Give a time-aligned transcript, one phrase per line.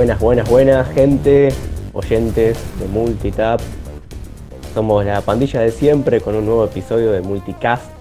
[0.00, 1.50] Buenas, buenas, buenas, gente,
[1.92, 3.60] oyentes de Multitap.
[4.72, 7.92] Somos la pandilla de siempre con un nuevo episodio de Multicast.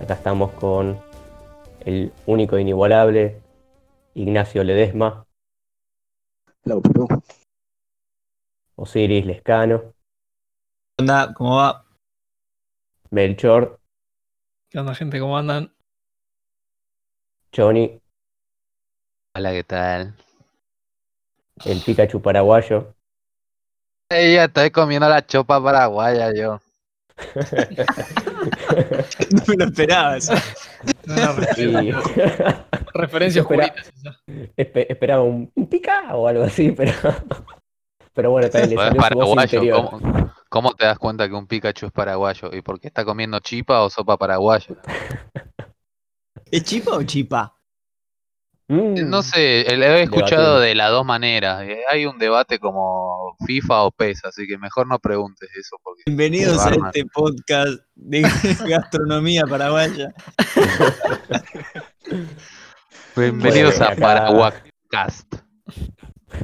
[0.00, 0.98] Acá estamos con
[1.84, 3.42] el único e inigualable
[4.14, 5.26] Ignacio Ledesma,
[6.64, 7.06] Hello, Perú.
[8.76, 9.82] Osiris Lescano,
[10.96, 11.34] ¿Qué onda?
[11.34, 11.84] ¿Cómo va?
[13.10, 13.78] Melchor,
[14.70, 15.20] ¿Qué onda, gente?
[15.20, 15.74] ¿Cómo andan?
[17.54, 18.00] Johnny,
[19.34, 20.14] Hola, ¿qué tal?
[21.64, 22.94] El Pikachu paraguayo.
[24.10, 26.60] Ey, ya estoy comiendo la chopa paraguaya yo.
[29.32, 30.32] No me lo esperaba eso.
[31.06, 31.92] Una re- Y
[32.94, 33.66] referencia Espera.
[33.66, 33.80] oscurita.
[33.80, 34.16] esa.
[34.56, 36.92] espe- esperaba un, un pica o algo así, pero,
[38.14, 39.42] pero bueno, también le salió su voz paraguayo.
[39.58, 39.90] interior.
[39.90, 42.50] ¿Cómo, cómo te das cuenta que un Pikachu es paraguayo?
[42.52, 44.74] ¿Y por qué está comiendo chipa o sopa paraguaya?
[46.50, 47.54] ¿Es chipa o chipa?
[48.70, 49.08] Mm.
[49.08, 51.62] No sé, lo he escuchado de las dos maneras.
[51.62, 56.02] Eh, Hay un debate como FIFA o PES, así que mejor no preguntes eso porque
[56.06, 58.20] Bienvenidos a este podcast de
[58.68, 60.12] gastronomía paraguaya.
[63.16, 65.34] Bienvenidos Bueno, a Paraguacast.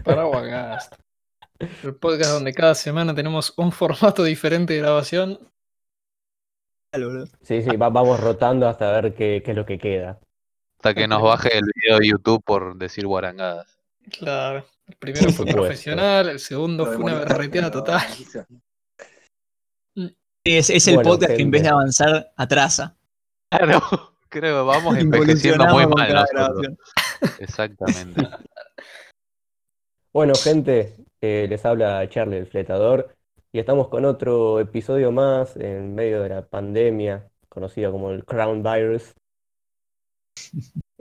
[0.02, 0.94] Paraguagast.
[1.82, 5.38] El podcast donde cada semana tenemos un formato diferente de grabación.
[7.42, 10.18] Sí, sí, va- vamos rotando hasta ver qué, qué es lo que queda.
[10.84, 13.78] Hasta que nos baje el video de YouTube por decir guarangadas.
[14.18, 14.66] Claro.
[14.86, 18.02] El primero fue profesional, el segundo fue una berreteada total.
[20.44, 22.94] Es, es el Bueno, podcast que en vez de avanzar, atrasa.
[23.48, 23.80] Claro,
[24.28, 26.26] creo que vamos envejeciendo muy mal.
[27.38, 28.20] Exactamente.
[30.12, 33.16] Bueno, gente, eh, les habla Charlie el Fletador
[33.52, 38.62] y estamos con otro episodio más en medio de la pandemia conocida como el Crown
[38.62, 39.14] Virus.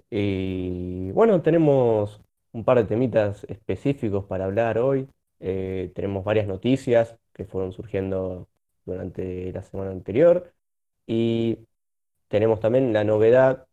[0.10, 2.22] Y bueno, tenemos
[2.52, 5.10] un par de temitas específicos para hablar hoy.
[5.40, 8.48] Eh, tenemos varias noticias que fueron surgiendo
[8.86, 10.54] durante la semana anterior
[11.08, 11.60] y
[12.30, 13.68] tenemos también la novedad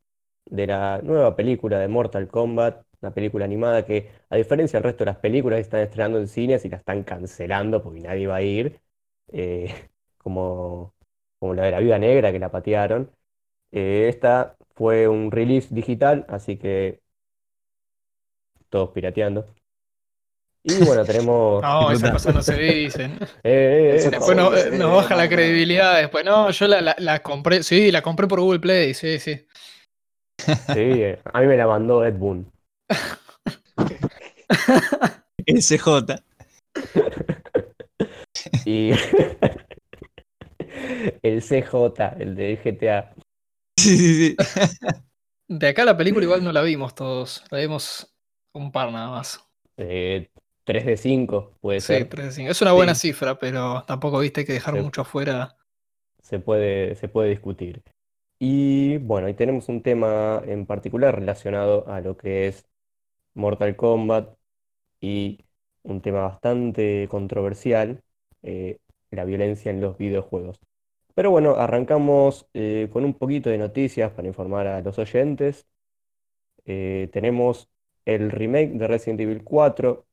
[0.46, 5.04] de la nueva película de Mortal Kombat, una película animada que, a diferencia del resto
[5.04, 8.36] de las películas que están estrenando en cines y la están cancelando porque nadie va
[8.36, 8.80] a ir,
[9.28, 9.74] eh,
[10.18, 10.94] como,
[11.38, 13.10] como la de la Viuda Negra que la patearon.
[13.72, 17.00] Eh, esta fue un release digital, así que
[18.68, 19.46] todos pirateando.
[20.62, 21.62] Y bueno, tenemos...
[21.80, 23.18] No, esas cosas no se dicen.
[23.22, 25.98] Eh, eh, eh, Después no- nos sí, baja la credibilidad.
[25.98, 27.62] Después, no, yo la, la- la compré.
[27.62, 28.94] Sí, la compré por Google Play.
[28.94, 29.46] Sí, sí.
[30.38, 32.50] sí, eh, a mí me la mandó Ed Boon.
[35.46, 36.22] El CJ.
[38.64, 38.92] Y
[41.22, 43.14] el CJ, el de GTA.
[43.82, 44.36] Sí, sí, sí.
[45.48, 47.44] De acá la película igual no la vimos todos.
[47.50, 48.14] La vimos
[48.52, 49.40] un par nada más.
[49.76, 50.30] Eh,
[50.64, 52.08] 3 de 5 puede Sí, ser.
[52.08, 52.50] 3 de 5.
[52.52, 53.00] Es una buena Sí.
[53.00, 55.56] cifra, pero tampoco viste que dejar mucho afuera.
[56.22, 57.82] se puede, se puede discutir.
[58.38, 62.66] Y bueno, ahí tenemos un tema en particular relacionado a lo que es
[63.34, 64.36] Mortal Kombat
[65.00, 65.44] y
[65.84, 68.02] un tema bastante controversial,
[68.42, 68.78] eh,
[69.10, 70.60] la violencia en los videojuegos.
[71.14, 75.66] Pero bueno, arrancamos eh, con un poquito de noticias para informar a los oyentes.
[76.64, 77.68] Eh, tenemos
[78.04, 80.06] el remake de Resident Evil 4.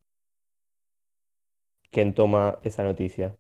[1.92, 3.36] ¿Quién toma esa noticia?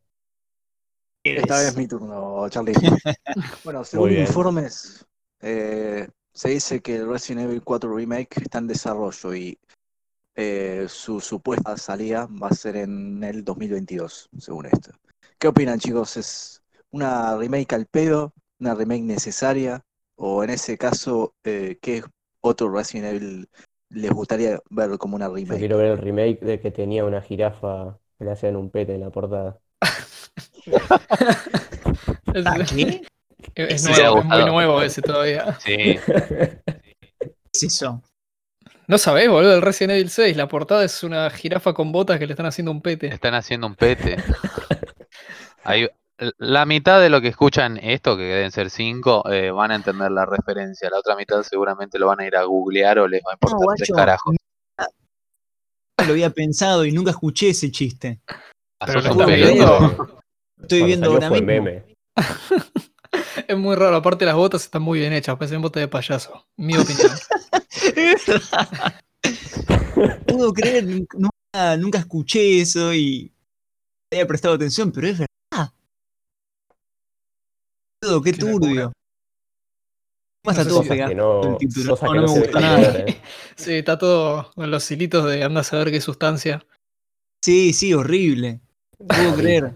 [1.23, 2.73] Esta vez es mi turno, Charlie.
[3.63, 5.05] Bueno, según informes,
[5.41, 9.59] eh, se dice que el Resident Evil 4 Remake está en desarrollo y
[10.35, 14.91] eh, su supuesta salida va a ser en el 2022, según esto.
[15.37, 16.15] ¿Qué opinan, chicos?
[16.17, 18.33] ¿Es una remake al pedo?
[18.59, 19.83] ¿Una remake necesaria?
[20.15, 22.03] ¿O en ese caso, eh, qué
[22.41, 23.49] otro Resident Evil
[23.89, 25.57] les gustaría ver como una Yo remake?
[25.57, 29.01] quiero ver el remake de que tenía una jirafa que le hacían un pete en
[29.01, 29.59] la portada.
[32.31, 33.01] Es, ¿Ah, ¿Qué?
[33.55, 35.57] es Sí, nuevo, es muy nuevo ese todavía.
[35.57, 35.99] Sí,
[37.19, 38.01] ¿Qué es eso?
[38.87, 40.35] No sabés, boludo, el Resident Evil 6.
[40.37, 43.07] La portada es una jirafa con botas que le están haciendo un pete.
[43.07, 44.23] están haciendo un pete.
[45.63, 45.89] Hay-
[46.37, 50.11] la mitad de lo que escuchan esto, que deben ser cinco, eh, van a entender
[50.11, 50.89] la referencia.
[50.89, 53.59] La otra mitad seguramente lo van a ir a googlear o les va a importar
[53.59, 54.35] No, tres carajos.
[56.05, 58.21] Lo había pensado y nunca escuché ese chiste.
[58.79, 59.35] Ah, Pero lo pelotudo.
[59.35, 60.21] viendo.
[60.61, 61.47] Estoy viendo ahora mismo.
[61.47, 61.85] meme.
[63.47, 66.45] Es muy raro, aparte las botas están muy bien hechas, parecen botas de payaso.
[66.57, 67.09] Mi opinión.
[69.23, 73.31] No puedo creer, nunca, nunca escuché eso y
[74.11, 75.27] había prestado atención, pero es verdad.
[78.01, 78.91] Boludo, Qué Qué turbio.
[80.43, 83.05] está No sé todo pegado no, No, que no no me gusta nada.
[83.55, 86.65] Sí, está todo con los hilitos de anda a saber qué sustancia.
[87.43, 88.59] Sí, sí, horrible.
[88.99, 89.73] No puedo creer.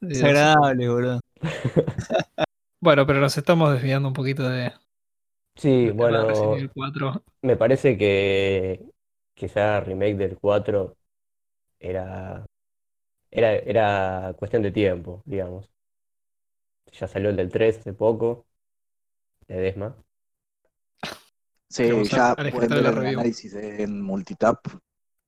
[0.00, 1.20] Desagradable, boludo.
[2.82, 4.72] Bueno, pero nos estamos desviando un poquito de,
[5.54, 7.22] Sí, de bueno, Evil 4.
[7.42, 8.80] me parece que,
[9.34, 10.94] que ya remake del 4
[11.78, 12.46] era,
[13.30, 15.68] era, era cuestión de tiempo, digamos.
[16.92, 18.46] Ya salió el del 3 hace poco,
[19.46, 19.96] de Desma.
[21.68, 23.20] Sí, ya pueden ver el review.
[23.20, 24.66] análisis en Multitap.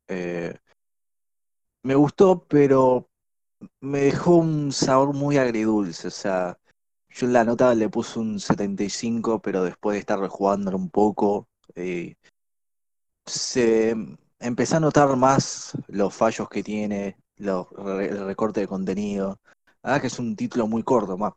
[0.08, 0.54] Eh,
[1.84, 3.08] me gustó, pero
[3.80, 6.08] me dejó un sabor muy agridulce.
[6.08, 6.58] O sea,
[7.10, 11.48] yo en la nota le puse un 75, pero después de estar rejugándolo un poco,
[11.74, 12.16] eh,
[13.24, 13.94] se
[14.40, 19.38] empecé a notar más los fallos que tiene, los el recorte de contenido.
[19.82, 21.32] Verdad que es un título muy corto, más.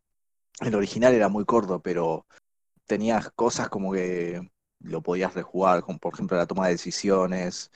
[0.61, 2.25] El original era muy corto, pero
[2.85, 4.41] tenías cosas como que
[4.79, 7.71] lo podías rejugar, como por ejemplo la toma de decisiones,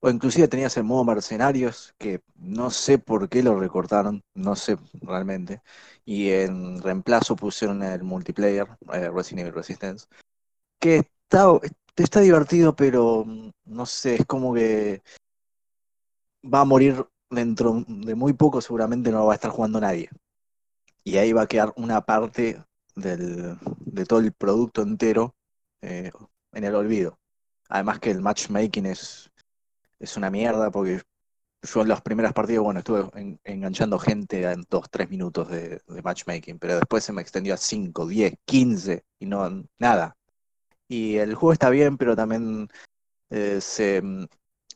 [0.00, 4.76] o inclusive tenías el modo mercenarios, que no sé por qué lo recortaron, no sé
[5.02, 5.62] realmente,
[6.04, 10.06] y en reemplazo pusieron el multiplayer, eh, Resident Evil Resistance,
[10.78, 11.46] que está,
[11.96, 15.02] está divertido, pero mm, no sé, es como que
[16.42, 20.08] va a morir dentro de muy poco, seguramente no lo va a estar jugando nadie.
[21.04, 22.62] Y ahí va a quedar una parte
[22.96, 25.34] del, de todo el producto entero
[25.82, 26.10] eh,
[26.52, 27.18] en el olvido.
[27.68, 29.30] Además que el matchmaking es,
[30.00, 31.02] es una mierda porque
[31.62, 35.80] yo en las primeras partidas, bueno, estuve en- enganchando gente en 2, 3 minutos de,
[35.86, 40.16] de matchmaking, pero después se me extendió a 5, 10, 15 y no, nada.
[40.88, 42.68] Y el juego está bien, pero también
[43.30, 44.26] eh, se mm,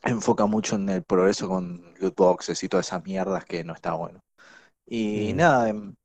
[0.03, 3.93] enfoca mucho en el progreso con loot boxes y todas esas mierdas que no está
[3.95, 4.21] bueno.
[4.87, 5.37] Y Mm.
[5.37, 5.95] nada, em,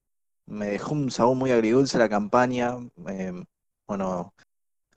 [0.48, 2.76] me dejó un sabor muy agridulce la campaña.
[3.06, 3.44] em,
[3.86, 4.34] bueno,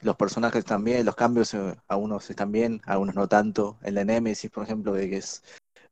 [0.02, 3.80] los personajes también, los cambios, eh, algunos están bien, algunos no tanto.
[3.84, 5.44] El de Nemesis, por ejemplo, de que es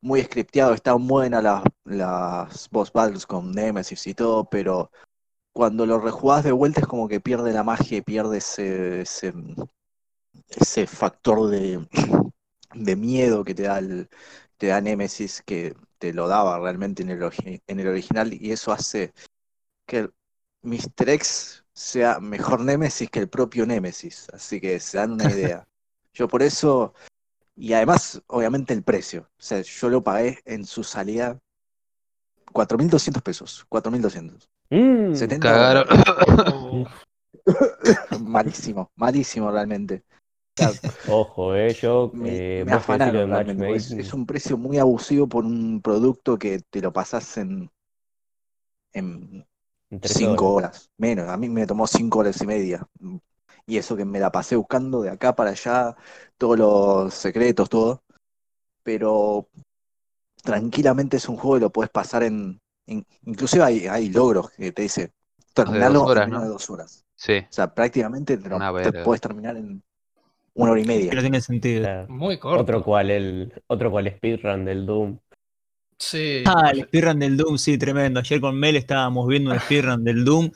[0.02, 4.92] muy scripteado, están buenas las, las boss battles con Nemesis y todo, pero
[5.54, 9.34] cuando lo rejugás de vuelta es como que pierde la magia y pierde ese, ese,
[10.50, 11.88] ese factor de,
[12.76, 14.10] de miedo que te da el,
[14.58, 17.10] te da Nemesis, que te lo daba realmente en
[17.80, 19.14] el original, y eso hace
[19.90, 20.14] que el
[20.62, 21.10] Mr.
[21.10, 24.28] X sea mejor Nemesis que el propio Nemesis.
[24.32, 25.68] Así que se dan una idea.
[26.14, 26.94] Yo por eso,
[27.56, 29.30] y además, obviamente, el precio.
[29.38, 31.40] O sea, yo lo pagué en su salida
[32.52, 33.66] 4.200 pesos.
[33.70, 34.50] 4.200.
[34.70, 35.88] Mm, 70 Cagaron.
[35.88, 36.88] dólares.
[38.22, 40.04] Malísimo, malísimo realmente.
[41.08, 43.76] Ojo, eh, yo, me, eh, me afanaron realmente.
[43.76, 47.72] Es, es un precio muy abusivo por un producto que te lo pasás en,
[48.94, 49.48] en
[49.92, 50.54] en tres cinco horas.
[50.54, 50.92] horas.
[50.98, 52.88] Menos, a mí me tomó cinco horas y media.
[53.66, 55.96] Y eso que me la pasé buscando de acá para allá,
[56.38, 58.04] todos los secretos, todo.
[58.84, 59.50] Pero
[60.44, 62.62] tranquilamente es un juego que lo puedes pasar en...
[62.88, 65.14] en- inclusive hay, hay logros que te dice,
[65.54, 66.44] terminarlo horas, en menos ¿no?
[66.44, 67.06] de dos horas.
[67.16, 68.94] Sí, O sea, prácticamente te, lo- Una te verga.
[68.94, 69.84] puedes terminar en
[70.56, 71.10] una hora y media.
[71.10, 71.90] Pero tiene sentido.
[72.08, 72.62] Muy corto.
[72.62, 75.20] Otro cual, el, otro cual speedrun del Doom.
[76.00, 76.44] Sí.
[76.46, 78.20] Ah, el speedrun del Doom, sí, tremendo.
[78.22, 80.50] Ayer con Mel estábamos viendo un speedrun del Doom.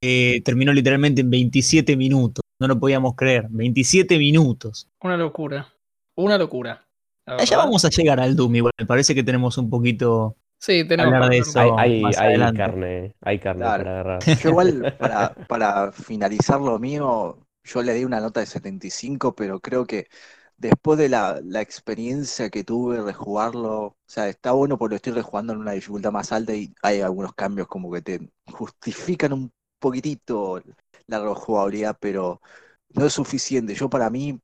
[0.00, 2.42] eh, terminó literalmente en 27 minutos.
[2.60, 3.46] No lo podíamos creer.
[3.50, 4.88] 27 minutos.
[5.02, 5.68] Una locura.
[6.16, 6.86] Una locura.
[7.26, 7.56] verdad.
[7.56, 8.72] vamos a llegar al Doom igual.
[8.78, 10.36] Me parece que tenemos un poquito.
[10.60, 11.60] Sí, tenemos hablar de eso.
[11.60, 12.58] Hay, un- hay, más hay adelante.
[12.58, 13.84] carne, hay carne Claro.
[13.84, 14.38] para agarrar.
[14.42, 19.60] Yo igual, para, para finalizar lo mío, yo le di una nota de 75, pero
[19.60, 20.08] creo que
[20.58, 25.12] después de la, la experiencia que tuve rejugarlo, o sea, está bueno porque lo estoy
[25.14, 29.52] rejugando en una dificultad más alta y hay algunos cambios como que te justifican un
[29.78, 30.60] poquitito
[31.06, 32.40] la rejugabilidad, pero
[32.90, 33.74] no es suficiente.
[33.74, 34.38] Yo para mí,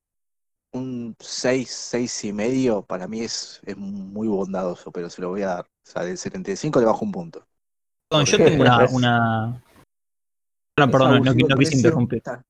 [0.73, 5.42] un 6, 6 y medio, para mí es, es muy bondadoso, pero se lo voy
[5.42, 5.64] a dar.
[5.64, 7.47] O sea, del 75 le bajo un punto.
[8.09, 8.87] Perdón, yo tengo una.
[8.88, 9.62] una...
[10.76, 12.18] No, perdón, no, quise interrumpir.
[12.18, 12.42] está-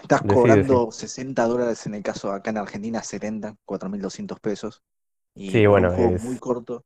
[0.00, 4.82] Estás cobrando 60 dólares en el caso acá en Argentina, 70, 4.200 pesos.
[5.34, 6.84] Y Sí, bueno, un juego es- muy corto.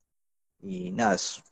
[0.63, 1.43] Y nada, es,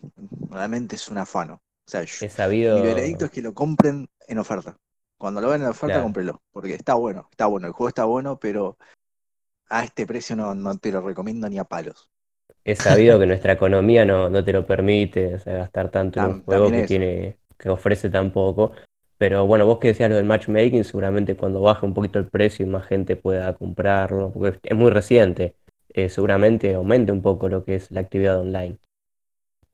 [0.51, 1.55] realmente es un afano.
[1.55, 2.77] O sea, yo- sabido.
[2.77, 4.77] mi veredicto es que lo compren en oferta.
[5.19, 6.05] Cuando lo ven en oferta, Claro.
[6.05, 6.43] cómprelo.
[6.53, 7.67] Porque está bueno, está bueno.
[7.67, 8.77] El juego está bueno, pero
[9.69, 12.09] a este precio no, no te lo recomiendo ni a palos.
[12.65, 16.27] He sabido que nuestra economía no, no te lo permite, o sea, gastar tanto en
[16.27, 16.89] un juego que eso.
[16.89, 18.73] tiene, que ofrece tan poco.
[19.19, 22.65] Pero bueno, vos que decías lo del matchmaking, seguramente cuando baje un poquito el precio
[22.67, 25.57] y más gente pueda comprarlo, porque es muy reciente,
[25.91, 28.79] eh, seguramente aumente un poco lo que es la actividad online.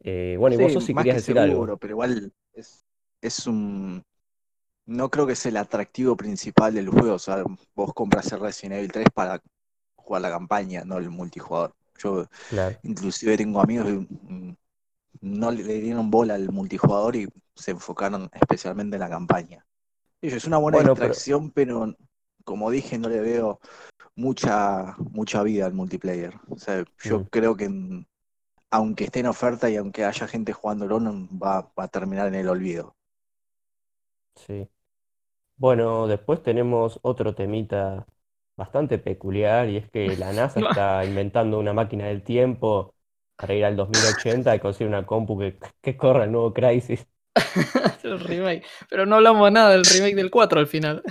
[0.00, 1.72] Eh, bueno, y vos Sí, Sosi más querías que decir algo.
[1.72, 2.84] seguro, pero igual es,
[3.20, 4.02] es un
[4.86, 7.14] no creo que es el atractivo principal del juego.
[7.14, 9.40] O sea, vos compras el Resident Evil 3 para
[9.96, 11.74] jugar la campaña, no el multijugador.
[12.02, 12.84] Yo Claro.
[12.84, 14.56] inclusive tengo amigos que mm,
[15.22, 19.66] no le dieron bola al multijugador y se enfocaron especialmente en la campaña.
[20.22, 21.94] Es una buena Bueno, pero- distracción, pero...
[22.44, 23.60] como dije, no le veo
[24.16, 26.34] mucha, mucha vida al multiplayer.
[26.50, 27.24] O sea, yo Mm.
[27.30, 27.68] creo que
[28.70, 31.00] aunque esté en oferta y aunque haya gente jugándolo,
[31.42, 32.96] va, va a terminar en el olvido.
[34.34, 34.68] Sí.
[35.56, 38.06] Bueno, después tenemos otro temita
[38.56, 42.94] bastante peculiar y es que la NASA está inventando una máquina del tiempo
[43.36, 47.06] para ir al 2080 y conseguir una compu que, que corra el nuevo Crysis.
[48.02, 48.64] el remake.
[48.88, 51.02] Pero no hablamos nada del remake del 4 al final.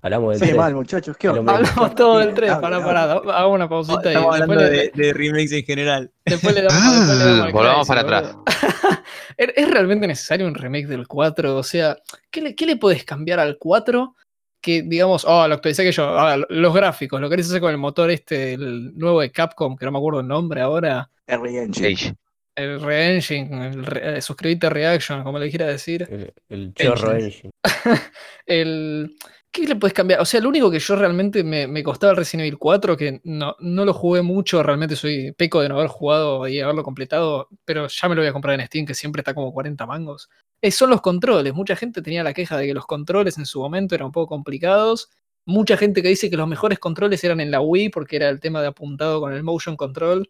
[0.00, 0.56] Hablamos del Sí, 3.
[0.56, 1.16] mal, muchachos.
[1.24, 2.50] Hablamos todo del 3.
[2.52, 3.12] Hable, Pará, pará.
[3.38, 6.12] Hago una pausita y Estamos después hablando le, de, de remakes en general.
[6.24, 8.44] después le damos, después le damos al Volvamos para boludo.
[9.36, 11.56] ¿Es realmente necesario un remake del 4?
[11.56, 11.96] O sea,
[12.30, 14.14] ¿qué le, qué le puedes cambiar al 4?
[14.60, 16.18] Que digamos, oh, lo actualicé que yo.
[16.18, 19.84] ah, los gráficos, lo querés hacer con el motor este, el nuevo de Capcom, que
[19.84, 21.08] no me acuerdo el nombre ahora.
[21.28, 21.88] R Engine.
[21.88, 22.14] Age.
[22.58, 26.06] El Re-Engine, el re- suscribite Reaction, como le quiera decir.
[26.10, 27.50] El, el chorro Engine.
[27.62, 28.00] engine.
[28.46, 29.16] El,
[29.50, 30.20] ¿Qué le puedes cambiar?
[30.20, 33.20] O sea, lo único que yo realmente me, me costaba el Resident Evil 4, que
[33.24, 37.48] no, no lo jugué mucho, realmente soy peco de no haber jugado y haberlo completado,
[37.64, 40.28] pero ya me lo voy a comprar en Steam, que siempre está como 40 mangos.
[40.60, 41.54] Eh, son los controles.
[41.54, 44.28] Mucha gente tenía la queja de que los controles en su momento eran un poco
[44.28, 45.08] complicados.
[45.46, 48.40] Mucha gente que dice que los mejores controles eran en la Wii, porque era el
[48.40, 50.28] tema de apuntado con el motion control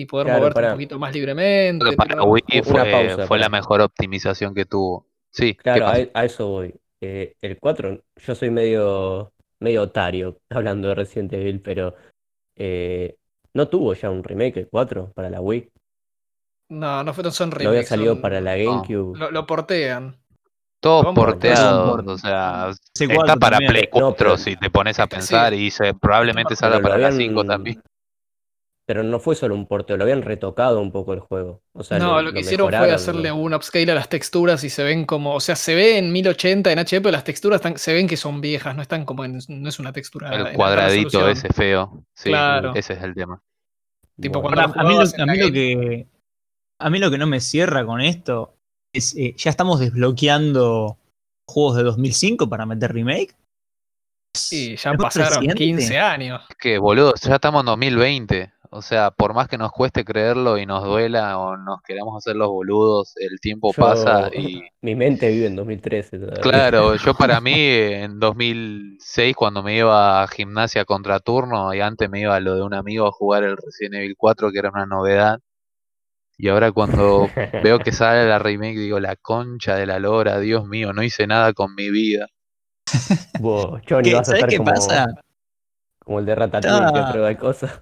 [0.00, 1.80] y poder Claro, moverte un poquito más libremente.
[1.82, 5.06] Creo que para pero- Wii fue, pausa, fue la mejor optimización que tuvo.
[5.32, 6.74] Sí, ¿qué Claro, a, eso voy.
[7.00, 11.94] Eh, el 4, yo soy medio, medio otario hablando de Resident Evil, pero
[12.56, 13.16] eh,
[13.54, 15.70] ¿no tuvo ya un remake el 4 para la Wii?
[16.70, 18.64] No, no fueron son ¿No había remakes, salido son- para la No.
[18.82, 19.18] GameCube?
[19.18, 20.16] Lo, lo portean.
[20.82, 23.72] Vamos a o sea, C4 está para también.
[23.72, 25.08] Play No, 4 pero- si te pones a sí.
[25.08, 27.82] pensar y se, probablemente salga para la habían- 5 también.
[28.88, 31.60] Pero no fue solo un porteo, lo habían retocado un poco el juego.
[31.74, 33.36] O sea, no, lo, lo que lo hicieron fue hacerle ¿no?
[33.36, 36.72] un upscale a las texturas y se ven como, o sea, se ve en 1080
[36.72, 39.40] en HD, pero las texturas están- se ven que son viejas, no están como en,
[39.46, 42.02] no es una textura El cuadradito ese feo.
[42.14, 42.72] Sí, Claro.
[42.74, 43.42] ese es el tema.
[44.18, 46.06] Tipo, Bueno, cuando Ahora, a mí, lo, a mí que
[46.80, 48.54] a mí lo que no me cierra con esto
[48.94, 50.96] es eh, ya estamos desbloqueando
[51.46, 53.34] juegos de 2005 para meter remake.
[54.34, 55.54] Sí, ya ¿Es muy pasaron reciente?
[55.56, 56.42] 15 años.
[56.58, 58.52] Que, boludo, ya estamos en 2020.
[58.70, 62.36] O sea, por más que nos cueste creerlo y nos duela o nos queramos hacer
[62.36, 66.42] los boludos, el tiempo Yo- pasa y Mi mente vive en 2013 todavía.
[66.42, 72.10] Claro, yo para mí en 2006 cuando me iba a gimnasia contra turno y antes
[72.10, 74.70] me iba a lo de un amigo a jugar el Resident Evil 4 que era
[74.70, 75.38] una novedad
[76.36, 77.28] y ahora cuando
[77.64, 81.26] veo que sale la remake digo la concha de la lora, Dios mío, no hice
[81.26, 82.26] nada con mi vida.
[83.40, 85.06] Vos, Johnny, ¿Qué- vas a ¿Sabes estar qué como, pasa?
[86.08, 87.12] Como el de Ratatouille que Ah.
[87.12, 87.80] prueba cosas.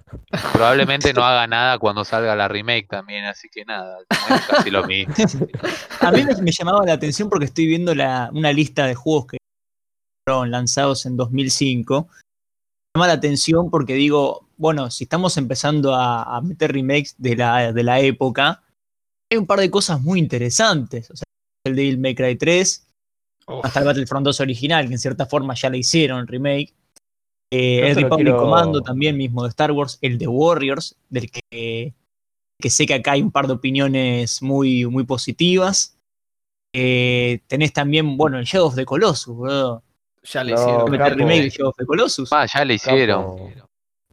[0.51, 4.85] Probablemente no haga nada cuando salga la remake también, así que nada, es casi lo
[4.85, 5.13] mismo.
[6.01, 9.27] A mí me, me llamaba la atención porque estoy viendo la, una lista de juegos
[9.27, 9.37] que
[10.27, 12.09] fueron lanzados en 2005.
[12.09, 17.37] Me llama la atención porque digo, bueno, si estamos empezando a, a meter remakes de
[17.37, 18.61] la, de la época,
[19.31, 21.09] hay un par de cosas muy interesantes.
[21.11, 21.23] O sea,
[21.65, 22.87] el Devil May Cry 3,
[23.47, 26.73] Uf, hasta el Battlefront 2 original, que en cierta forma ya le hicieron remake.
[27.49, 31.31] Eh, el solo Republic quiero- Commando también mismo de Star Wars, el de Warriors, del
[31.31, 31.93] que,
[32.59, 35.97] que sé que acá hay un par de opiniones muy, muy positivas.
[36.73, 39.83] Eh, tenés también, bueno, el Shadow of the Colossus, boludo.
[40.23, 40.93] ya le No, hicieron.
[40.93, 42.33] El remake de Shadow of the Colossus.
[42.33, 43.37] Ah, ya le hicieron.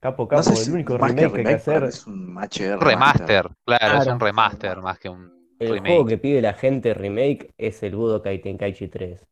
[0.00, 1.82] Capo, capo, No sé el único remake que hay que hacer.
[1.84, 5.88] es un Un remaster, claro, es un remaster más que un El remake.
[5.94, 9.26] juego que pide la gente remake es el Budokai Tenkaichi 3.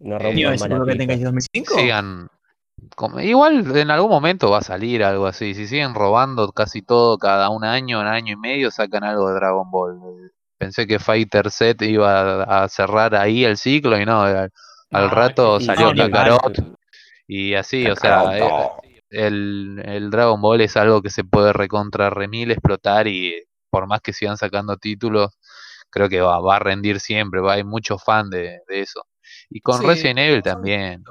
[0.00, 0.68] No Eh, rompan
[1.22, 1.74] 2005.
[1.78, 2.28] sigan
[2.96, 7.18] como- igual en algún momento va a salir algo así si siguen robando casi todo
[7.18, 9.98] cada un año un año y medio sacan algo de Dragon Ball.
[10.58, 14.50] Pensé que Fighter Z iba a- a cerrar ahí el ciclo y no al,
[14.92, 16.42] al No, rato salió no, Kakarot
[17.26, 18.50] y así o sea eh,
[19.10, 23.34] el, el Dragon Ball es algo que se puede recontra remil explotar y
[23.70, 25.30] por más que sigan sacando títulos
[25.90, 29.02] creo que va, va a rendir siempre va hay muchos fans de, de eso.
[29.50, 31.04] Y con Sí, Resident Evil también.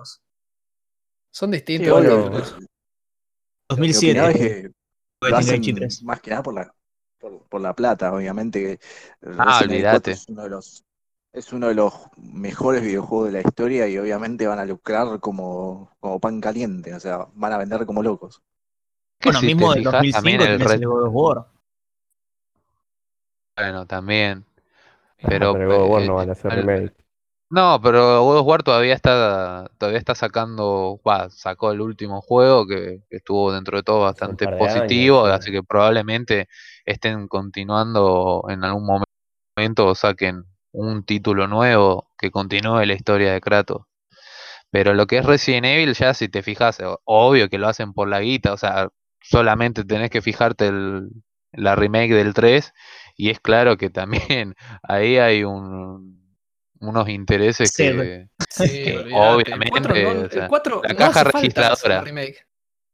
[1.36, 1.86] Son distintos.
[1.86, 2.60] Sí, bueno, pero-
[3.68, 4.14] 2007.
[4.14, 4.72] Mi opinión es que
[5.30, 6.04] lo hacen 3.
[6.04, 6.74] más que nada por la,
[7.20, 8.62] por, por la plata, obviamente.
[8.62, 8.80] que
[9.38, 10.12] Ah, Resident Evil 4 olvídate.
[10.12, 10.86] Es uno, de los,
[11.34, 15.92] es uno de los mejores videojuegos de la historia y obviamente van a lucrar como,
[16.00, 18.42] como pan caliente, o sea, van a vender como locos.
[19.22, 21.48] Bueno, si mismo del fijas 2005 también el Red- el God of War.
[23.58, 24.46] Bueno, también.
[25.22, 27.05] Ah, Pero, pero God of War eh, no van a hacer remake.
[27.50, 32.66] No, pero God of War todavía está, todavía está sacando, va, sacó el último juego
[32.66, 35.32] que, que estuvo dentro de todo bastante de positivo, sí.
[35.32, 36.48] así que probablemente
[36.86, 38.86] estén continuando en algún
[39.56, 43.84] momento o saquen un título nuevo que continúe la historia de Kratos.
[44.72, 48.10] Pero lo que es Resident Evil, ya si te fijas, obvio que lo hacen por
[48.10, 48.90] la guita, o sea,
[49.22, 51.10] solamente tenés que fijarte el,
[51.54, 52.74] la remake del 3
[53.16, 56.25] y es claro que también ahí hay un,
[56.80, 58.28] unos intereses Sí, que...
[58.50, 62.04] Sí, que obviamente, El 4 no, o sea, el 4 la no caja registradora.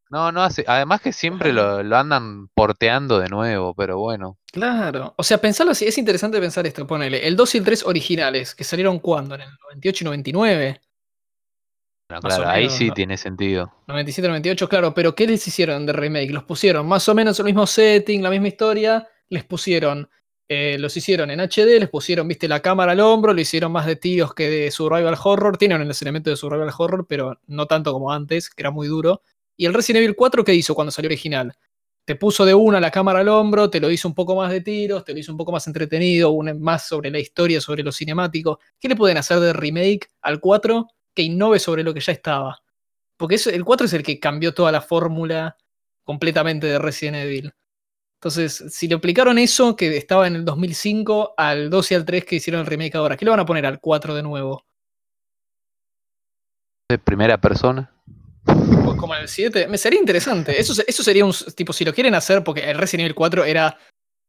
[0.09, 4.37] No, no hace, además que siempre lo, lo andan porteando de nuevo, pero bueno.
[4.51, 5.13] Claro.
[5.15, 6.85] O sea, pensarlo así, es interesante pensar esto.
[6.85, 9.35] Ponele, el 2 y el 3 originales, que salieron cuándo?
[9.35, 10.81] En el 98 y 99.
[12.09, 12.93] Bueno, claro, ahí sí ¿no?
[12.93, 13.71] tiene sentido.
[13.87, 16.31] 97, 98, claro, pero ¿qué les hicieron de remake?
[16.31, 20.09] Los pusieron más o menos el mismo setting, la misma historia, les pusieron,
[20.53, 23.85] eh, los hicieron en HD, les pusieron, viste, la cámara al hombro, lo hicieron más
[23.85, 27.93] de tiros que de survival horror, tienen el elemento de survival horror, pero no tanto
[27.93, 29.21] como antes, que era muy duro.
[29.55, 31.53] Y el Resident Evil 4, ¿qué hizo cuando salió original?
[32.03, 34.59] Te puso de una la cámara al hombro, te lo hizo un poco más de
[34.59, 38.59] tiros, te lo hizo un poco más entretenido, más sobre la historia, sobre lo cinemático.
[38.77, 42.61] ¿Qué le pueden hacer de remake al 4 que innove sobre lo que ya estaba?
[43.15, 45.55] Porque el 4 es el que cambió toda la fórmula
[46.03, 47.53] completamente de Resident Evil.
[48.21, 52.23] Entonces, si le aplicaron eso que estaba en el 2005 al 2 y al 3
[52.23, 54.63] que hicieron el remake ahora, ¿qué le van a poner al 4 de nuevo?
[56.87, 57.91] De primera persona.
[58.45, 59.67] Pues como en el 7.
[59.67, 60.61] Me sería interesante.
[60.61, 63.75] Eso, eso sería un tipo, si lo quieren hacer, porque el Resident Evil 4 era.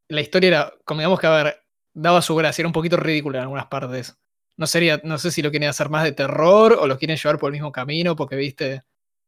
[0.08, 3.38] La historia era, como digamos que, a ver, daba su gracia, era un poquito ridícula
[3.38, 4.16] en algunas partes.
[4.56, 7.38] No sería, no sé si lo quieren hacer más de terror o lo quieren llevar
[7.38, 8.84] por el mismo camino, porque viste,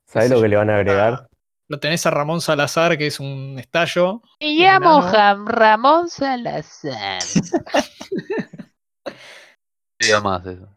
[0.07, 1.29] ¿Sabes lo que le van a agregar?
[1.69, 4.21] Lo tenés a Ramón Salazar, que es un estallo.
[4.41, 7.23] Me llamo Jam Ramón Salazar.
[9.99, 10.69] Diga más eso.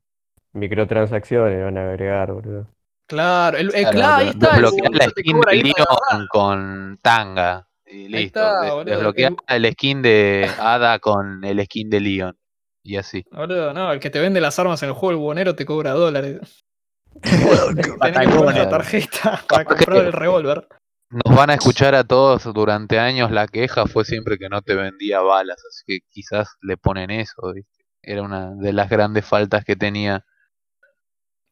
[0.54, 2.68] Microtransacciones van a agregar, boludo.
[3.08, 4.48] Claro, el, el- Claro, claro, ahí está.
[4.48, 5.56] el Desbloquear la skin de.
[5.64, 7.68] Leon con tanga.
[7.86, 8.40] Y listo.
[8.40, 12.38] está, Desbloquear el skin de Ada con el skin de Leon.
[12.84, 13.26] Y así.
[13.32, 15.92] Boludo, no, el que te vende las armas en el juego, el buonero, te cobra
[15.92, 16.66] dólares.
[17.22, 20.68] Tenés que poner la tarjeta para comprar el revólver.
[21.10, 23.32] Nos van a escuchar a todos durante años.
[23.32, 25.58] La queja fue siempre que no te vendía balas.
[25.70, 27.54] Así que quizás le ponen eso.
[27.54, 27.86] ¿viste?
[28.02, 30.26] Era una de las grandes faltas que tenía.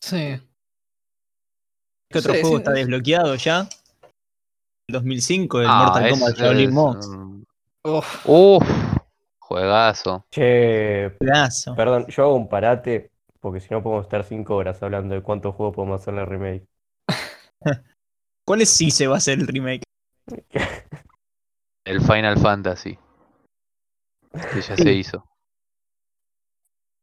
[0.01, 0.41] Sí.
[2.11, 3.67] ¿Qué otro Sí, juego sí, está es- desbloqueado ya?
[4.87, 7.07] El 2005, el Ah, Mortal Kombat Shaolin Monks.
[7.85, 8.63] Uf, Uf,
[9.39, 10.25] juegazo.
[10.31, 11.75] Che, Pedazo.
[11.75, 15.55] perdón, yo hago un parate, porque si no podemos estar cinco horas hablando de cuántos
[15.55, 16.67] juegos podemos hacer en la remake.
[18.45, 19.83] ¿Cuál sí se va a hacer el remake?
[21.85, 22.97] El Final Fantasy.
[24.53, 25.25] Que ya se hizo.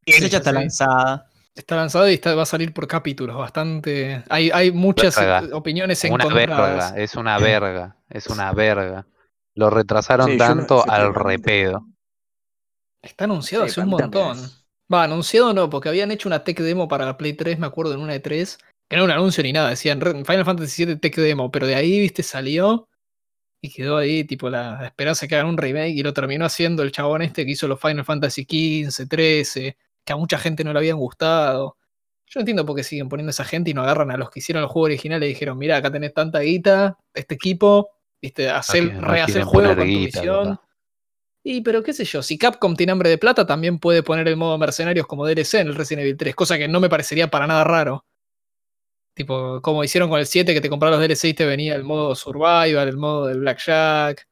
[0.04, 0.54] Esa Sí, ya está sí.
[0.56, 1.28] lanzada.
[1.54, 3.36] está lanzado y está- va a salir por capítulos.
[3.36, 4.24] Bastante.
[4.30, 5.54] Hay, hay muchas Verga.
[5.56, 6.92] opiniones Una encontradas.
[6.92, 9.06] verga, es una verga, es una verga.
[9.54, 11.86] Lo retrasaron Sí, yo no- tanto al repedo.
[13.02, 14.38] Está anunciado Sí, hace un montón.
[14.92, 17.92] Va, anunciado no, porque habían hecho una tech demo para la Play 3, me acuerdo,
[17.94, 18.58] en una de 3.
[18.92, 21.66] Que no era un anuncio ni nada, decían "Re- Final Fantasy VII tech demo, pero
[21.66, 22.88] de ahí, viste, salió
[23.62, 26.82] y quedó ahí, tipo, la esperanza de que hagan un remake y lo terminó haciendo
[26.82, 30.72] el chabón este que hizo los Final Fantasy XV, 13, que a mucha gente no
[30.72, 31.76] le habían gustado.
[32.26, 34.40] Yo no entiendo por qué siguen poniendo esa gente y no agarran a los que
[34.40, 37.88] hicieron el juego original y dijeron, mira, acá tenés tanta guita, este equipo,
[38.20, 40.58] viste, hacer, rehacer el juego con tu visión.
[41.44, 44.36] Y pero qué sé yo, si Capcom tiene hambre de plata, también puede poner el
[44.36, 47.46] modo mercenarios como DLC en el Resident Evil 3, cosa que no me parecería para
[47.46, 48.04] nada raro.
[49.14, 51.84] Tipo, como hicieron con el 7, que te comprabas los DLC y te venía el
[51.84, 54.26] modo Survival, el modo del Blackjack.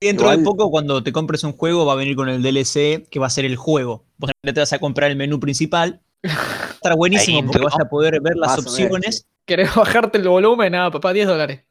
[0.00, 3.18] Dentro de poco, cuando te compres un juego, va a venir con el DLC que
[3.18, 4.04] va a ser el juego.
[4.16, 6.00] Vos te vas a comprar el menú principal.
[6.24, 7.64] Va a estar buenísimo Ahí, porque ¿no?
[7.64, 9.26] vas a poder ver las opciones.
[9.44, 10.72] ¿Querés bajarte el volumen?
[10.72, 11.64] Nada, papá, 10 dólares.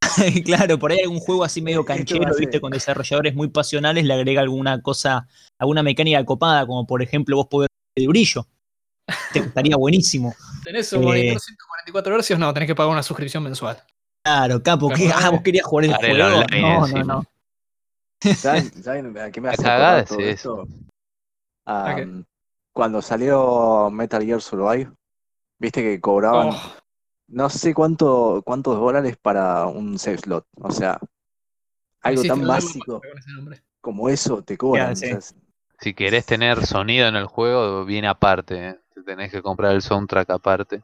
[0.44, 4.40] claro, por ahí algún juego así medio canchero, viste, con desarrolladores muy pasionales, le agrega
[4.40, 5.26] alguna cosa,
[5.58, 8.46] alguna mecánica copada, como por ejemplo vos poder de brillo.
[9.32, 10.34] Te estaría buenísimo.
[10.64, 11.06] ¿Tenés un Eh.
[11.06, 12.38] monitor 144 Hz?
[12.38, 13.78] No, tenés que pagar una suscripción mensual.
[14.22, 15.10] Claro, capo, ¿qué?
[15.14, 15.30] Ah, eh.
[15.30, 16.24] vos querías jugar el juego.
[16.38, 17.24] online No, no, no.
[18.34, 20.66] ¿Saben, saben a qué me hace acordar todo esto?
[22.72, 24.90] Cuando salió Metal Gear Survive,
[25.58, 26.72] viste que cobraban Oh,
[27.28, 30.46] no sé cuánto, cuántos dólares para un save slot.
[30.60, 30.98] O sea,
[32.00, 33.00] algo tan básico
[33.80, 34.96] como eso te cobran.
[34.96, 35.12] sí.
[35.12, 35.38] o sea,
[35.80, 38.68] Si querés tener sonido en el juego, viene aparte.
[38.70, 38.80] ¿eh?
[39.04, 40.82] Te tenés que comprar el soundtrack aparte.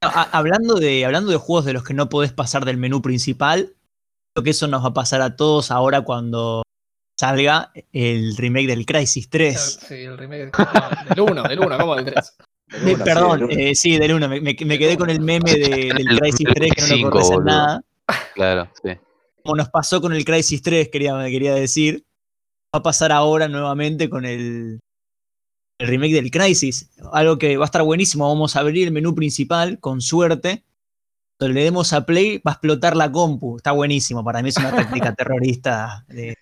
[0.00, 3.74] Hablando, de, hablando de juegos de los que no podés pasar del menú principal,
[4.34, 6.62] creo que eso nos va a pasar a todos ahora cuando
[7.18, 9.78] salga el remake del Crisis 3.
[9.88, 10.52] Sí, el remake.
[11.08, 12.36] del 1, del 1, ¿cómo del 3?
[12.68, 13.54] Del Eh, uno, sí, perdón, del uno.
[13.58, 14.28] eh, sí, del 1.
[14.28, 15.58] Me, me- me quedé con el meme de-
[15.96, 17.80] del El Crisis 3 que no lo 25, corres en nada.
[18.34, 18.90] Claro, sí.
[19.42, 22.04] Como nos pasó con el Crisis 3, quería, quería decir.
[22.74, 24.78] Va a pasar ahora nuevamente con el,
[25.78, 26.90] el remake del Crisis.
[27.12, 28.28] Algo que va a estar buenísimo.
[28.28, 30.64] Vamos a abrir el menú principal, con suerte.
[31.38, 33.56] Cuando le demos a play, va a explotar la compu.
[33.58, 34.24] Está buenísimo.
[34.24, 36.36] Para mí es una táctica terrorista de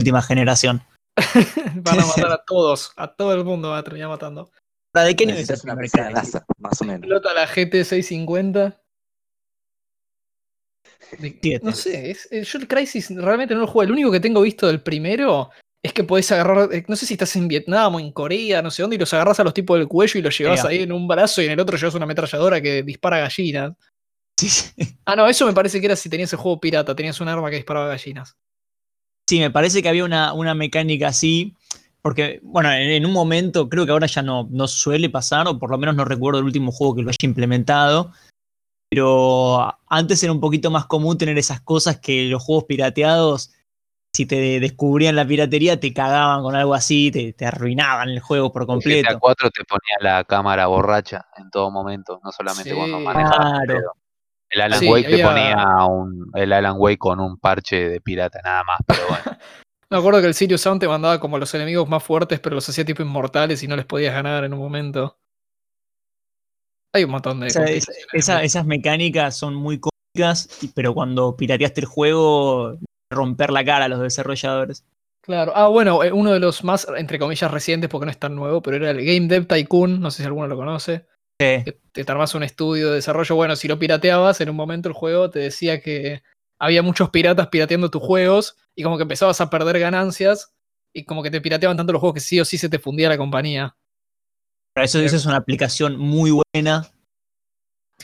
[0.00, 0.82] última generación.
[1.76, 4.50] Van a matar a todos, a todo el mundo va a terminar matando.
[4.92, 5.76] ¿Para de qué nivel es una?
[6.10, 7.02] NASA, más o menos.
[7.02, 8.80] Explota la GT 650.
[11.18, 11.64] De- Siete.
[11.64, 13.82] no sé, es- eh, yo el Crisis realmente no lo juego.
[13.84, 15.50] El único que tengo visto del primero
[15.82, 18.70] es que podés agarrar, eh, no sé si estás en Vietnam o en Corea, no
[18.70, 20.92] sé dónde, y los agarras a los tipos del cuello y los llevas ahí en
[20.92, 23.72] un brazo y en el otro llevas una ametralladora que dispara gallinas.
[24.38, 24.72] Sí, sí.
[25.06, 27.50] Ah, no, eso me parece que era si tenías el juego pirata, tenías un arma
[27.50, 28.36] que disparaba gallinas.
[29.28, 31.54] Sí, me parece que había una, una mecánica así,
[32.02, 35.58] porque, bueno, en, en un momento, creo que ahora ya no, no suele pasar, o
[35.58, 38.12] por lo menos no recuerdo el último juego que lo haya implementado,
[38.90, 43.52] pero antes era un poquito más común tener esas cosas que los juegos pirateados,
[44.12, 48.52] si te descubrían la piratería, te cagaban con algo así, te, te arruinaban el juego
[48.52, 49.18] por El GTA completo.
[49.20, 53.60] 4 te ponía la cámara borracha en todo momento, no solamente cuando manejabas.
[53.64, 53.92] Claro.
[54.48, 58.40] El Alan Sí, Wake te ponía un, el Alan Wake con un parche de pirata
[58.42, 59.22] nada más, pero bueno.
[59.90, 62.68] Me acuerdo que el Sirius Sound te mandaba como los enemigos más fuertes, pero los
[62.68, 65.18] hacía tipo inmortales y no les podías ganar en un momento.
[66.92, 67.46] Hay un montón de.
[68.12, 72.76] Esa- esas mecánicas son muy cómicas, pero cuando pirateaste el juego,
[73.10, 74.84] romper la cara a los desarrolladores.
[75.22, 75.52] Claro.
[75.54, 78.62] Ah, bueno, eh, uno de los más, entre comillas, recientes, porque no es tan nuevo,
[78.62, 80.00] pero era el Game Dev Tycoon.
[80.00, 81.06] No sé si alguno lo conoce.
[81.40, 81.64] Sí.
[81.64, 83.34] que te te armas un estudio de desarrollo.
[83.34, 86.22] Bueno, si lo pirateabas, en un momento el juego te decía que
[86.58, 90.52] había muchos piratas pirateando tus juegos y como que empezabas a perder ganancias
[90.92, 93.08] y como que te pirateaban tanto los juegos que sí o sí se te fundía
[93.08, 93.74] la compañía.
[94.74, 96.86] Pero eso, eso es una aplicación muy buena,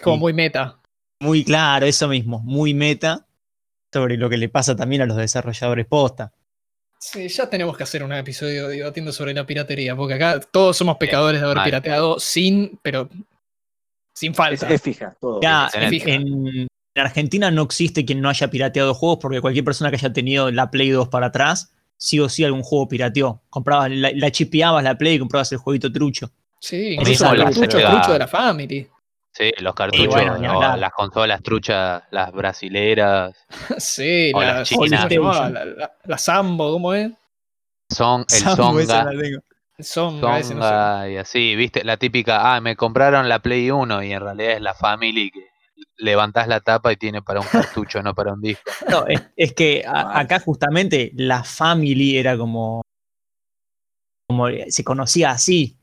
[0.02, 0.80] como muy meta.
[1.20, 3.25] muy claro, eso mismo, muy meta,
[3.96, 6.32] sobre lo que le pasa también a los desarrolladores posta.
[6.98, 10.96] Sí, ya tenemos que hacer un episodio debatiendo sobre la piratería, porque acá todos somos
[10.98, 13.08] pecadores de haber pirateado sin, pero
[14.14, 14.68] sin Es, falta.
[14.72, 15.40] es fija, todo.
[15.40, 16.12] Ya, excelente.
[16.14, 19.96] en, en- en Argentina no existe quien no haya pirateado juegos, porque cualquier persona que
[19.96, 23.42] haya tenido la Play 2 para atrás, sí o sí algún juego pirateó.
[23.50, 26.30] Comprabas, la, la chipeabas la Play y comprabas el jueguito trucho.
[26.58, 27.90] Sí, incluso el Sega.
[27.90, 28.88] trucho de la Family.
[29.36, 30.78] Sí, los cartuchos, bueno, ni o hablar.
[30.78, 33.36] las consolas truchas, las brasileras,
[33.78, 35.12] sí, O la, las ¿cómo se chinas.
[35.52, 37.12] La, la- la Sambo, ¿cómo es?
[37.90, 39.10] son, el Sambo, Songa.
[39.78, 40.68] El Songa, ese no sé.
[40.68, 44.52] Songa y así, viste, la típica, ah, me compraron la Play 1 y en realidad
[44.52, 45.46] es la Family que
[45.98, 48.62] levantás la tapa y tiene para un cartucho, no para un disco.
[48.88, 52.80] No, es, es que a- acá justamente la Family era como,
[54.28, 55.76] como se conocía así.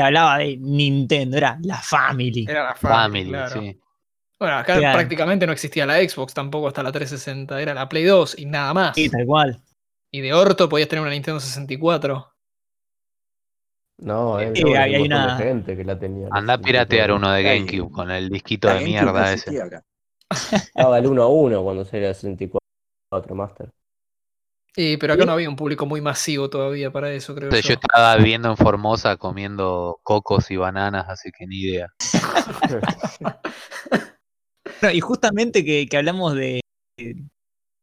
[0.00, 2.46] Y hablaba de Nintendo, era la Family.
[2.48, 3.60] Era la Family, Family, claro.
[3.60, 3.80] sí.
[4.38, 4.98] Bueno, acá Claro.
[4.98, 8.72] prácticamente no existía la Xbox, tampoco hasta la 360, era la Play 2 y nada
[8.72, 8.94] más.
[8.94, 9.60] Sí, tal cual.
[10.10, 12.32] Y de orto podías tener una Nintendo 64.
[13.98, 16.28] No, eh, no, hay- hay una- gente que la tenía.
[16.30, 19.60] Anda a piratear uno de GameCube con el disquito La de mierda ese.
[19.62, 19.82] acá.
[20.52, 23.70] Estaba el 1 a 1 cuando salió el 64 Master.
[24.76, 25.26] Y, pero acá ¿Sí?
[25.26, 27.80] no había un público muy masivo todavía para eso, creo Entonces yo yo.
[27.82, 31.92] estaba viviendo en Formosa comiendo cocos y bananas, así que ni idea.
[34.80, 36.62] Bueno, y justamente que, que hablamos de,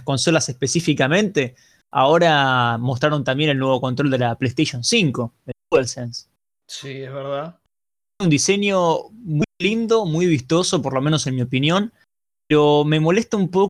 [0.04, 1.56] consolas específicamente,
[1.91, 6.28] ahora mostraron también el nuevo control de la PlayStation 5, el DualSense.
[6.67, 7.60] Sí, es verdad.
[8.19, 11.91] Un diseño muy lindo, muy vistoso, por lo menos en mi opinión,
[12.47, 13.69] pero me molesta un poco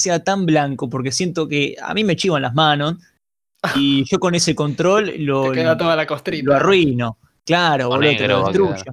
[0.00, 2.94] sea tan blanco, porque siento que a mí me chivan las manos
[3.76, 6.44] y yo con ese control lo, Te queda toda la costrita.
[6.50, 7.18] lo arruino.
[7.44, 8.92] Claro, O boludo, te negro lo va a destruyo.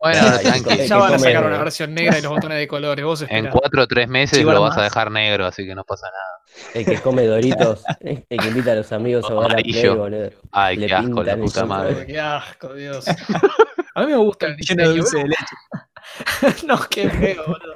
[0.00, 3.04] Bueno, ya- ya van a sacar una versión negra y los botones de colores.
[3.04, 4.84] Vos En cuatro o tres meses Chivar lo vas a más.
[4.84, 6.72] dejar negro, así que no pasa nada.
[6.74, 10.30] El que come Doritos, el que invita a los amigos a jugar a Play, boludo.
[10.52, 12.06] Ay, Le qué asco, la puta madre.
[12.06, 13.06] Qué asco, Dios.
[13.08, 15.02] A mí me gusta el Lleno de diseño.
[15.02, 16.66] dulce de leche.
[16.66, 17.67] no, qué feo, boludo.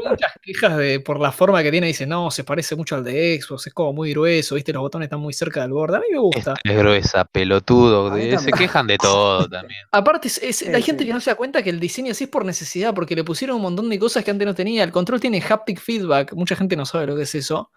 [0.00, 1.86] Veo muchas quejas de, por la forma que tiene.
[1.86, 5.06] Dicen, no, se parece mucho al de Xbox, es como muy grueso, viste, los botones
[5.06, 5.96] están muy cerca del borde.
[5.96, 6.54] A mí me gusta.
[6.64, 8.14] Es gruesa, pelotudo.
[8.38, 9.80] Se quejan de todo también.
[9.90, 11.08] Aparte, es- es- Sí, hay gente sí.
[11.08, 13.56] que no se da cuenta que el diseño así es por necesidad, porque le pusieron
[13.56, 14.84] un montón de cosas que antes no tenía.
[14.84, 16.32] El control tiene haptic feedback.
[16.34, 17.70] Mucha gente no sabe lo que es eso.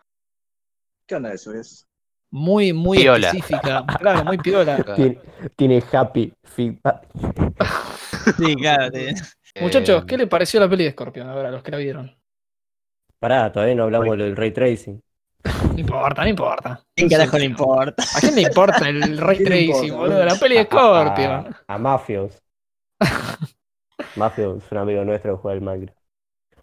[1.07, 1.53] ¿Qué onda eso?
[1.53, 1.85] Es?
[2.31, 3.29] Muy, muy Piola.
[3.29, 3.85] específica.
[3.99, 4.83] Claro, muy piola.
[4.95, 5.19] Tiene,
[5.55, 7.07] tiene happy feedback.
[8.37, 8.91] Sí, claro.
[9.59, 11.29] Muchachos, Eh, ¿qué le pareció la peli de Scorpion?
[11.29, 12.15] A ver, a los que la vieron.
[13.19, 15.01] Pará, todavía no hablamos del ray tracing.
[15.73, 16.81] No importa, no importa.
[16.95, 18.03] ¿Quién carajo le importa?
[18.15, 20.25] ¿A quién le importa el ray ¿Quién le tracing, boludo?
[20.25, 21.31] La peli de A- Scorpion.
[21.67, 22.41] A, a Mafios.
[24.15, 25.99] Mafio es un amigo nuestro que juega al Minecraft.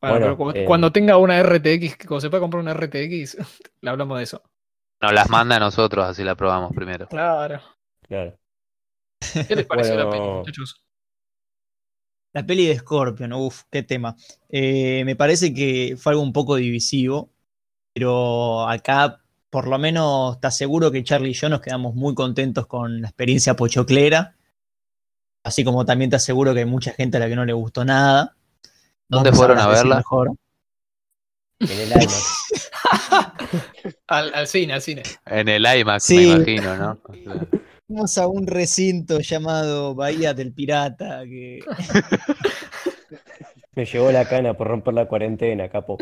[0.00, 2.72] Bueno, Bueno, pero cu- eh, cuando tenga una RTX, que cuando se pueda comprar una
[2.72, 3.36] RTX,
[3.80, 4.42] le hablamos de eso.
[5.00, 7.06] Nos las manda a nosotros, así la probamos primero.
[7.06, 7.60] Claro.
[8.08, 8.36] Claro.
[9.46, 10.38] ¿Qué les pareció la peli, Bueno.
[10.38, 10.82] muchachos?
[12.32, 14.16] La peli de Scorpion, uff, qué tema.
[14.48, 17.28] Eh, me parece que fue algo un poco divisivo,
[17.92, 22.66] pero acá por lo menos está seguro que Charlie y yo nos quedamos muy contentos
[22.66, 24.34] con la experiencia pochoclera.
[25.44, 27.84] Así como también te aseguro que hay mucha gente a la que no le gustó
[27.84, 28.34] nada.
[29.08, 29.96] ¿Dónde fueron a verla?
[29.96, 30.30] mejor.
[31.60, 32.70] En el IMAX.
[34.08, 35.02] Al, al cine, al cine.
[35.26, 36.16] En el IMAX, Sí.
[36.16, 36.98] me imagino, ¿no?
[37.04, 37.46] O sea,
[37.92, 41.60] Fuimos a un recinto llamado Bahía del Pirata, que
[43.76, 45.98] Me llevó la cana por romper la cuarentena, capo.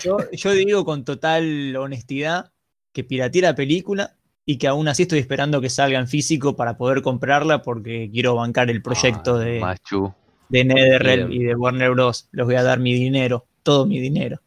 [0.00, 2.52] yo, yo digo con total honestidad
[2.92, 4.14] que pirateé la película
[4.46, 8.36] y que aún así estoy esperando que salga en físico para poder comprarla porque quiero
[8.36, 10.14] bancar el proyecto ah, de, Machu.
[10.48, 12.28] de NetherRealm y de Warner Bros.
[12.30, 14.40] Les voy a dar mi dinero, todo mi dinero.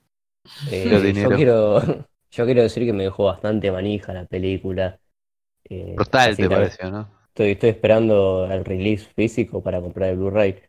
[0.72, 1.36] Eh, Quiero yo, dinero.
[1.36, 1.82] quiero,
[2.32, 5.01] yo quiero decir que me dejó bastante manija la película.
[5.69, 7.10] Eh, así te pareció, ¿no?
[7.30, 10.62] Estoy, estoy esperando el release físico para comprar el Blu-ray.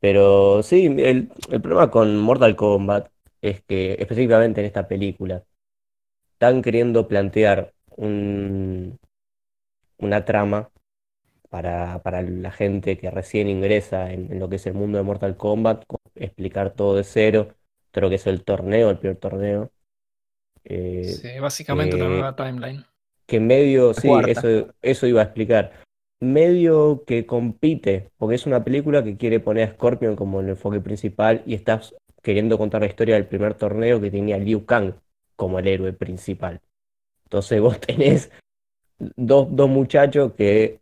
[0.00, 3.10] Pero sí, el, el problema con Mortal Kombat
[3.42, 5.44] es que específicamente en esta película
[6.34, 8.98] están queriendo plantear un,
[9.98, 10.70] una trama
[11.50, 15.04] para, para la gente que recién ingresa en, en lo que es el mundo de
[15.04, 15.84] Mortal Kombat,
[16.16, 17.54] explicar todo de cero,
[17.92, 19.72] creo que es el torneo, el primer torneo.
[20.64, 22.84] Eh, Sí, básicamente una eh, nueva timeline.
[23.30, 24.32] Que medio, sí, cuarta.
[24.32, 25.70] eso, eso iba a explicar.
[26.20, 30.80] Medio que compite, porque es una película que quiere poner a Scorpion como el enfoque
[30.80, 34.94] principal y estás queriendo contar la historia del primer torneo que tenía Liu Kang
[35.36, 36.60] como el héroe principal.
[37.22, 38.32] Entonces vos tenés
[38.98, 40.80] dos, dos muchachos que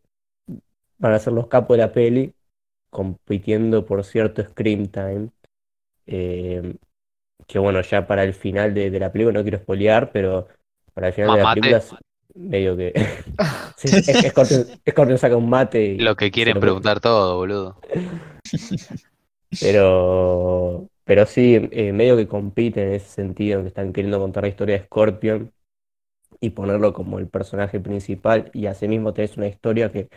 [0.97, 2.33] van a ser los capos de la peli,
[2.89, 5.29] compitiendo por cierto Scream Time.
[6.07, 6.77] Eh,
[7.47, 10.49] que bueno, ya para el final de, de la película, no quiero spoilear, pero
[10.95, 11.83] para el final de la película,
[12.35, 12.93] medio que.
[13.77, 13.89] Sí,
[14.29, 15.99] Scorpion, Scorpion saca un mate y.
[15.99, 17.77] Lo que quieren lo- preguntar todo, boludo.
[19.61, 24.43] Pero, pero sí, eh, medio que compiten en ese sentido, en que están queriendo contar
[24.43, 25.53] la historia de Scorpion
[26.41, 28.51] y ponerlo como el personaje principal.
[28.53, 30.09] Y asimismo tenés una historia que,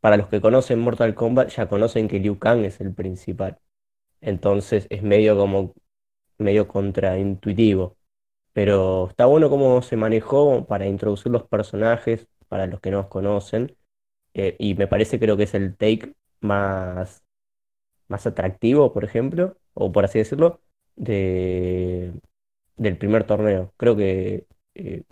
[0.00, 3.58] para los que conocen Mortal Kombat, ya conocen que Liu Kang es el principal.
[4.20, 5.74] Entonces es medio como,
[6.38, 7.96] medio contraintuitivo.
[8.54, 13.08] Pero está bueno cómo se manejó para introducir los personajes, para los que no los
[13.08, 13.76] conocen.
[14.34, 17.24] Eh, y me parece creo que es el take más
[18.08, 20.60] más atractivo, por ejemplo, o por así decirlo,
[20.96, 22.12] de,
[22.76, 23.72] del primer torneo.
[23.76, 25.04] Creo que eh,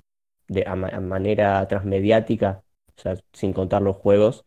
[0.49, 2.65] de, a manera transmediática,
[2.97, 4.45] o sea, sin contar los juegos,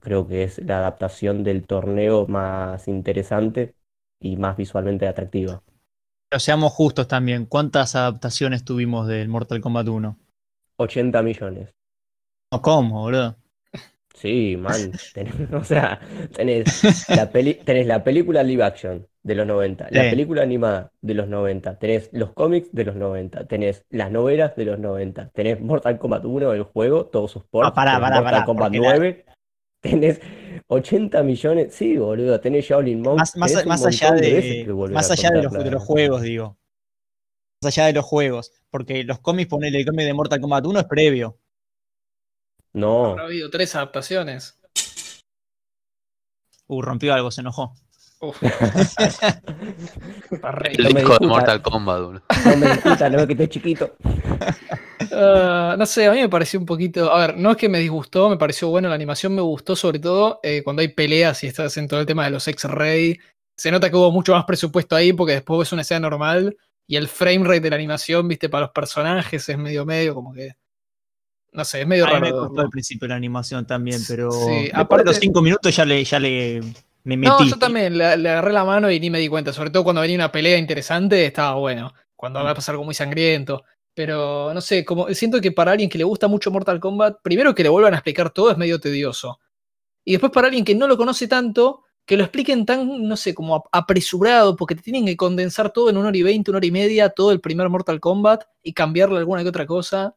[0.00, 3.74] creo que es la adaptación del torneo más interesante
[4.20, 5.62] y más visualmente atractiva.
[6.28, 10.18] Pero seamos justos también, ¿cuántas adaptaciones tuvimos del Mortal Kombat 1?
[10.78, 11.70] 80 millones.
[12.52, 13.36] No, ¿cómo, boludo?
[14.14, 14.92] Sí, man.
[15.14, 16.00] tenés- o sea,
[16.34, 20.10] tenés la peli, tenés la película live action de los 90, la Sí.
[20.10, 24.64] película animada de los 90, tenés los cómics de los 90, tenés las novelas de
[24.64, 28.24] los 90, tenés Mortal Kombat 1, el juego, todos sus ports, Ah, pará, pará, Mortal
[28.24, 29.24] pará, Kombat porque la- 9,
[29.90, 30.20] tenés
[30.68, 35.30] 80 millones, sí, boludo, tenés Shaolin Monk, Más, más- tenés más allá de más allá
[35.30, 36.56] de los, de los juegos, digo.
[37.62, 38.52] Más allá de los juegos.
[38.70, 41.38] Porque los cómics, ponele el cómic de Mortal Kombat 1 es previo.
[42.72, 44.58] No, Habrá habido tres adaptaciones.
[46.66, 47.74] Uh, rompió algo, se enojó.
[48.20, 48.42] Uf.
[50.64, 51.26] El No disco de.
[51.26, 52.22] Mortal Kombat, boludo.
[52.46, 53.94] no me discutas, no que estoy chiquito.
[55.12, 57.12] Ah, no sé, a mí me pareció un poquito.
[57.12, 58.88] A ver, no es que me disgustó, me pareció bueno.
[58.88, 62.06] La animación me gustó, sobre todo eh, cuando hay peleas y estás en todo el
[62.06, 63.18] tema de los X-Ray.
[63.56, 66.56] Se nota que hubo mucho más presupuesto ahí porque después es una escena normal
[66.88, 70.32] y el frame rate de la animación, viste, para los personajes es medio medio, como
[70.34, 70.56] que.
[71.52, 72.48] No sé, es medio A mí me raro.
[72.48, 76.02] costó al principio la animación también, pero Sí, aparte- de los cinco minutos ya le,
[76.04, 76.60] ya le
[77.06, 77.30] me metí.
[77.30, 79.52] No, yo también le, le agarré la mano y ni me di cuenta.
[79.52, 81.92] Sobre todo cuando venía una pelea interesante, estaba bueno.
[82.14, 83.64] Cuando va a pasar algo muy sangriento.
[83.94, 87.54] Pero no sé, como siento que para alguien que le gusta mucho Mortal Kombat, primero
[87.54, 89.40] que le vuelvan a explicar todo es medio tedioso.
[90.04, 93.34] Y después para alguien que no lo conoce tanto, que lo expliquen tan, no sé,
[93.34, 96.58] como ap- apresurado, porque te tienen que condensar todo en una hora y veinte, una
[96.58, 100.14] hora y media, todo el primer Mortal Kombat y cambiarle alguna que otra cosa.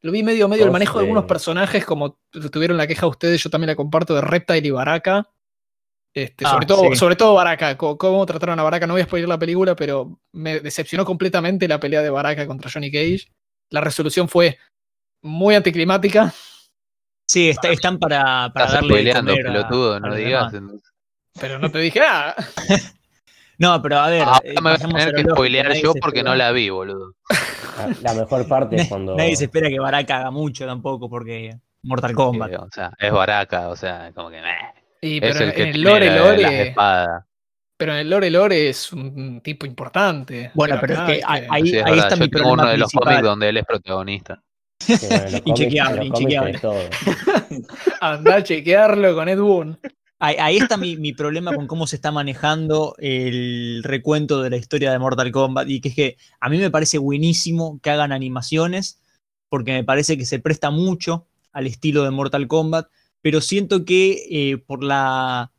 [0.00, 2.18] Lo vi medio medio el manejo de algunos personajes, como
[2.50, 5.28] tuvieron la queja ustedes, yo también la comparto, de Reptile y Baraka.
[6.24, 6.96] Este, Ah, sobre, todo, sí.
[6.96, 10.60] sobre todo Baraka, cómo trataron a Baraka, no voy a spoiler la película, pero me
[10.60, 13.28] decepcionó completamente la pelea de Baraka contra Johnny Cage.
[13.70, 14.58] La resolución fue
[15.22, 16.32] muy anticlimática.
[17.26, 20.52] Sí, está- están para, para Estás darle de spoileando, comer a- pelotudo, a no digas.
[21.40, 22.34] Pero no te dije nada.
[23.60, 24.22] No, pero a ver.
[24.22, 27.14] Ahora eh, me voy a tener que spoilear yo porque espera- no la vi, boludo.
[27.76, 29.16] La, la mejor parte es cuando.
[29.16, 32.54] Nadie se espera que Baraka haga mucho tampoco, porque Mortal Kombat.
[32.54, 34.40] O sea, es Baraka, o sea, como que.
[34.40, 34.74] meh.
[35.00, 36.42] Y, Es pero el en, que en el lore la- lore.
[36.42, 37.24] las espadas.
[37.76, 40.50] Pero en el lore lore es un tipo importante.
[40.54, 42.66] Bueno, pero es acá que ahí, Sí, es ahí está yo mi tengo problema uno
[42.72, 43.24] de los cómics principal.
[43.24, 44.42] donde él es protagonista.
[44.80, 46.58] Sí, bueno, Inchequeable, inchequeable.
[48.00, 49.78] Anda a chequearlo con Ed Boon.
[50.20, 54.56] Ahí, ahí está mi, mi problema con cómo se está manejando el recuento de la
[54.56, 55.68] historia de Mortal Kombat.
[55.68, 59.00] Y que es que a mí me parece buenísimo que hagan animaciones,
[59.48, 62.88] porque me parece que se presta mucho al estilo de Mortal Kombat.
[63.22, 65.50] Pero siento que eh, por la,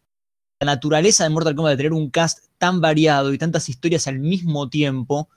[0.59, 4.19] la naturaleza de Mortal Kombat de tener un cast tan variado y tantas historias al
[4.19, 5.29] mismo tiempo,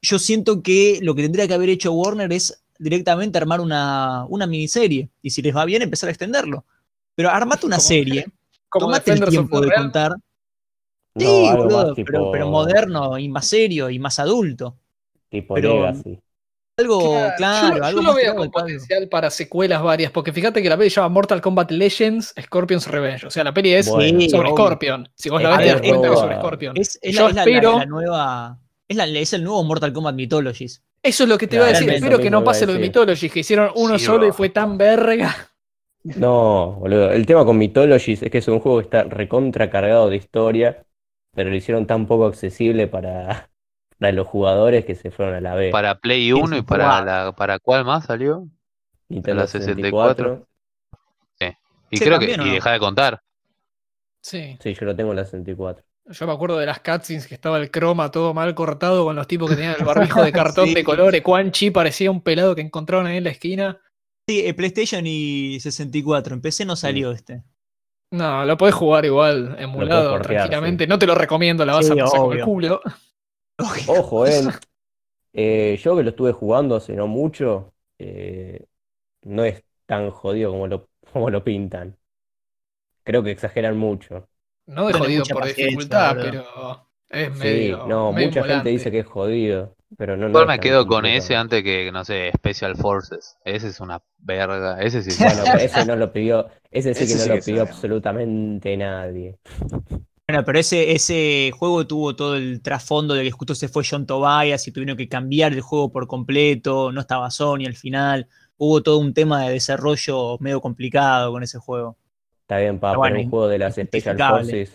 [0.00, 4.46] yo siento que lo que tendría que haber hecho Warner es directamente armar una, una
[4.46, 5.08] miniserie.
[5.22, 6.64] Y si les va bien, empezar a extenderlo.
[7.14, 8.26] Pero armate una Como- serie
[8.68, 10.12] Como Tomate el tiempo de contar.
[11.14, 12.06] No, Sí, algo boludo, más tipo.
[12.10, 14.78] pero, pero moderno y más serio y más adulto.
[15.28, 16.18] Tipo pero- Legacy.
[16.82, 20.62] Algo, Claro, claro, yo, algo yo lo veo con potencial para secuelas varias, porque fíjate
[20.62, 23.26] que la peli se llama Mortal Kombat Legends Scorpion's Revenge.
[23.26, 24.20] O sea, la peli es Bueno.
[24.28, 24.56] Sobre obvio.
[24.56, 25.08] Scorpion.
[25.14, 26.76] Si vos la ves, te das cuenta que es sobre Scorpion.
[26.76, 28.58] Es, es Yo la, es la- la- espero- la nueva.
[28.88, 30.82] Es, la- es el nuevo Mortal Kombat Mythologies.
[31.02, 31.90] Eso es lo que te iba a decir.
[31.90, 32.78] Espero que no pase lo de.
[32.78, 35.34] Mythology, que hicieron uno Sí, solo y fue tan verga.
[36.04, 37.10] No, boludo.
[37.12, 40.84] El tema con Mythologies es que es un juego que está recontra cargado de historia,
[41.34, 43.48] pero lo hicieron tan poco accesible para,
[44.02, 45.70] para los jugadores que se fueron a la B.
[45.70, 48.48] Para Play 1 y para la para cuál más salió?
[49.08, 50.46] Nintendo la 64.
[51.90, 53.20] Y Sí, creo que también, ¿o y deja de contar.
[54.22, 54.56] Sí.
[54.60, 55.84] Sí, yo lo tengo en la 64.
[56.06, 59.26] Yo me acuerdo de las cutscenes que estaba el croma todo mal cortado con los
[59.28, 60.74] tipos que tenían el barbijo de cartón Sí.
[60.74, 61.20] de colores.
[61.22, 63.78] Quan Chi parecía un pelado que encontraron ahí en la esquina.
[64.26, 66.34] Sí, eh, PlayStation y 64.
[66.34, 67.44] En PC no salió este.
[68.10, 70.86] No, lo podés jugar igual, emulado, portear, tranquilamente.
[70.86, 72.80] No te lo recomiendo, la vas Sí, a pasar con el obvio.
[73.86, 74.58] Ojo, eh.
[75.34, 78.66] Eh, yo que lo estuve jugando hace no mucho, eh,
[79.22, 81.98] no es tan jodido como lo, como lo pintan.
[83.04, 84.28] Creo que exageran mucho.
[84.66, 87.84] No de Tenés jodido por dificultad, pero es Sí, medio.
[87.84, 90.86] no, medio mucha gente dice que es jodido, pero no, no Igual es me quedo
[90.86, 91.06] con complicado.
[91.06, 93.36] ese antes que, no sé, Special Forces.
[93.44, 94.80] Ese es una verga.
[94.80, 97.26] Ese sí es Bueno, pero ese no lo pidió, ese sí Ese que no sí
[97.26, 97.62] lo que pidió sabe.
[97.62, 99.38] absolutamente nadie.
[100.28, 104.06] Bueno, pero ese, ese juego tuvo todo el trasfondo de que justo se fue John
[104.06, 108.82] Tobias y tuvieron que cambiar el juego por completo, no estaba Sony al final, hubo
[108.82, 111.96] todo un tema de desarrollo medio complicado con ese juego.
[112.42, 114.16] Está bien, para Pero bueno, un juego de las Special.
[114.16, 114.74] Forces.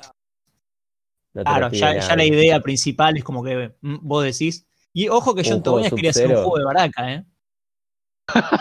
[1.34, 4.68] no Claro, ya, ya la idea principal es como que mm, vos decís.
[4.94, 7.26] Y ojo que John Tobias quería hacer un juego de Baraka, ¿eh?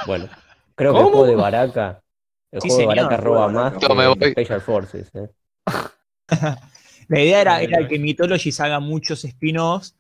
[0.06, 0.28] Bueno,
[0.76, 2.02] creo que el juego de Baraka,
[2.52, 4.30] el Sí, juego de señor, juego roba más Yo me voy.
[4.32, 5.10] Special Forces.
[5.14, 5.28] eh.
[7.08, 9.96] La idea era, que Mythologies haga muchos spin-offs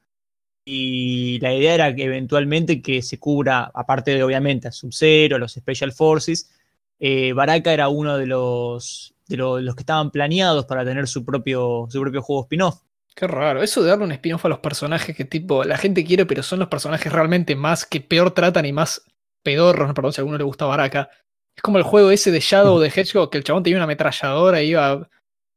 [0.64, 5.52] y la idea era que eventualmente que se cubra, aparte de obviamente a Sub-Zero, los
[5.52, 6.50] Special Forces,
[6.98, 11.24] eh, Baraka era uno de los, de lo- los que estaban planeados para tener su
[11.24, 12.80] propio, su propio juego spin-off.
[13.14, 13.62] Qué raro.
[13.62, 16.58] Eso de darle un spin-off a los personajes que tipo la gente quiere, pero son
[16.58, 19.02] los personajes realmente más que peor tratan y más
[19.42, 21.08] pedorros, perdón si a alguno le gusta Baraka.
[21.54, 24.62] Es como el juego ese de Shadow de Hedgehog, que el chabón tenía una ametralladora
[24.62, 25.08] y iba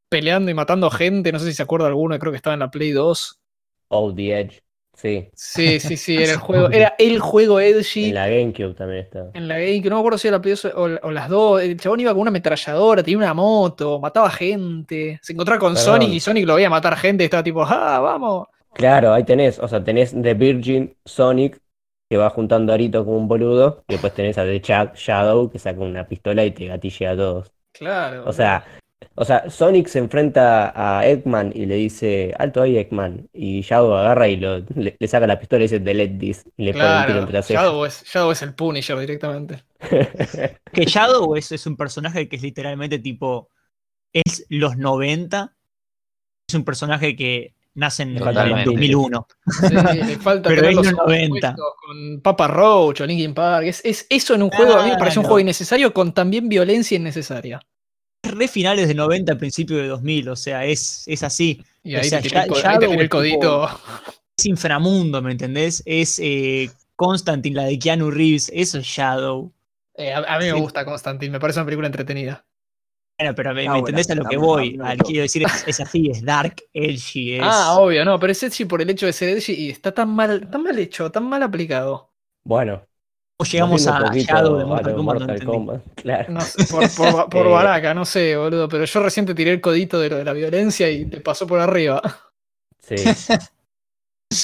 [0.09, 1.31] peleando y matando gente.
[1.31, 3.39] No sé si se acuerda alguno, creo que estaba en la Play 2.
[3.89, 4.61] Oh, The Edge.
[4.93, 8.09] Sí, Sí, sí, sí, era el juego, era el juego Edgy.
[8.09, 9.29] en la GameCube también está.
[9.33, 11.29] En la game, que no me acuerdo si era la Play 2 o, o las
[11.29, 15.73] dos, el chabón iba con una ametralladora, tenía una moto, mataba gente, se encontraba con
[15.73, 15.85] Perdón.
[15.85, 18.47] Sonic y Sonic lo veía matar gente y estaba tipo, ah, vamos.
[18.73, 21.59] Claro, ahí tenés, o sea, tenés The Virgin Sonic,
[22.09, 25.59] que va juntando aritos como un boludo, y después tenés a The Chuck Shadow, que
[25.59, 27.53] saca una pistola y te gatilla a todos.
[27.71, 28.23] Claro.
[28.27, 28.65] O sea,
[29.21, 33.93] o sea, Sonic se enfrenta a Eggman y le dice, alto ahí Eggman, y Shadow
[33.93, 36.99] agarra y lo, le, le saca la pistola y dice, delete this, y le pone
[36.99, 37.41] un tiro entre.
[37.41, 39.61] Shadow es, Shadow es el Punisher directamente.
[40.71, 43.49] Que Shadow es, es un personaje que es literalmente tipo,
[44.13, 45.53] es los 90,
[46.47, 48.69] es un personaje que nace en, el Totalmente.
[48.69, 49.27] 2001.
[49.67, 51.55] Sí, le falta Pero es los los ojos 90.
[51.55, 53.65] puestos con Papa Roach o Linkin Park.
[53.67, 56.47] Es, es eso en un juego, a mí me parece un juego innecesario con también
[56.47, 57.59] violencia innecesaria.
[58.23, 61.63] Es re finales de 90, principio de 2000, o sea, es, es así.
[61.83, 63.09] Y O ahí sea, te tiré el, ya- co- ahí Shadow te tiré el es
[63.09, 63.69] tipo- codito.
[64.37, 65.81] es inframundo, ¿me entendés?
[65.85, 69.53] Es eh, Constantine, la de Keanu Reeves, eso es Shadow.
[69.95, 70.59] Eh, a, a mí me Sí.
[70.59, 72.45] gusta Constantine, me parece una película entretenida.
[73.17, 74.67] Bueno, pero me, buena, entendés a lo que buena, voy.
[74.67, 75.03] a mí me Al- gustó.
[75.03, 77.41] quiero decir, es, es así, es dark, edgy, es...
[77.43, 80.09] Ah, obvio, no, pero es edgy por el hecho de ser edgy y está tan
[80.09, 82.13] mal, tan mal hecho, tan mal aplicado.
[82.43, 82.88] Bueno,
[83.45, 85.43] llegamos Volviendo a Shadow de Mortal Kombat.
[85.43, 86.29] Kombat, claro.
[86.29, 88.69] No por, por, por Eh, baraca, no sé, boludo.
[88.69, 91.47] Pero yo recién te tiré el codito de lo de la violencia y te pasó
[91.47, 92.01] por arriba.
[92.79, 93.15] Sí.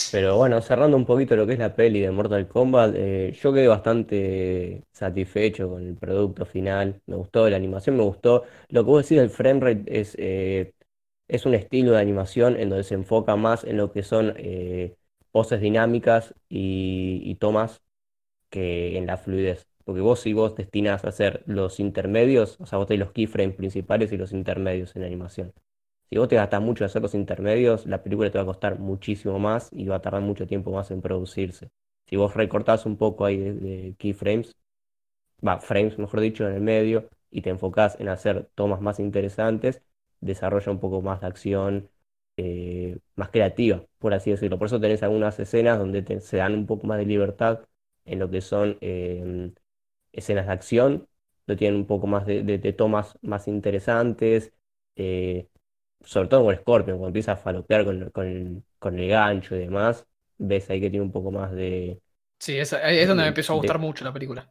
[0.10, 3.52] Pero bueno, cerrando un poquito lo que es la peli de Mortal Kombat, eh, yo
[3.52, 7.02] quedé bastante satisfecho con el producto final.
[7.06, 8.46] Me gustó la animación, me gustó.
[8.70, 10.74] Lo que vos decís del frame rate es, eh,
[11.28, 14.96] es un estilo de animación en donde se enfoca más en lo que son eh,
[15.32, 17.82] poses dinámicas y, y tomas
[18.56, 19.68] en la fluidez.
[19.84, 23.56] Porque vos si vos destinás a hacer los intermedios, o sea, vos tenés los keyframes
[23.56, 25.54] principales y los intermedios en animación.
[26.10, 28.80] Si vos te gastás mucho en hacer los intermedios, la película te va a costar
[28.80, 31.70] muchísimo más y va a tardar mucho tiempo más en producirse.
[32.08, 34.56] Si vos recortás un poco ahí de, de keyframes,
[35.46, 39.82] va, frames mejor dicho, en el medio, y te enfocás en hacer tomas más interesantes,
[40.22, 41.90] desarrolla un poco más de acción,
[42.38, 44.58] eh, más creativa, por así decirlo.
[44.60, 47.62] Por eso tenés algunas escenas donde te- se dan un poco más de libertad
[48.06, 49.52] en lo que son eh,
[50.12, 51.08] escenas de acción,
[51.48, 54.54] lo tienen un poco más de, de- de tomas más interesantes.
[54.96, 55.50] eh,
[56.02, 59.60] sobre todo con Scorpion, cuando empieza a falopear con, con el, con el gancho y
[59.60, 62.02] demás, ves ahí que tiene un poco más de...
[62.40, 64.50] Sí, ahí es donde me De- empezó a gustar de- mucho la película.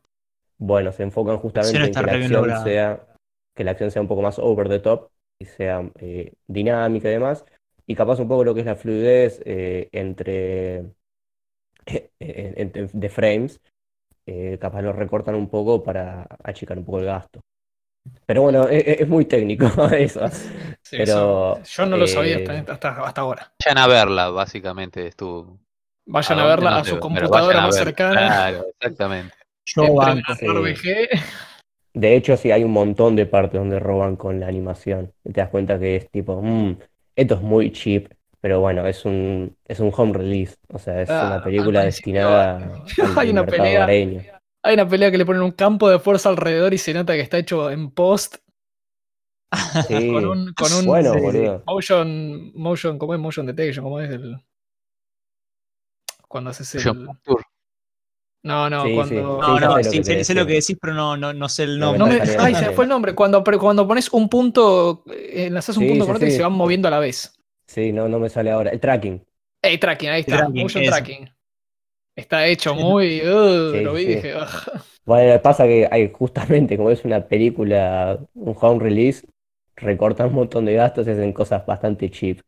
[0.58, 3.06] Bueno, se enfocan justamente en que la acción sea,
[3.54, 7.12] que la acción sea un poco más over the top y sea eh, dinámica y
[7.12, 7.44] demás.
[7.86, 10.92] Y capaz un poco lo que es la fluidez eh, entre-
[12.18, 13.60] de frames,
[14.26, 17.40] eh, capaz lo recortan un poco para achicar un poco el gasto.
[18.26, 20.20] Pero bueno, e- e- es, muy técnico eso.
[20.82, 23.52] Sí, Pero, eso- yo no lo sabía eh, hasta, hasta, hasta ahora.
[23.64, 25.58] Vayan a verla, básicamente, estuvo.
[26.06, 28.12] Vayan a verla No a su computadora más cercana.
[28.26, 29.34] Claro, exactamente.
[29.64, 30.34] Yo banco.
[30.34, 30.46] Sí.
[31.94, 35.12] De hecho, sí, hay un montón de partes donde roban con la animación.
[35.24, 36.76] Y te das cuenta que es tipo, "Mm,
[37.16, 38.12] esto es muy cheap,
[38.44, 40.56] pero bueno, es un, es un home release.
[40.68, 42.84] O sea, es Ah, una al película destinada al,
[43.16, 43.86] hay una pelea.
[43.86, 47.20] Hay una pelea que le ponen un campo de fuerza alrededor y se nota que
[47.22, 48.36] está hecho en post
[49.88, 51.64] Sí, con un, con un bueno, sí, boludo.
[51.66, 53.82] motion, motion, ¿cómo es motion detection?
[53.82, 54.36] ¿Cómo es el
[56.28, 56.84] cuando haces el
[58.42, 59.14] no, no, Sí, sí.
[59.14, 60.60] cuando No, Sí, no, sé lo sí, que sé, querés sé lo que decir.
[60.60, 62.20] decís, pero no, no, no sé el No no nombre.
[62.20, 63.14] me- sale ay, se fue el nombre.
[63.14, 66.30] Cuando, pero cuando pones un punto, eh, enlazas un Sí, punto sí, con otro y
[66.30, 67.32] se van moviendo a la vez.
[67.74, 68.70] Sí, no, no me sale ahora.
[68.70, 69.22] El tracking.
[69.62, 70.90] Hey, tracking, ahí está, Tracking, motion eso.
[70.90, 71.30] tracking.
[72.16, 73.22] Está hecho muy.
[73.26, 74.14] uh, Sí, lo vi y sí.
[74.16, 74.82] dije, "Ugh".
[75.04, 79.26] Bueno, pasa que hay justamente, como es una película, un home release,
[79.76, 82.40] recortan un montón de gastos y hacen cosas bastante cheap.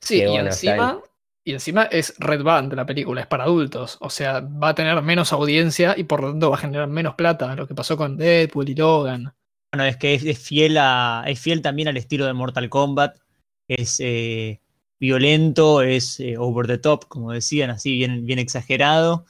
[0.00, 1.02] Sí, y encima,
[1.44, 3.98] y encima es Red Band la película, es para adultos.
[4.00, 7.14] O sea, va a tener menos audiencia y por lo tanto va a generar menos
[7.14, 7.54] plata.
[7.56, 9.34] Lo que pasó con Deadpool y Logan.
[9.72, 13.16] Bueno, es que es, es fiel a, es fiel también al estilo de Mortal Kombat.
[13.68, 14.60] Es eh,
[15.00, 19.24] violento, es eh, over the top, como decían, así bien, bien exagerado.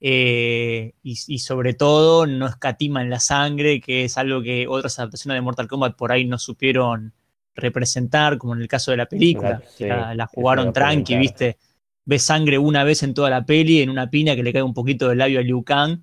[0.00, 4.98] Eh, y, y sobre todo no escatima en la sangre, que es algo que otras
[4.98, 7.14] adaptaciones de Mortal Kombat por ahí no supieron
[7.54, 9.62] representar, como en el caso de la película.
[9.76, 11.58] Sí, la, jugaron tranqui, viste.
[12.04, 14.74] Ves sangre una vez en toda la peli, en una piña que le cae un
[14.74, 16.00] poquito del labio a Liu Kang.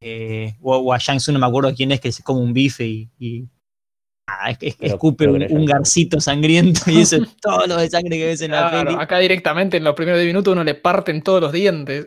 [0.00, 2.52] eh, o, o a Shang Tsung, no me acuerdo quién es, que se come un
[2.52, 3.48] bife y, y-
[4.28, 7.90] ah, es- es- Pero- escupe pero un, garcito sangriento y eso es todo lo de
[7.90, 9.02] sangre que ves en la Claro, peli.
[9.02, 12.06] acá directamente en los primeros 10 minutos uno le parten todos los dientes.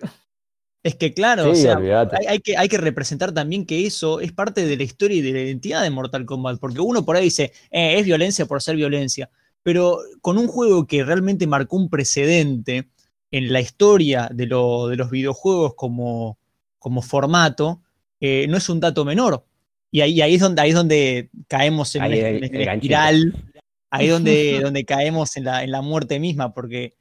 [0.84, 4.32] Es que claro, o sea, hay, hay que, hay que representar también que eso es
[4.32, 7.26] parte de la historia y de la identidad de Mortal Kombat, porque uno por ahí
[7.26, 9.30] dice, "Eh, es violencia por ser violencia,
[9.62, 12.88] pero con un juego que realmente marcó un precedente
[13.30, 16.40] en la historia de, lo- de los videojuegos como,
[16.80, 17.82] como formato,
[18.20, 19.46] eh, no es un dato menor.
[19.94, 23.34] Y ahí, ahí, es, donde, ahí es donde caemos en Ahí el- en el espiral,
[23.92, 26.96] ahí es donde, donde caemos en la, en la muerte misma, porque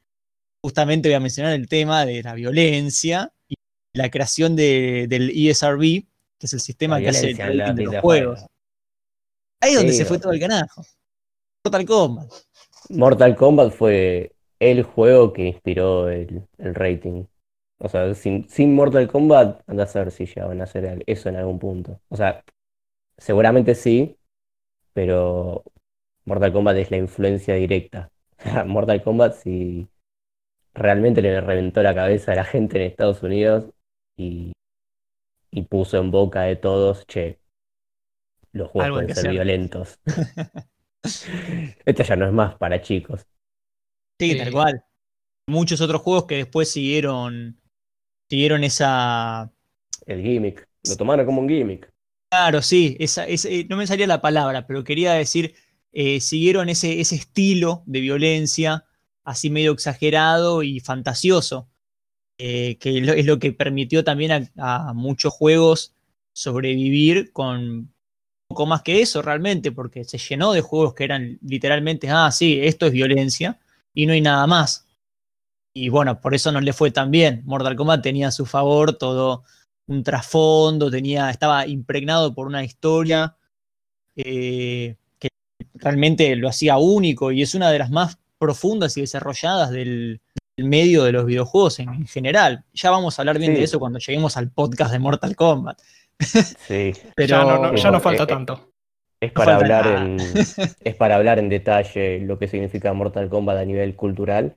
[0.62, 3.54] justamente voy a mencionar el tema de la violencia y
[3.94, 6.04] la creación de- del ESRB,
[6.38, 8.44] que es el sistema La que hace el rating de los juegos.
[9.62, 10.82] Ahí es donde Sí, se fue todo el carajo.
[11.64, 12.32] Mortal Kombat.
[12.88, 17.24] Mortal Kombat fue el juego que inspiró el, el rating.
[17.78, 21.36] O sea, sin, sin Mortal Kombat, anda a saber si llegaban a hacer eso en
[21.36, 22.00] algún punto.
[22.08, 22.42] O sea,
[23.20, 24.16] seguramente sí,
[24.94, 25.64] pero
[26.26, 28.10] Mortal Kombat es la influencia directa.
[28.66, 29.88] Mortal Kombat sí
[30.74, 33.66] realmente le reventó la cabeza a la gente en Estados Unidos
[34.16, 34.52] y,
[35.52, 37.40] y puso en boca de todos, che,
[38.52, 39.98] los juegos Algo pueden ser violentos.
[41.84, 43.26] Esto ya no es más para chicos.
[44.18, 44.38] Sí, Sí.
[44.38, 44.84] tal cual.
[45.48, 47.60] Muchos otros juegos que después siguieron,
[48.28, 49.52] siguieron esa...
[50.06, 50.68] El gimmick.
[50.84, 51.90] Lo tomaron como un gimmick.
[52.30, 55.54] Claro, sí, esa, ese- no me salía la palabra, pero quería decir,
[55.92, 58.84] eh, siguieron ese, ese estilo de violencia,
[59.24, 61.68] así medio exagerado y fantasioso.
[62.38, 65.94] eh, que es lo, es lo que permitió también a, a muchos juegos
[66.32, 67.92] sobrevivir con
[68.48, 72.60] poco más que eso realmente, porque se llenó de juegos que eran literalmente, ah, sí,
[72.62, 73.60] esto es violencia
[73.94, 74.86] y no hay nada más.
[75.72, 77.42] Y bueno, por eso no le fue tan bien.
[77.44, 79.44] Mortal Kombat tenía a su favor todo
[79.90, 83.34] un trasfondo, tenía, estaba impregnado por una historia
[84.16, 85.28] eh, que
[85.74, 90.20] realmente lo hacía único y es una de las más profundas y desarrolladas del,
[90.56, 92.64] del medio de los videojuegos en, en, general.
[92.72, 93.58] Ya vamos a hablar bien Sí.
[93.58, 95.78] de eso cuando lleguemos al podcast de Mortal Kombat.
[96.18, 98.70] Sí, Pero ya no, no- ya no falta eh, tanto.
[99.20, 100.18] es para hablar en,
[100.84, 104.56] es para hablar en detalle lo que significa Mortal Kombat a nivel cultural,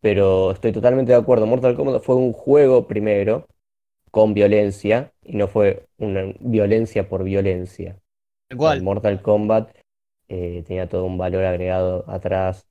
[0.00, 1.46] pero estoy totalmente de acuerdo.
[1.46, 3.46] Mortal Kombat fue un juego primero
[4.10, 7.96] con violencia y no fue una violencia por violencia.
[8.48, 8.82] Tal El.
[8.82, 9.76] Mortal Kombat
[10.28, 12.66] eh, tenía todo un valor agregado atrás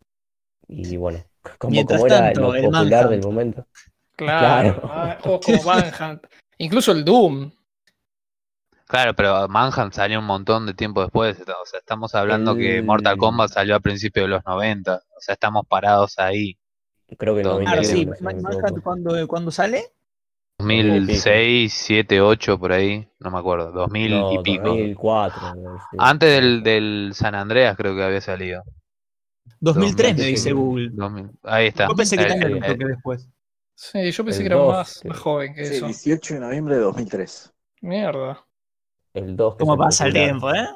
[0.67, 1.23] y bueno,
[1.59, 1.73] como,
[2.07, 3.23] era tanto, lo el popular del Manhunt.
[3.23, 3.65] momento.
[4.15, 4.91] Claro, claro.
[4.93, 6.23] ah, como Manhunt.
[6.57, 7.51] Incluso el Doom.
[8.87, 11.39] Claro, pero Manhunt salió un montón de tiempo después.
[11.41, 14.95] O sea, estamos hablando que Mortal El- Kombat salió a principios de los 90.
[14.95, 16.57] O sea, estamos parados ahí.
[17.17, 18.05] Creo que en Claro, Claro, sí.
[18.05, 18.81] 91, si no Ma- me Manhunt, equivoco.
[18.81, 19.91] ¿cuándo, cuándo sale?
[20.57, 23.07] 2006, 7, 8, por ahí.
[23.19, 23.71] No me acuerdo.
[23.71, 24.63] 2000 y No, pico.
[24.69, 25.55] 2004.
[25.55, 25.85] me parece.
[25.97, 28.63] Antes del, del San Andreas creo que había salido.
[29.59, 30.89] 2003 me 2000, dice Google.
[30.93, 31.29] 2000.
[31.43, 31.87] Ahí está.
[31.87, 33.27] Yo pensé que Eh, también eh, después.
[33.75, 35.85] Sí, yo pensé El que era dos, más, que- más joven que Sí, eso.
[35.85, 37.53] 18 de noviembre de 2003.
[37.81, 38.43] Mierda.
[39.13, 40.67] El 2 que ¿Cómo pasa el tiempo, eh?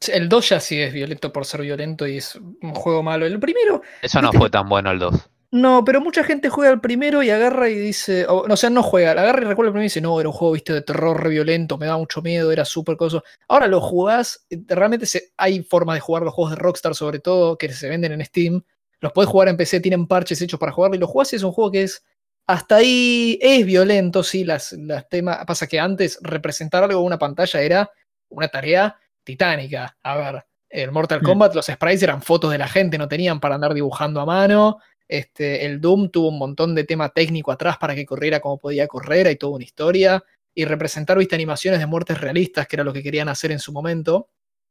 [0.00, 3.26] Sí, El 2 ya sí es violento por ser violento y es un juego malo.
[3.26, 5.28] El primero, Eso no fue tan bueno el 2.
[5.50, 9.12] No, pero mucha gente juega al primero y agarra y dice, o, sea, no juega,
[9.12, 11.30] agarra y recuerda el primero y dice, no, era un juego, viste, de terror re
[11.30, 13.24] violento, me daba mucho miedo, era súper coso.
[13.48, 17.18] Ahora lo jugás, eh, realmente se- hay formas de jugar los juegos de Rockstar, sobre
[17.20, 18.62] todo, que se venden en Steam.
[19.00, 21.42] Los podés jugar en PC, tienen parches hechos para jugarlo y lo jugás y es
[21.42, 22.04] un juego que es
[22.46, 25.44] hasta ahí es violento, sí, las, las temas.
[25.46, 27.90] Pasa que antes representar algo en una pantalla era
[28.30, 29.96] una tarea titánica.
[30.02, 31.22] A ver, el Mortal.
[31.22, 34.78] Kombat, los sprites eran fotos de la gente, no tenían para andar dibujando a mano.
[35.08, 38.86] Este, el Doom tuvo un montón de tema técnico atrás para que corriera como podía
[38.86, 40.22] correr, hay toda una historia.
[40.54, 43.72] Y representar, viste, animaciones de muertes realistas, que era lo que querían hacer en su
[43.72, 44.28] momento.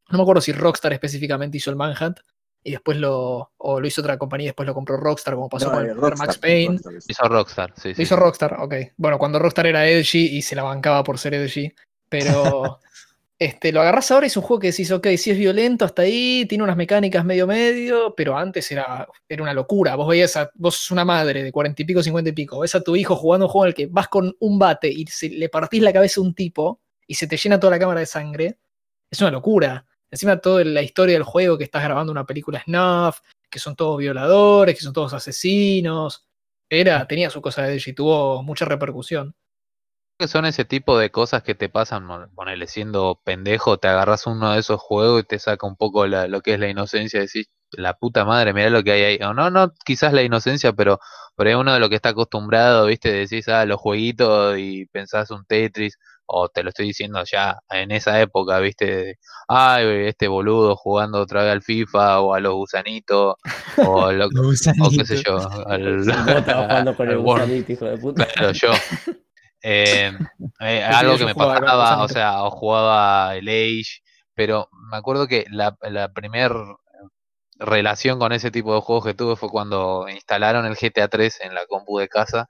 [0.10, 2.20] No me acuerdo si Rockstar específicamente hizo el Manhunt
[2.64, 5.68] y después lo, o lo hizo otra compañía y después lo compró Rockstar, como pasó
[5.68, 6.80] No, con eh, el primer Rockstar, Max Payne.
[6.84, 7.28] Rockstar hizo.
[7.30, 8.02] Rockstar, sí, sí.
[8.02, 8.16] hizo.
[8.16, 8.74] Rockstar, ok.
[8.98, 11.74] Bueno, cuando Rockstar era edgy y se la bancaba por ser edgy.
[12.10, 12.80] Pero
[13.40, 16.02] este, lo agarrás ahora y es un juego que decís, ok, sí es violento hasta
[16.04, 19.96] ahí, tiene unas mecánicas medio medio, pero antes era, era una locura.
[19.96, 22.74] Vos veías a, vos sos una madre de cuarenta y pico, cincuenta y pico, ves
[22.76, 25.30] a tu hijo jugando un juego en el que vas con un bate y se-
[25.30, 28.06] le partís la cabeza a un tipo y se te llena toda la cámara de
[28.08, 28.58] sangre.
[29.12, 29.86] Es una locura.
[30.12, 33.20] Encima toda la historia del juego que estás grabando una película snuff,
[33.50, 36.28] que son todos violadores, que son todos asesinos.
[36.70, 39.36] Era, tenía su cosa de edgy, tuvo mucha repercusión.
[40.18, 44.54] Que son ese tipo de cosas que te pasan, ponele siendo pendejo, te agarras uno
[44.54, 47.48] de esos juegos y te saca un poco la- lo que es la inocencia, decís,
[47.72, 49.20] la puta madre, mirá lo que hay ahí.
[49.24, 51.00] O no, no, quizás la inocencia, pero
[51.36, 55.30] por ahí uno de lo que está acostumbrado, viste, decís, ah, los jueguitos y pensás
[55.32, 60.28] un Tetris, o te lo estoy diciendo ya en esa época, viste, de, ay, este
[60.28, 63.36] boludo jugando otra vez al FIFA o a los gusanitos,
[63.78, 64.26] o, lo,
[64.82, 65.38] o qué sé yo,
[65.68, 68.26] al, jugando con el gusanito, hijo de puta.
[68.26, 68.72] Claro, yo.
[69.62, 70.12] Eh,
[70.62, 74.02] eh, algo que me pasaba, o sea, o jugaba el Age,
[74.34, 76.52] pero me acuerdo que la, la primer
[77.60, 81.56] relación con ese tipo de juegos que tuve fue cuando instalaron el GTA 3 en
[81.56, 82.48] la compu de casa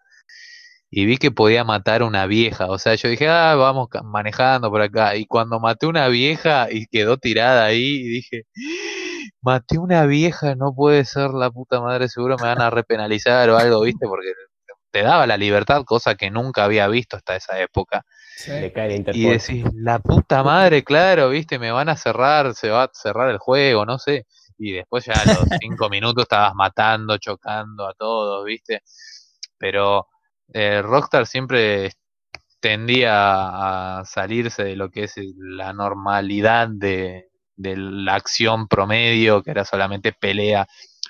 [0.89, 4.69] y vi que podía matar a una vieja, o sea, yo dije, ah, vamos manejando
[4.69, 8.43] por acá, y cuando maté una vieja y quedó tirada ahí, dije,
[9.41, 13.57] maté una vieja, no puede ser la puta madre, seguro me van a repenalizar o
[13.57, 14.07] algo, ¿viste?
[14.07, 14.31] Porque
[14.97, 18.03] te daba la libertad, cosa que nunca había visto hasta esa época.
[18.35, 18.49] Sí.
[18.49, 22.71] Le cae la Y decís, la puta madre, claro, viste, me van a cerrar, se
[22.71, 24.25] va a cerrar el juego, no sé.
[24.57, 28.81] Y después ya a los cinco minutos estabas matando, chocando a todos, viste.
[29.59, 30.07] Pero
[30.51, 31.91] eh, Rockstar siempre
[32.59, 39.51] tendía a salirse de lo que es la normalidad de, de la acción promedio, que
[39.51, 40.67] era solamente pelea.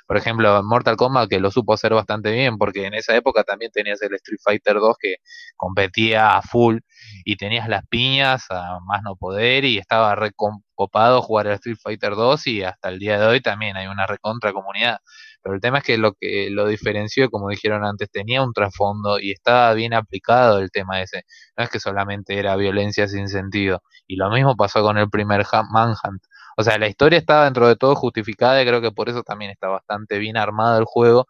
[0.08, 3.72] Por ejemplo, Mortal Kombat, que lo supo hacer bastante bien, porque en esa época también
[3.72, 5.16] tenías el Street Fighter 2 que
[5.58, 6.80] competía a full
[7.26, 12.16] y tenías las piñas a más no poder y estaba recopado jugar al Street Fighter
[12.16, 15.00] 2 y hasta el día de hoy también hay una recontra comunidad.
[15.44, 19.20] Pero el tema es que lo que lo diferenció, como dijeron antes, tenía un trasfondo
[19.20, 21.24] y estaba bien aplicado el tema ese.
[21.58, 23.82] No es que solamente era violencia sin sentido.
[24.08, 26.24] Y lo mismo pasó con el primer Manhunt.
[26.58, 29.52] O sea, la historia estaba dentro de todo justificada y creo que por eso también
[29.52, 31.28] está bastante bien armado el juego,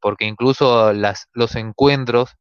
[0.00, 2.36] porque incluso las, los encuentros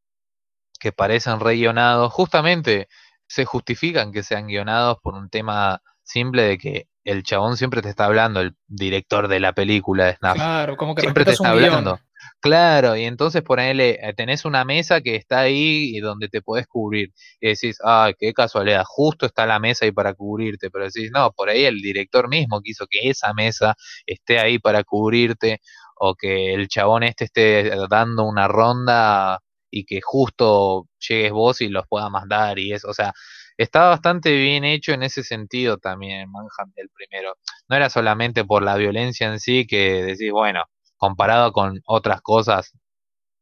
[0.80, 2.88] que parecen re guionados, justamente
[3.26, 7.90] se justifican que sean guionados por un tema simple de que el chabón siempre te
[7.90, 10.36] está hablando, el director de la película de Snap.
[10.36, 12.00] Claro, como que siempre te está guion.
[12.44, 16.68] Claro, y entonces ponele, eh, tenés una mesa que está ahí y donde te podés
[16.68, 17.14] cubrir.
[17.40, 20.70] Y decís, ah, qué casualidad, justo está la mesa ahí para cubrirte.
[20.70, 23.76] Pero decís, no, por ahí el director mismo quiso que esa mesa
[24.06, 25.62] esté ahí para cubrirte,
[25.96, 29.40] o que el chabón este esté dando una ronda
[29.72, 32.90] y que justo llegues vos y los pueda mandar y eso.
[32.90, 33.14] O sea,
[33.56, 37.36] está bastante bien hecho en ese sentido también Manhunt el primero.
[37.70, 40.66] No era solamente por la violencia en sí que decís, bueno,
[41.08, 42.72] comparado con otras cosas,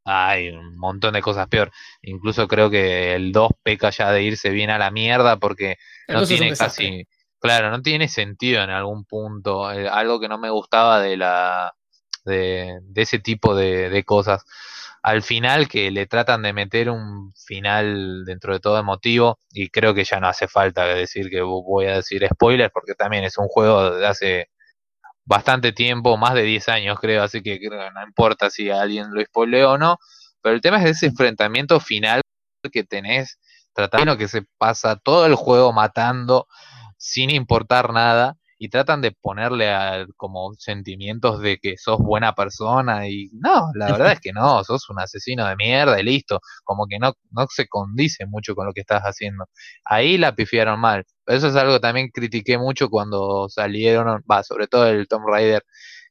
[0.05, 1.71] hay un montón de cosas peor.
[2.01, 6.15] Incluso creo que el 2 peca ya de irse bien a la mierda porque El
[6.15, 7.05] no 2 es un tiene casi,
[7.39, 9.71] claro, no tiene sentido en algún punto.
[9.71, 11.73] Eh, algo que no me gustaba de la
[12.25, 14.43] de, de ese tipo de, de cosas.
[15.03, 19.93] Al final que le tratan de meter un final dentro de todo emotivo y creo
[19.93, 23.37] que ya no hace falta decir que vo- voy a decir spoilers porque también es
[23.37, 24.49] un juego de hace
[25.25, 29.23] bastante tiempo, más de 10 años creo, así que creo no importa si alguien lo
[29.23, 29.97] spoileó o no,
[30.41, 32.21] pero el tema es ese enfrentamiento final
[32.71, 33.39] que tenés,
[33.73, 36.47] tratando que se pasa todo el juego matando
[36.97, 43.07] sin importar nada y tratan de ponerle a- como sentimientos de que sos buena persona
[43.09, 46.85] y no, la verdad es que no, sos un asesino de mierda y listo, como
[46.87, 49.45] que no, no se condice mucho con lo que estás haciendo.
[49.83, 51.05] Ahí la pifiaron mal.
[51.25, 55.63] Eso es algo que también critiqué mucho cuando salieron, va, sobre todo el Tomb Raider,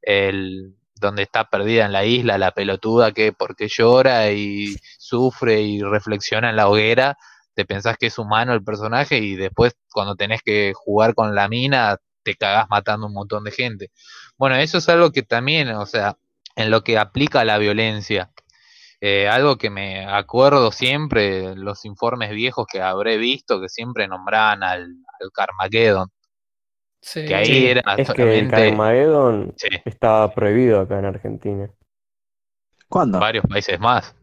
[0.03, 5.80] el donde está perdida en la isla, la pelotuda que porque llora y sufre y
[5.82, 7.16] reflexiona en la hoguera,
[7.55, 11.48] te pensás que es humano el personaje y después cuando tenés que jugar con la
[11.48, 13.91] mina te cagás matando un montón de gente.
[14.37, 16.16] Bueno, eso es algo que también, o sea,
[16.57, 18.31] en lo que aplica la violencia.
[19.01, 24.62] Eh, algo que me acuerdo siempre, los informes viejos que habré visto, que siempre nombraban
[24.62, 24.83] al,
[25.21, 26.11] al Carmageddon,
[27.03, 27.25] Sí.
[27.25, 31.71] que ahí Sí, era es que el Carmageddon sí, estaba prohibido acá en Argentina.
[32.89, 33.18] ¿Cuándo?
[33.21, 34.14] varios países más.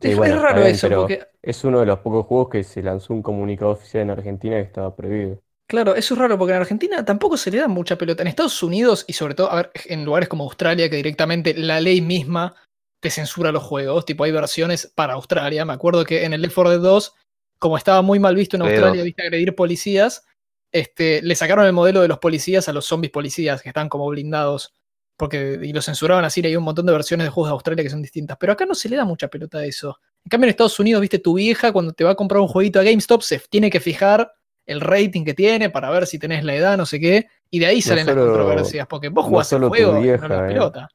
[0.00, 2.48] Sí, es, bueno, es está raro bien, eso, porque, es uno de los pocos juegos
[2.50, 5.40] que se lanzó un comunicado oficial en Argentina que estaba prohibido.
[5.66, 8.22] Claro, eso es raro, porque en Argentina tampoco se le da mucha pelota.
[8.22, 11.80] En Estados Unidos, y sobre todo, a ver, en lugares como Australia, que directamente la
[11.80, 12.54] ley misma
[13.00, 15.64] te censura los juegos, tipo hay versiones para Australia.
[15.64, 17.14] Me acuerdo que en el Left 4 Dead 2,
[17.58, 19.04] como estaba muy mal visto en Australia, 2.
[19.04, 20.24] viste agredir policías,
[20.72, 24.08] este, le sacaron el modelo de los policías a los zombies policías, que están como
[24.08, 24.74] blindados.
[25.16, 27.84] Porque, y lo censuraban así, y hay un montón de versiones de juegos de Australia
[27.84, 28.36] que son distintas.
[28.40, 30.00] Pero acá no se le da mucha pelota a eso.
[30.24, 32.80] En cambio, en Estados Unidos, viste, tu vieja cuando te va a comprar un jueguito
[32.80, 34.32] a GameStop se tiene que fijar
[34.66, 37.26] el rating que tiene para ver si tenés la edad, no sé qué.
[37.50, 38.86] Y de ahí salen solo- las controversias.
[38.86, 40.48] Porque vos no jugás el solo tu juego y no vieja, la eh.
[40.48, 40.88] pelota.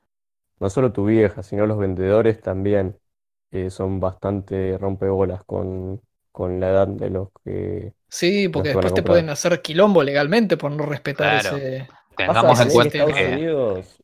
[0.59, 2.97] No solo tu vieja, sino los vendedores también
[3.51, 6.01] eh, son bastante rompebolas con,
[6.31, 7.93] con la edad de los que...
[8.09, 11.57] Sí, porque después te pueden hacer quilombo legalmente por no respetar Claro.
[11.57, 11.87] ese.
[12.17, 14.03] Tengamos en cuenta que Unidos,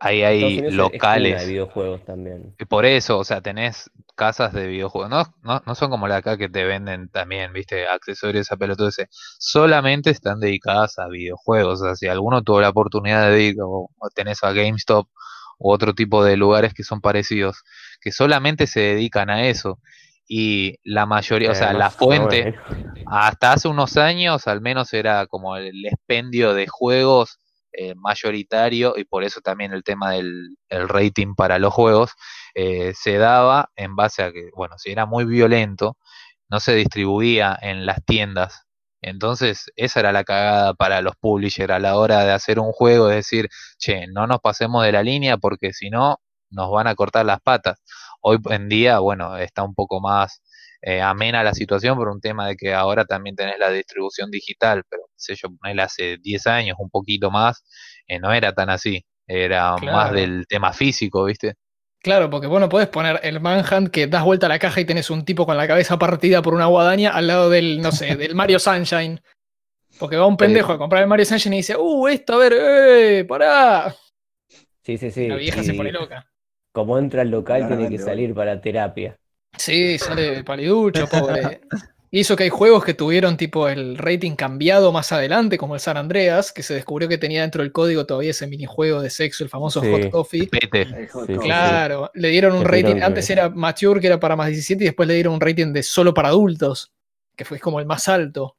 [0.00, 1.46] ahí hay Unidos es- es cuna de locales.
[1.46, 2.54] videojuegos también.
[2.58, 5.08] Y Por eso, o sea, tenés casas de videojuegos.
[5.08, 9.06] No, no, no son como la acá que te venden también, viste, accesorios a pelotudeces.
[9.38, 11.80] Solamente están dedicadas a videojuegos.
[11.80, 15.08] O sea, si alguno tuvo la oportunidad de ir, o, o tenés a GameStop
[15.58, 17.62] u otro tipo de lugares que son parecidos,
[18.00, 19.78] que solamente se dedican a eso.
[20.26, 22.54] Y la mayoría, o sea, Eh, la más o fuente,
[23.06, 27.38] hasta hace unos años al menos era como el expendio de juegos
[27.72, 32.12] eh, mayoritario y por eso también el tema del el rating para los juegos
[32.54, 35.96] eh, se daba en base a que, bueno, si era muy violento,
[36.48, 38.64] no se distribuía en las tiendas.
[39.02, 43.10] Entonces, esa era la cagada para los publishers a la hora de hacer un juego,
[43.10, 43.48] es decir,
[43.78, 46.18] che, no nos pasemos de la línea porque si no,
[46.50, 47.80] nos van a cortar las patas.
[48.20, 50.42] Hoy en día, bueno, está un poco más
[50.80, 54.84] eh, amena la situación por un tema de que ahora también tenés la distribución digital,
[54.88, 57.64] pero qué sé yo, ponele hace 10 años, un poquito más,
[58.06, 61.54] eh, no era tan así, era más del tema físico, ¿viste?
[62.00, 64.84] Claro, porque vos no podés poner el Manhunt que das vuelta a la caja y
[64.84, 68.14] tenés un tipo con la cabeza partida por una guadaña al lado del, no sé,
[68.14, 69.20] del Mario Sunshine.
[69.98, 72.54] Porque va un pendejo a comprar el Mario Sunshine y dice, uh, esto, a ver,
[72.56, 73.94] eh, pará.
[74.82, 75.26] Sí, sí, sí.
[75.26, 76.24] la vieja se pone loca.
[76.70, 79.18] Como entra al local, tiene que salir para terapia.
[79.56, 81.60] Sí, sale paliducho, pobre.
[82.10, 85.80] Y eso que hay juegos que tuvieron tipo el rating cambiado más adelante, como el
[85.80, 89.44] San Andreas, que se descubrió que tenía dentro del código todavía ese minijuego de sexo,
[89.44, 89.90] el famoso Sí.
[89.90, 90.46] Hot Coffee.
[90.46, 91.38] Pete, El hot Sí, sí, coffee.
[91.40, 95.06] Claro, le dieron un rating, antes era mature, que era para más 17, y después
[95.06, 96.92] le dieron un rating de solo para adultos,
[97.36, 98.56] que fue como el más alto.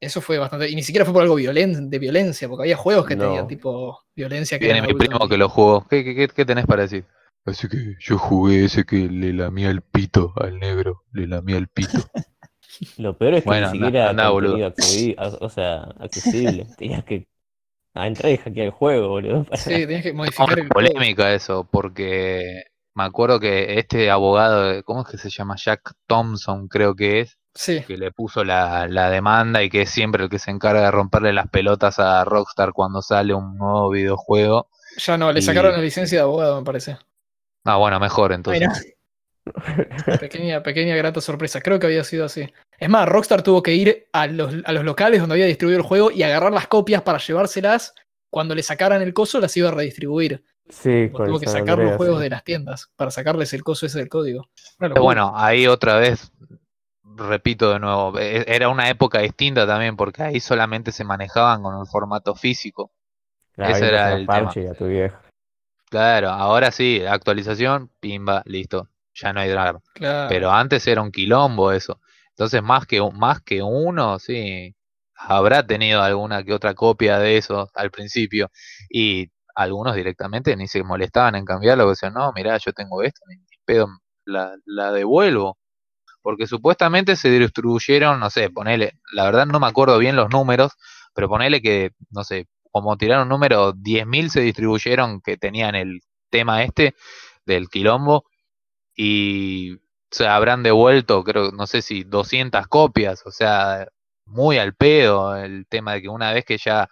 [0.00, 3.04] Eso fue bastante, y ni siquiera fue por algo violen- de violencia, porque había juegos
[3.06, 3.24] que No.
[3.24, 5.86] tenían tipo violencia que viene eran mi primo que lo jugó.
[5.88, 7.04] ¿Qué, qué, qué- qué tenés para decir?
[7.44, 11.68] Así que yo jugué ese que le lamía el pito al negro, le lamía el
[11.68, 11.88] pito.
[12.98, 16.66] Lo peor es que Bueno, ni siquiera anda, o sea, accesible.
[16.78, 17.26] Tenías que
[17.94, 19.44] a entrar y hackear el juego, boludo.
[19.44, 22.64] para- Sí, tenías que modificar el polémica eso, porque
[22.94, 25.56] me acuerdo que este abogado, ¿cómo es que se llama?
[25.56, 29.90] Jack Thompson, creo que es, Sí, que le puso la, la demanda y que es
[29.90, 33.90] siempre el que se encarga de romperle las pelotas a Rockstar cuando sale un nuevo
[33.90, 34.68] videojuego.
[34.98, 36.98] ya no, le Y- sacaron la licencia de abogado, me parece.
[37.68, 38.66] Ah, bueno, mejor entonces.
[38.66, 38.96] Bueno,
[40.20, 41.60] Pequeña, pequeña grata sorpresa.
[41.60, 42.50] Creo que había sido así.
[42.78, 45.86] Es más, Rockstar tuvo que ir a los, a los locales donde había distribuido el
[45.86, 47.94] juego y agarrar las copias para llevárselas.
[48.30, 50.44] Cuando le sacaran el coso, las iba a redistribuir.
[50.70, 52.24] Sí, con tuvo que sacar los juegos sí.
[52.24, 54.48] de las tiendas para sacarles el coso ese del código.
[54.78, 56.30] Pero bueno, ahí otra vez,
[57.02, 61.78] repito de nuevo, e- era una época distinta también, porque ahí solamente se manejaban con
[61.78, 62.92] el formato físico.
[63.54, 64.66] Claro, ese era el parche tema.
[64.66, 65.20] y a tu vieja.
[65.90, 69.80] Claro, ahora sí, actualización, pimba, listo, ya no hay drama.
[69.94, 70.28] Claro.
[70.28, 72.00] Pero antes era un quilombo eso.
[72.30, 74.74] Entonces, más que, más que uno, sí,
[75.14, 78.50] habrá tenido alguna que otra copia de eso al principio.
[78.88, 83.36] Y algunos directamente ni se molestaban en cambiarlo, decían, no, mirá, yo tengo esto, ni
[83.36, 83.88] ni pedo,
[84.24, 85.58] la, la devuelvo.
[86.22, 90.72] Porque supuestamente se distribuyeron, no sé, ponele, la verdad no me acuerdo bien los números,
[91.14, 92.46] pero ponele que, no sé,
[92.80, 96.00] como tiraron un número, 10.000 se distribuyeron que tenían el
[96.30, 96.94] tema este
[97.46, 98.24] del quilombo
[98.96, 99.78] y
[100.10, 103.86] se habrán devuelto, creo, no sé si 200 copias, o sea,
[104.24, 106.88] muy al pedo el tema de que una vez que ya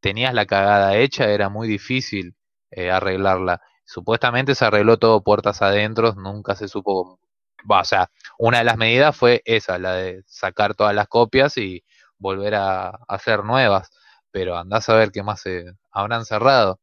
[0.00, 2.34] tenías la cagada hecha era muy difícil
[2.70, 3.60] eh, arreglarla.
[3.86, 7.20] Supuestamente se arregló todo puertas adentro, nunca se supo,
[7.68, 11.84] o sea, una de las medidas fue esa, la de sacar todas las copias y
[12.18, 13.90] volver a hacer nuevas,
[14.34, 16.80] pero andás a ver qué más se habrán cerrado.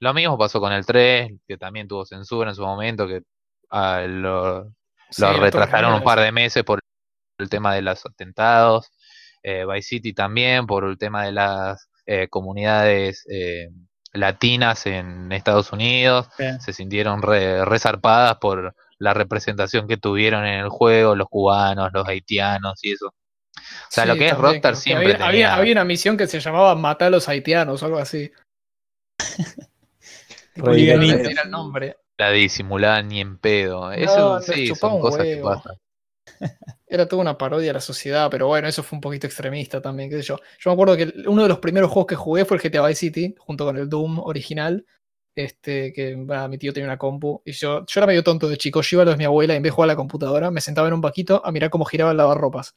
[0.00, 3.20] Lo mismo pasó con el 3, que también tuvo censura en su momento, que
[3.68, 4.72] ah, lo,
[5.38, 6.80] retrasaron un par de meses por
[7.36, 8.90] el tema de los atentados.
[9.42, 13.68] Eh, Vice City también por el tema de las eh, comunidades eh,
[14.14, 16.30] latinas en Estados Unidos.
[16.38, 16.58] Bien.
[16.58, 22.08] Se sintieron re, resarpadas por la representación que tuvieron en el juego, los cubanos, los
[22.08, 23.12] haitianos y eso.
[23.82, 26.26] O sea, lo que es también, Rockstar siempre había, había, tenía- había una misión que
[26.26, 28.30] se llamaba Matar a los haitianos o algo así.
[30.54, 31.96] Ese era el nombre.
[32.18, 33.82] la disimulada ni en pedo.
[33.86, 35.50] No, Eso les sí, chupaba son un cosas que huevo.
[35.50, 35.76] pasan.
[36.90, 40.08] Era toda una parodia a la sociedad, pero bueno, eso fue un poquito extremista también,
[40.10, 40.38] qué sé yo.
[40.58, 43.00] Yo me acuerdo que uno de los primeros juegos que jugué fue el GTA Vice
[43.00, 44.84] City, junto con el Doom original.
[45.36, 47.42] Este, que bueno, mi tío tenía una compu.
[47.44, 48.80] Y yo, yo era medio tonto de chico.
[48.80, 50.50] Yo iba a lo de mi abuela y en vez de jugar a la computadora,
[50.50, 52.74] me sentaba en un vaquito a mirar cómo giraba el lavarropas.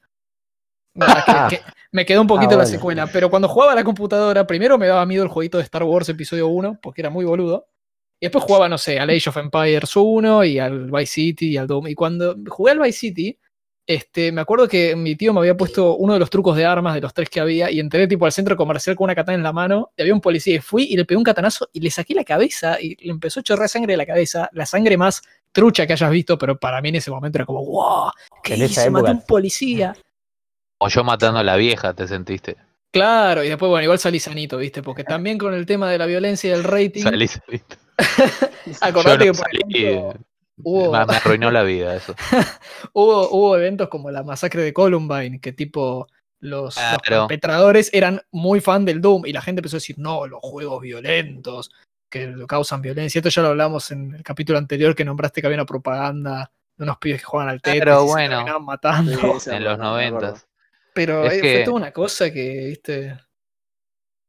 [0.94, 2.70] Nada, que- que me quedó un poquito Ah, la bueno.
[2.72, 3.08] secuela.
[3.08, 6.10] Pero cuando jugaba a la computadora, primero me daba miedo el jueguito de Star Wars
[6.10, 7.68] Episodio 1, porque era muy boludo.
[8.20, 11.58] Y después jugaba, no sé, al Age of Empires 1 y al Vice City y
[11.58, 11.88] al Doom.
[11.88, 13.38] Y cuando jugué al Vice City,
[13.88, 16.94] este, me acuerdo que mi tío me había puesto uno de los trucos de armas
[16.94, 19.44] de los tres que había y entré tipo al centro comercial con una katana en
[19.44, 21.89] la mano y había un policía y fui y le pegué un katanazo y le
[21.89, 25.24] saqué la cabeza y le empezó a chorrear sangre de la cabeza, la sangre más
[25.52, 28.12] trucha que hayas visto, pero para mí en ese momento era como, wow,
[28.44, 28.86] ¿qué En hice?
[28.86, 29.94] Época- un policía.
[30.84, 32.58] O yo matando a la vieja, te sentiste.
[32.92, 34.82] Claro, y después, bueno, igual salí sanito, ¿viste?
[34.82, 37.78] Porque también con el tema de la violencia y el rating, Salís, ¿viste?
[38.82, 40.14] acordate Yo que, no por salí, ejemplo,
[40.64, 42.16] hubo- me arruinó la vida eso.
[42.94, 46.08] hubo, hubo eventos como la masacre de Columbine, que tipo
[46.40, 47.28] los, los Claro.
[47.28, 50.82] perpetradores eran muy fan del Doom y la gente empezó a decir, no, los juegos
[50.82, 51.72] violentos
[52.10, 53.20] que causan violencia.
[53.20, 56.84] Esto ya lo hablamos en el capítulo anterior que nombraste que había una propaganda de
[56.84, 58.30] unos pibes que juegan al Tetris Pero y se bueno.
[58.38, 59.40] terminaban matando.
[59.40, 60.46] Sí, en los noventas.
[60.94, 63.18] Pero Es eh, fue que- toda una cosa que, viste,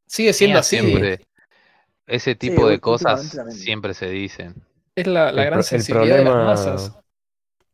[0.06, 0.76] sigue siendo así.
[0.78, 1.20] siempre
[2.06, 4.54] ese tipo de cosas siempre se dicen.
[4.94, 6.92] Es la, la El gran pro- sensibilidad de las masas.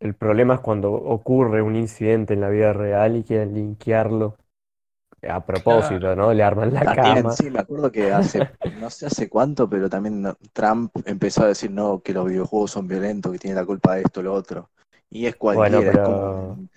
[0.01, 4.37] El problema es cuando ocurre un incidente en la vida real y quieren linkearlo
[5.29, 6.33] a propósito, ¿no?
[6.33, 7.35] Le arman la También, cama.
[7.35, 8.41] sí, me acuerdo que hace,
[8.79, 12.87] no sé hace cuánto, pero también Trump empezó a decir no, que los videojuegos son
[12.87, 14.71] violentos, que tiene la culpa de esto, lo otro.
[15.11, 16.69] Y es cualquiera, Bueno, es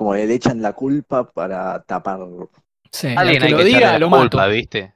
[0.00, 2.20] como, le echan la culpa para tapar.
[2.92, 4.52] Sí, al Alguien que hay lo que diga, lo la culpa, mato.
[4.52, 4.94] ¿viste?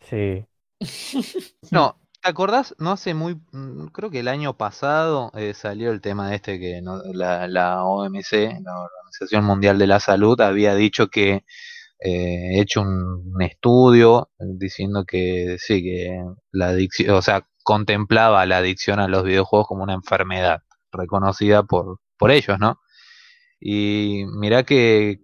[0.00, 0.44] Sí.
[1.70, 2.74] No, ¿te acordás?
[2.78, 6.82] No hace muy, mm, creo que el año pasado eh, salió el tema este que
[6.82, 11.44] no- la, la OMC, la Organización Mundial de la Salud, había dicho que
[12.00, 18.58] eh, hecho un, un estudio diciendo que sí, que la adicción, o sea, contemplaba la
[18.58, 20.62] adicción a los videojuegos como una enfermedad
[20.92, 22.80] reconocida por, por ellos, ¿no?
[23.62, 25.22] Y mirá que,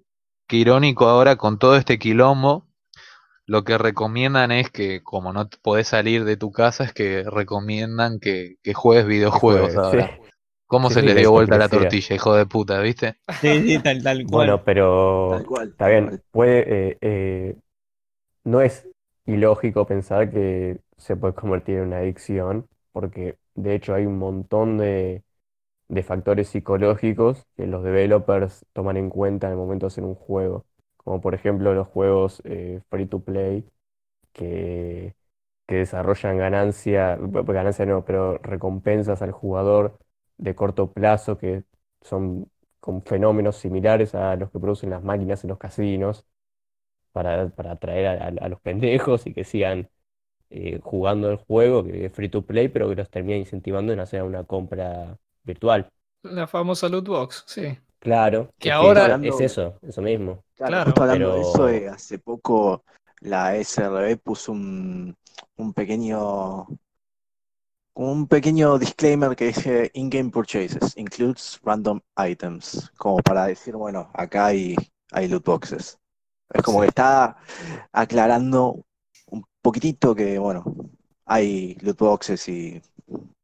[0.49, 2.69] que irónico ahora con todo este quilombo,
[3.47, 7.25] lo que recomiendan es que, como no te podés salir de tu casa, es que
[7.31, 10.09] recomiendan que, que juegues videojuegos juegues, ahora.
[10.09, 10.19] sí.
[10.67, 13.19] ¿Cómo Sí, se sí, la dio vuelta la tortilla, hijo de puta, viste?
[13.41, 14.57] Sí, sí, tal, tal cual.
[14.57, 15.73] Bueno, pero Tal cual.
[15.73, 16.23] está bien, cual.
[16.33, 17.57] puede, eh, eh,
[18.45, 18.89] no es
[19.27, 24.79] ilógico pensar que se puede convertir en una adicción, porque de hecho hay un montón
[24.79, 25.25] de,
[25.89, 30.15] de factores psicológicos que los developers toman en cuenta en el momento de hacer un
[30.15, 30.67] juego,
[30.99, 33.65] como por ejemplo los juegos eh, free to play
[34.33, 35.15] que,
[35.67, 39.99] que desarrollan ganancia, ganancia no, pero recompensas al jugador
[40.39, 41.65] de corto plazo que
[42.03, 46.27] son con fenómenos similares a los que producen las máquinas en los casinos
[47.13, 48.07] para, para atraer
[48.41, 49.89] a los pendejos y que sigan
[50.51, 54.01] eh, jugando el juego, que es free to play, pero que los termina incentivando en
[54.01, 55.19] hacer una compra
[55.49, 55.91] virtual.
[56.23, 57.77] La famosa loot box, sí.
[57.99, 60.45] Claro, Que es ahora- es Hablando- eso, eso mismo.
[60.57, 60.85] Claro, Claro.
[60.87, 62.85] justo hablando de eso, Pero- eh, hace poco
[63.21, 65.15] la SRB puso un,
[65.57, 66.67] un pequeño
[67.95, 74.47] un pequeño disclaimer que dice in-game purchases includes random items, como para decir, bueno, acá
[74.47, 74.77] hay,
[75.11, 75.99] hay loot boxes.
[76.55, 76.83] Es como Sí.
[76.83, 77.37] que está
[77.91, 78.85] aclarando
[79.33, 80.63] un poquitito que, bueno,
[81.27, 82.81] hay loot boxes y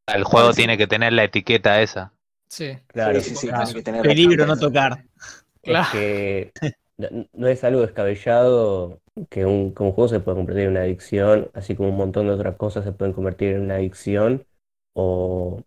[0.07, 2.12] El juego tiene que tener la etiqueta esa.
[2.48, 2.78] Sí.
[2.88, 3.64] Claro, sí, sí, sí, Claro.
[3.64, 5.05] tiene que tener Peligro no tocar.
[5.62, 5.88] Claro.
[5.88, 6.52] Es que
[7.32, 9.00] no, es algo descabellado
[9.30, 12.26] que un, que un juego se pueda convertir en una adicción, así como un montón
[12.26, 14.44] de otras cosas se pueden convertir en una adicción,
[14.94, 15.62] o,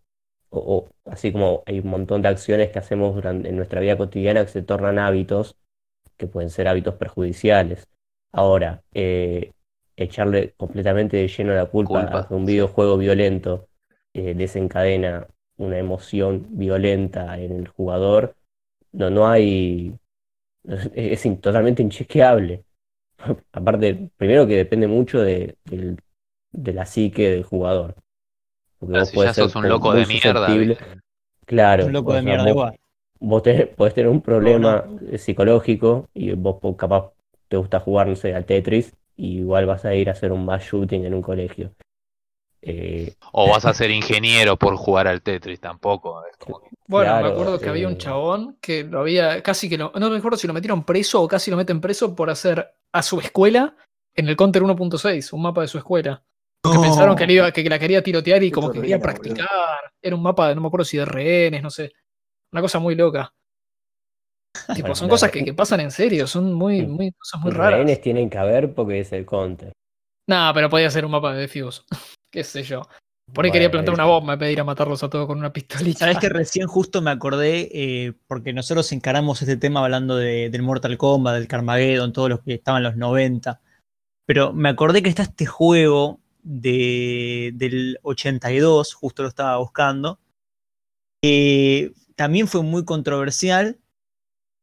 [0.50, 3.98] o- o así como hay un montón de acciones que hacemos durante, en nuestra vida
[3.98, 5.56] cotidiana que se tornan hábitos,
[6.16, 7.88] que pueden ser hábitos perjudiciales.
[8.32, 9.52] Ahora, eh,
[9.96, 13.67] echarle completamente de lleno la culpa Culpa, a un videojuego violento
[14.18, 15.26] eh, desencadena
[15.58, 18.34] una emoción violenta en el jugador,
[18.92, 19.94] no, no hay,
[20.94, 22.64] es, totalmente inchequeable.
[23.52, 25.98] Aparte, primero que depende mucho de, del-
[26.52, 27.94] de la psique del jugador.
[28.78, 30.48] Porque Pero vos si podés ya ser sos un loco de mierda.
[31.46, 32.78] Claro, Un loco de sea, mierda vos- igual.
[33.20, 37.12] Vos tenés- podés tener un problema eh, psicológico y vos capaz
[37.48, 40.44] te gusta jugar, no sé, al Tetris y igual vas a ir a hacer un
[40.44, 41.72] mass shooting en un colegio.
[42.60, 46.22] Eh, O vas a ser ingeniero por jugar al Tetris, tampoco.
[46.38, 47.98] Como que- Bueno, me acuerdo que había un eh.
[47.98, 51.50] chabón que lo había, casi que lo, no recuerdo si lo metieron preso o casi
[51.50, 53.76] lo meten preso por hacer a su escuela
[54.14, 56.22] en el Counter 1.6, un mapa de su escuela.
[56.64, 56.82] No.
[56.82, 59.48] pensaron que, iba, que la quería tirotear y Qué como que quería practicar.
[60.02, 61.92] Era un mapa, de- no me acuerdo si de rehenes, no sé.
[62.52, 63.32] Una cosa muy loca.
[64.74, 66.90] tipo, Bueno, son cosas que, que pasan en serio, son muy, Mm.
[66.90, 67.74] muy cosas muy raras.
[67.74, 69.72] rehenes tienen que haber porque es el counter.
[70.26, 71.82] Nah, pero podía ser un mapa de Defuse.
[72.30, 72.82] Qué sé yo.
[73.32, 75.98] Por ahí quería plantar una bomba y pedir a matarlos a todos con una pistolita.
[75.98, 80.62] Sabes que recién justo me acordé, eh, porque nosotros encaramos este tema hablando de- del
[80.62, 83.60] Mortal Kombat, del Carmageddon, todos los que estaban en los 90.
[84.24, 90.18] Pero me acordé que está este juego de, del 82, justo lo estaba buscando,
[91.22, 93.78] que también fue muy controversial,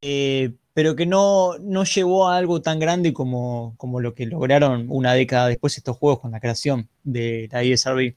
[0.02, 4.88] eh, pero que no, no llevó a algo tan grande como, como lo que lograron
[4.90, 8.14] una década después estos juegos con la creación de la ESRB.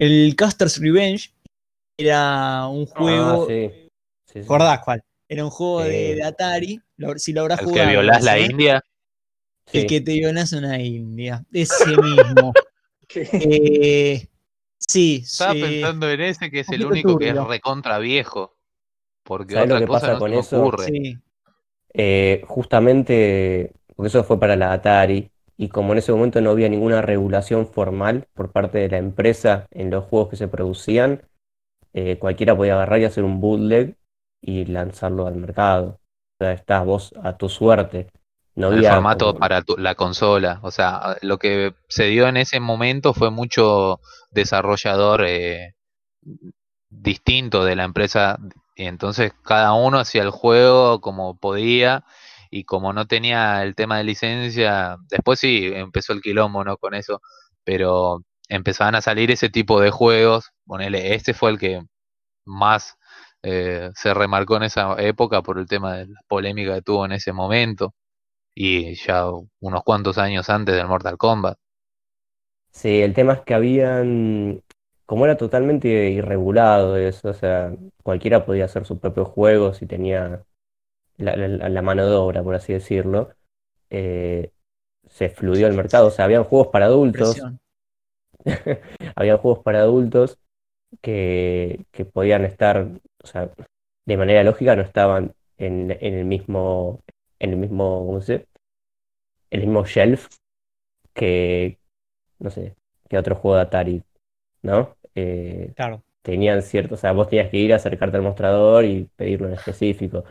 [0.00, 1.32] El Caster's Revenge
[1.96, 3.44] era un juego.
[3.44, 3.70] Ah, sí.
[4.26, 4.38] Sí, sí.
[4.40, 5.04] ¿Recordás cuál?
[5.28, 6.80] Era un juego de, de Atari.
[6.96, 7.86] lo- si lo habrás El jugado.
[7.86, 8.40] que violás la.
[8.40, 8.82] India.
[9.66, 9.78] Sí.
[9.78, 11.44] El que te violas una India.
[11.52, 12.52] Ese mismo.
[13.16, 14.26] Eh,
[14.78, 15.60] sí, Estaba sí.
[15.60, 18.56] pensando en ese que es el único que es recontra viejo.
[19.22, 20.60] Porque ¿Sabés lo otra que cosa pasa no con se eso?
[20.60, 21.20] ocurre.
[21.94, 26.68] Eh, justamente, porque eso fue para la Atari, y como en ese momento no había
[26.68, 31.22] ninguna regulación formal por parte de la empresa en los juegos que se producían,
[31.92, 33.96] eh, cualquiera podía agarrar y hacer un bootleg
[34.42, 36.00] y lanzarlo al mercado.
[36.40, 38.08] O sea, estás vos a tu suerte.
[38.56, 40.60] No el formato como- para tu- la consola.
[40.62, 44.00] O sea, lo que se dio en ese momento fue mucho
[44.32, 45.74] desarrollador eh,
[46.90, 48.38] distinto de la empresa.
[48.74, 52.04] Y entonces cada uno hacía el juego como podía.
[52.50, 56.76] Y como no tenía el tema de licencia, después sí empezó el quilombo, ¿no?
[56.78, 57.20] Con eso.
[57.64, 60.52] Pero empezaban a salir ese tipo de juegos.
[60.66, 61.82] Ponele, este fue el que
[62.44, 62.96] más
[63.42, 67.12] eh, se remarcó en esa época por el tema de la polémica que tuvo en
[67.12, 67.94] ese momento
[68.54, 69.26] y ya
[69.60, 71.58] unos cuantos años antes del Mortal Kombat.
[72.70, 74.62] Sí, el tema es que habían,
[75.14, 80.44] como era totalmente irregulado eso, o sea, cualquiera podía hacer su propio juego si tenía
[81.18, 83.30] la, la- la mano de obra, por así decirlo,
[83.90, 84.52] eh,
[85.08, 87.48] se fluidió el mercado, o sea, habían juegos para adultos,
[89.16, 90.38] habían juegos para adultos
[91.02, 92.88] que, que podían estar,
[93.24, 93.50] o sea,
[94.06, 97.02] de manera lógica no estaban en, en el mismo,
[97.40, 98.48] en el mismo, ¿cómo se dice?
[99.50, 100.28] El mismo shelf
[101.14, 101.78] que,
[102.40, 102.76] no sé,
[103.08, 104.04] que otro juego de Atari,
[104.62, 104.96] ¿no?
[105.14, 106.02] Eh, Claro.
[106.22, 109.54] tenían cierto, o sea, vos tenías que ir a acercarte al mostrador y pedirlo en
[109.54, 110.24] específico.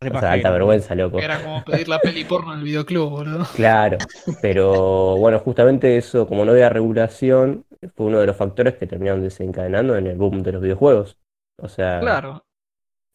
[0.00, 1.18] O sea, alta vergüenza, loco.
[1.18, 3.46] Era como pedir la peli porno en el videoclub, boludo.
[3.56, 3.98] Claro,
[4.40, 7.64] pero bueno, justamente eso, como no había regulación,
[7.96, 11.16] fue uno de los factores que terminaron desencadenando en el boom de los videojuegos.
[11.60, 12.44] O sea, Claro.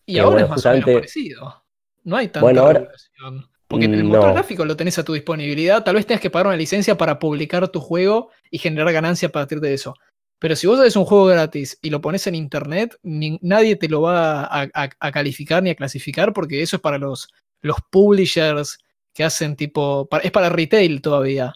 [0.05, 1.63] Y ahora bueno, es más o menos justamente- parecido.
[2.03, 3.49] No hay tanta Bueno, ahora- regulación.
[3.69, 4.33] Porque el motor No.
[4.33, 5.83] gráfico lo tenés a tu disponibilidad.
[5.83, 9.31] Tal vez tengas que pagar una licencia para publicar tu juego y generar ganancia a
[9.31, 9.95] partir de eso.
[10.43, 13.87] Pero si vos haces un juego gratis y lo pones en internet, ni- nadie te
[13.87, 17.29] lo va a, a- a calificar ni a clasificar porque eso es para los,
[17.61, 18.79] los publishers
[19.13, 20.09] que hacen tipo.
[20.21, 21.53] es para retail todavía.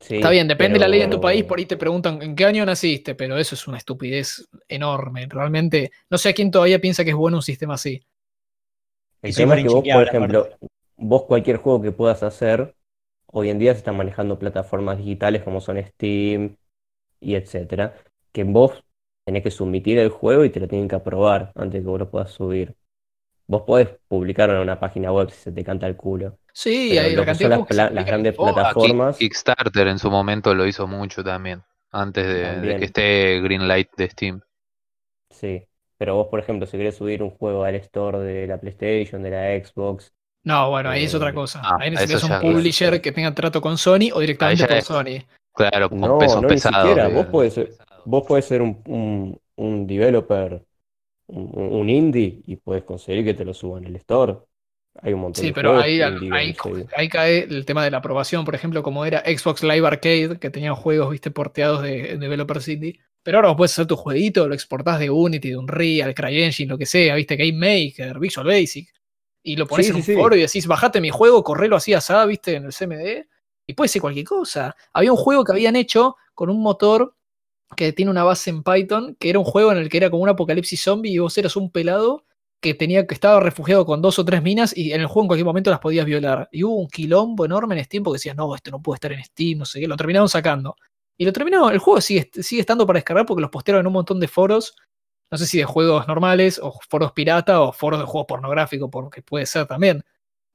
[0.00, 2.34] sí, Está bien, depende de la ley de tu país, por ahí te preguntan en
[2.34, 5.26] qué año naciste, pero eso es una estupidez enorme.
[5.30, 8.02] Realmente, no sé a quién todavía piensa que es bueno un sistema así.
[9.22, 10.48] El tema es que vos, por ejemplo,
[10.96, 12.74] vos cualquier juego que puedas hacer,
[13.26, 16.56] hoy en día se están manejando plataformas digitales como son Steam
[17.20, 17.94] y etcétera,
[18.32, 18.82] que vos
[19.24, 21.98] tenés que submitir el juego y te lo tienen que aprobar antes de que vos
[21.98, 22.74] lo puedas subir.
[23.46, 26.38] Vos podés publicarlo en una página web si se te canta el culo.
[26.52, 30.10] Sí, hay lo la que cantidad son las, pla- grandes Kick- plataformas, Kickstarter en su
[30.10, 31.62] momento lo hizo mucho también,
[31.92, 34.40] antes de, que esté Greenlight de Steam.
[35.30, 35.64] sí.
[35.96, 39.30] Pero vos, por ejemplo, si querés subir un juego al store de la PlayStation, de
[39.30, 40.12] la Xbox,
[40.44, 41.60] No, bueno, ahí es otra Eh, cosa.
[41.64, 45.26] ah, ahí necesitas un publisher que tenga trato con Sony o directamente es- Sony.
[45.58, 46.60] Claro, con No, pesos no, ni pesados.
[46.60, 47.08] siquiera.
[47.08, 50.64] Vos podés ser, vos podés ser un, un, un developer,
[51.28, 54.38] un, un indie, y podés conseguir que te lo suban en el store.
[55.02, 57.84] Hay un montón Sí, de pero juegos ahí, indie ahí, se- ahí cae el tema
[57.84, 61.82] de la aprobación, por ejemplo, como era Xbox Live Arcade, que tenían juegos, viste, porteados
[61.82, 62.98] de, de Developer City.
[63.22, 66.78] Pero ahora vos puedes hacer tu jueguito, lo exportás de Unity, de Unreal, CryEngine, lo
[66.78, 68.88] que sea, viste, Game Maker, Visual Basic.
[69.42, 70.16] Y lo pones Sí, en sí, un sí.
[70.18, 73.28] foro y decís, bajate mi juego, correlo así asá, viste, en el CMD.
[73.68, 74.74] Y puede ser cualquier cosa.
[74.94, 77.14] Había un juego que habían hecho con un motor
[77.76, 80.22] que tiene una base en Python, que era un juego en el que era como
[80.22, 82.24] un apocalipsis zombie y vos eras un pelado
[82.60, 85.26] que tenía que estaba refugiado con dos o tres minas y en el juego en
[85.28, 86.48] cualquier momento las podías violar.
[86.50, 89.22] Y hubo un quilombo enorme en Steam porque decías, no, esto no puede estar en
[89.22, 89.86] Steam, no sé qué.
[89.86, 90.74] Lo terminaron sacando.
[91.18, 93.92] Y lo terminaron, el juego sigue, sigue estando para descargar porque los postearon en un
[93.92, 94.74] montón de foros.
[95.30, 99.20] No sé si de juegos normales o foros pirata o foros de juegos pornográficos, porque
[99.20, 100.02] puede ser también.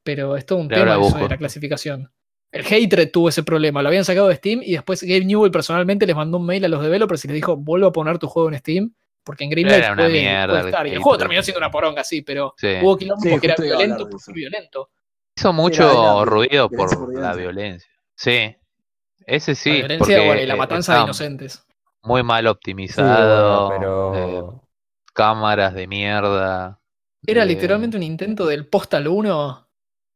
[0.03, 2.11] Pero es todo un tema eso de la clasificación.
[2.53, 6.05] El Hatred tuvo ese problema, lo habían sacado de Steam y después Gabe Newell personalmente
[6.05, 8.49] les mandó un mail a los developers y les dijo, vuelvo a poner tu juego
[8.49, 8.93] en Steam,
[9.23, 10.87] porque en Greenlight Era una puede, mierda puede el estar.
[10.87, 12.75] Y el juego terminó siendo una poronga, sí, pero Sí.
[12.81, 14.31] hubo quilombo Sí, porque era violento, eso.
[14.33, 14.89] violento.
[15.35, 15.83] Hizo mucho
[16.21, 17.89] era ruido por la violencia.
[18.15, 18.55] Sí,
[19.25, 21.65] ese sí, la violencia porque bueno, y la eh, matanza de inocentes.
[22.03, 24.43] muy mal Sí, optimizado, eh,
[25.13, 26.79] cámaras de mierda.
[27.25, 29.62] Era eh, literalmente un intento del Postal 1.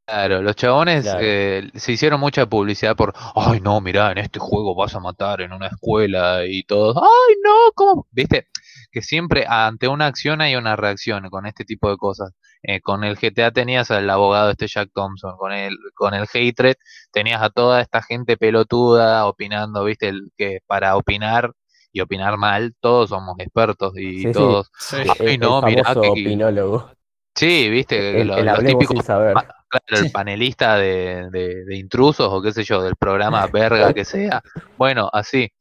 [0.08, 1.20] Claro, los chabones Claro.
[1.22, 5.42] eh, se hicieron mucha publicidad por, ay no, mirá, en este juego vas a matar
[5.42, 8.08] en una escuela y todos, ay no, ¿cómo?
[8.12, 8.48] Viste,
[8.90, 12.32] que siempre ante una acción hay una reacción con este tipo de cosas.
[12.64, 16.76] Eh, con el GTA tenías al abogado este Jack Thompson, con el, con el Hatred
[17.12, 21.52] tenías a toda esta gente pelotuda opinando, viste, el, que para opinar
[21.92, 24.96] y opinar mal, todos somos expertos y Sí, todos, Sí.
[25.20, 26.00] ay el no, mirá que...
[26.00, 26.92] opinólogo,
[27.36, 29.36] Sí, viste, el, lo- el los típicos sin saber.
[29.70, 34.06] Claro, el panelista de, de- de intrusos o qué sé yo, del programa verga que
[34.06, 34.42] sea.
[34.78, 35.52] Bueno, así.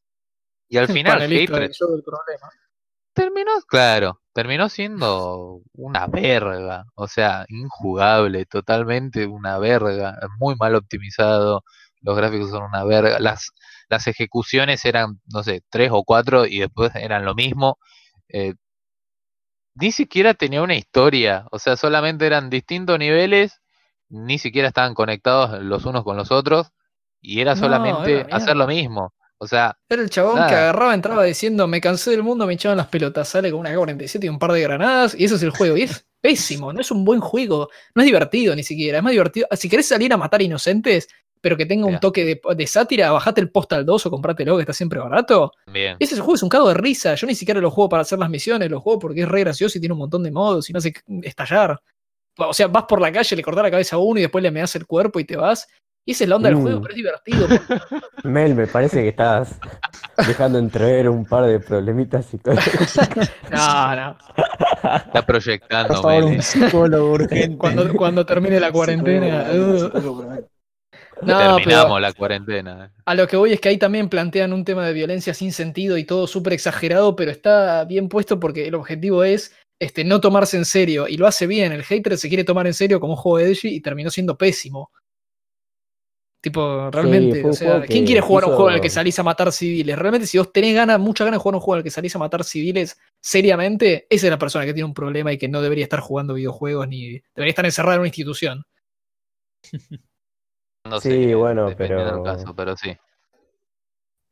[0.68, 1.18] Y al final,
[1.54, 1.70] Hatred
[3.12, 6.84] terminó, claro, terminó siendo una verga.
[6.94, 10.18] O sea, injugable, totalmente una verga.
[10.38, 11.62] Muy mal optimizado.
[12.02, 13.18] Los gráficos son una verga.
[13.20, 13.50] Las,
[13.88, 17.78] las ejecuciones eran, no sé, tres o cuatro y después eran lo mismo.
[18.28, 18.54] Eh,
[19.74, 21.46] ni siquiera tenía una historia.
[21.50, 23.60] O sea, solamente eran distintos niveles
[24.08, 26.72] ni siquiera estaban conectados los unos con los otros
[27.20, 29.12] y era No, solamente era hacer lo mismo.
[29.38, 32.78] O sea, Era el chabón que agarraba, entraba diciendo, me cansé del mundo, me echaban
[32.78, 35.50] las pelotas, sale con una K-47 y un par de granadas, y ese es el
[35.50, 35.76] juego.
[35.76, 39.12] Y es pésimo, no es un buen juego, no es divertido ni siquiera, es más
[39.12, 39.46] divertido.
[39.52, 41.08] Si querés salir a matar inocentes,
[41.42, 44.62] pero que tenga un toque de, de sátira, bajate el Postal 2 o comprátelo, que
[44.62, 45.52] está siempre barato.
[45.70, 45.96] bien.
[46.00, 48.30] Ese juego es un cago de risa, yo ni siquiera lo juego para hacer las
[48.30, 50.78] misiones, lo juego porque es re gracioso y tiene un montón de modos y no
[50.78, 51.80] hace estallar.
[52.38, 54.50] O sea, vas por la calle, le cortás la cabeza a uno y después le
[54.50, 55.66] meas el cuerpo y te vas.
[56.08, 56.62] Y esa es la onda del Mm.
[56.62, 57.48] juego, pero es divertido.
[57.48, 59.58] porque Mel, me parece que estás
[60.26, 62.94] dejando entrever un par de problemitas psicológicos.
[63.50, 64.18] No, no.
[64.82, 66.36] Está proyectando, Por favor, Meli.
[66.36, 67.56] un psicólogo urgente.
[67.58, 69.46] Cuando, cuando termine la cuarentena.
[69.50, 70.22] psicólogo,
[71.22, 72.92] No, Terminamos pero la cuarentena.
[73.04, 75.96] a lo que voy es que ahí también plantean un tema de violencia sin sentido
[75.98, 80.56] y todo súper exagerado, pero está bien puesto porque el objetivo es este, no tomarse
[80.56, 81.72] en serio y lo hace bien.
[81.72, 84.36] El hater se quiere tomar en serio como un juego de Edgy y terminó siendo
[84.38, 84.90] pésimo.
[86.40, 89.24] Tipo, realmente, o sea, ¿quién quiere jugar a un juego en el que salís a
[89.24, 89.98] matar civiles?
[89.98, 91.90] Realmente, si vos tenés ganas, muchas ganas de jugar a un juego en el que
[91.90, 95.48] salís a matar civiles seriamente, esa es la persona que tiene un problema y que
[95.48, 98.64] no debería estar jugando videojuegos ni debería estar encerrada en una institución.
[100.84, 102.96] No Sí, sé, bueno, dependiendo del pero- caso, pero sí.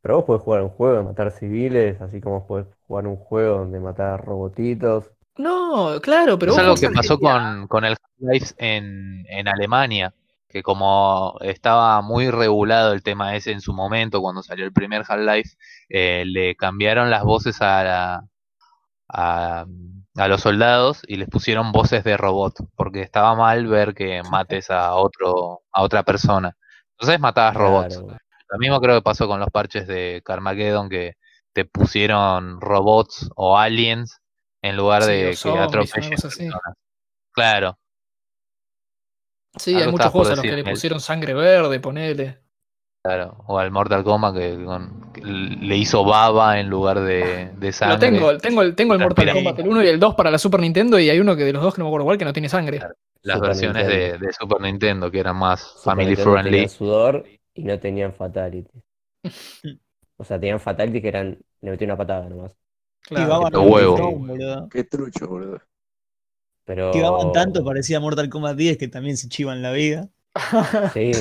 [0.00, 3.58] Pero vos podés jugar un juego de matar civiles, así como podés jugar un juego
[3.58, 5.10] donde matar robotitos.
[5.36, 10.14] No, claro, pero es algo que pasó con, con el Half-Life en, en Alemania,
[10.48, 15.02] que como estaba muy regulado el tema ese en su momento, cuando salió el primer
[15.08, 15.50] Half-Life,
[15.88, 18.24] eh, le cambiaron las voces a, la-
[19.08, 19.66] a,
[20.16, 24.70] a los soldados y les pusieron voces de robot, porque estaba mal ver que mates
[24.70, 26.56] a otro, a otra persona.
[26.92, 27.98] Entonces matabas robots.
[27.98, 28.18] Claro.
[28.50, 31.14] Lo mismo creo que pasó con los parches de Carmageddon que
[31.52, 34.20] te pusieron robots o aliens
[34.64, 36.18] en lugar Sí, de que atropellen.
[37.32, 37.78] Claro,
[39.56, 42.38] Sí, hay muchos juegos a los que le pusieron sangre verde, ponele.
[43.02, 43.44] claro.
[43.46, 47.72] O al Mortal Kombat que, con- que le hizo baba en lugar de, de Lo
[47.72, 47.98] sangre.
[47.98, 49.32] tengo, tengo el, tengo el Mortal.
[49.32, 51.52] Kombat, el 1 y el 2 para la Super Nintendo, y hay uno que de
[51.52, 52.78] los dos que no me acuerdo cuál que no tiene sangre.
[52.78, 52.94] Claro.
[53.22, 56.50] Las Super versiones de, Super Nintendo que eran más Super family Nintendo friendly.
[56.52, 58.82] tenían sudor y no tenían fatality.
[60.16, 61.38] O sea, tenían fatality que eran.
[61.60, 62.56] Le metí una patada nomás.
[63.06, 63.40] Claro.
[63.40, 64.68] Botón, boludo.
[64.68, 65.60] Qué trucho, boludo.
[66.64, 66.86] Pero.
[66.88, 70.08] Activaban tanto, parecía Mortal Kombat 10 que también se chivan la vida.
[70.94, 71.12] Sí.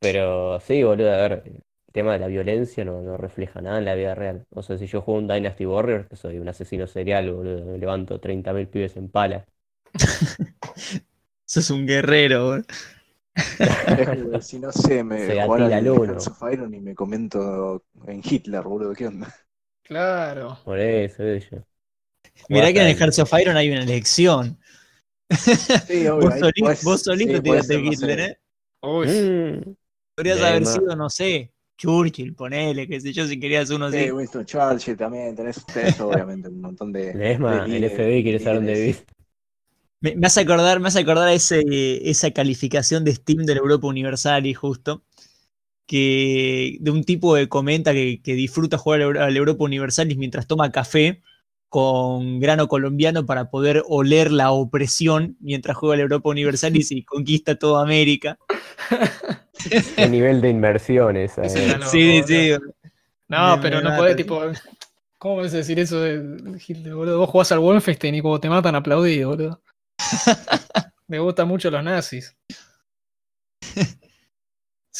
[0.00, 3.84] Pero sí, boludo, a ver, el tema de la violencia no, no refleja nada en
[3.84, 4.46] la vida real.
[4.50, 7.76] O sea, si yo juego un Dynasty Warriors, que soy un asesino serial, boludo, me
[7.76, 9.44] levanto 30.000 pibes en pala.
[11.44, 12.64] Sos un guerrero, boludo.
[14.40, 15.86] Si no sé, me Se atila al.
[15.86, 19.34] Hearts of Iron y me comento en Hitler, boludo, ¿qué onda?
[19.90, 20.56] Claro.
[20.64, 21.64] Por eso, yo.
[22.48, 24.56] Mirá que en el Hearts of Iron hay una elección.
[25.86, 28.38] Sí, obvio, Vos, ahí solito, vos solito sí, tiraste Hitler, ¿eh?
[28.82, 29.74] Uy, Mm,
[30.16, 34.04] Podrías Y haber sido, no sé, Churchill, ponele, qué sé yo, si querías uno así.
[34.04, 37.14] Sí, Winston Churchill también, tenés, tenés obviamente un montón de.
[37.14, 39.04] Ledesma, de el FBI quiere saber dónde vivís.
[40.00, 41.62] Me, me hace acordar, me hace acordar a ese,
[42.08, 45.02] esa calificación de Steam de la Europa Universalis, justo.
[45.90, 50.16] Que de un tipo que comenta que, que disfruta jugar al Euro- al Europa Universalis
[50.16, 51.20] mientras toma café
[51.68, 57.56] con grano colombiano para poder oler la opresión mientras juega al Europa Universalis y conquista
[57.56, 58.38] toda América.
[59.96, 61.48] Qué nivel de inmersión esa, eh.
[61.90, 62.50] sí, sí.
[63.26, 64.40] No, Me- pero me no mata, podés, tipo.
[65.18, 67.18] ¿Cómo vas a decir eso de Hitler, boludo?
[67.18, 69.60] Vos jugás al Wolfenstein y cuando te matan aplaudís, boludo.
[71.08, 72.36] Me gustan mucho los nazis.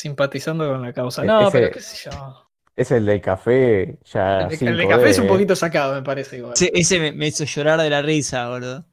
[0.00, 1.22] Simpatizando con la causa.
[1.22, 2.46] E- No, ese- pero qué sé yo.
[2.74, 5.94] Es el del café, ya El de, el de 5D, café es un poquito sacado,
[5.94, 6.54] me parece igual.
[6.54, 8.86] Ese, ese me, me hizo llorar de la risa, boludo.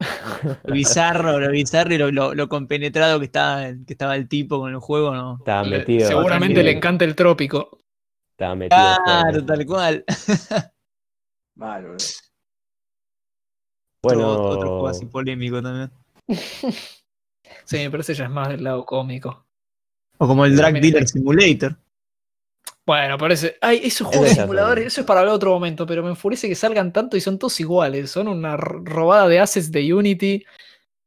[0.64, 4.58] Lo bizarro, lo bizarro y lo, lo- lo compenetrado que estaba, que estaba el tipo
[4.58, 5.36] con el juego, ¿no?
[5.38, 6.08] Estaba Le- metido.
[6.08, 7.78] seguramente le encanta el trópico.
[8.32, 8.96] Estaba metido.
[9.04, 10.04] Claro, tal cual.
[11.54, 11.96] Mal, boludo.
[14.02, 15.90] Bueno, Otro, otro juego así polémico también.
[17.64, 19.46] Sí, me parece ya es más del lado cómico.
[20.22, 21.76] O como el también Dealer Simulator.
[22.86, 23.56] Bueno, parece.
[23.60, 26.48] Ay, esos juegos Ese de simuladores, eso es para hablar otro momento, pero me enfurece
[26.48, 28.10] que salgan tanto y son todos iguales.
[28.10, 30.44] Son una robada de assets de Unity.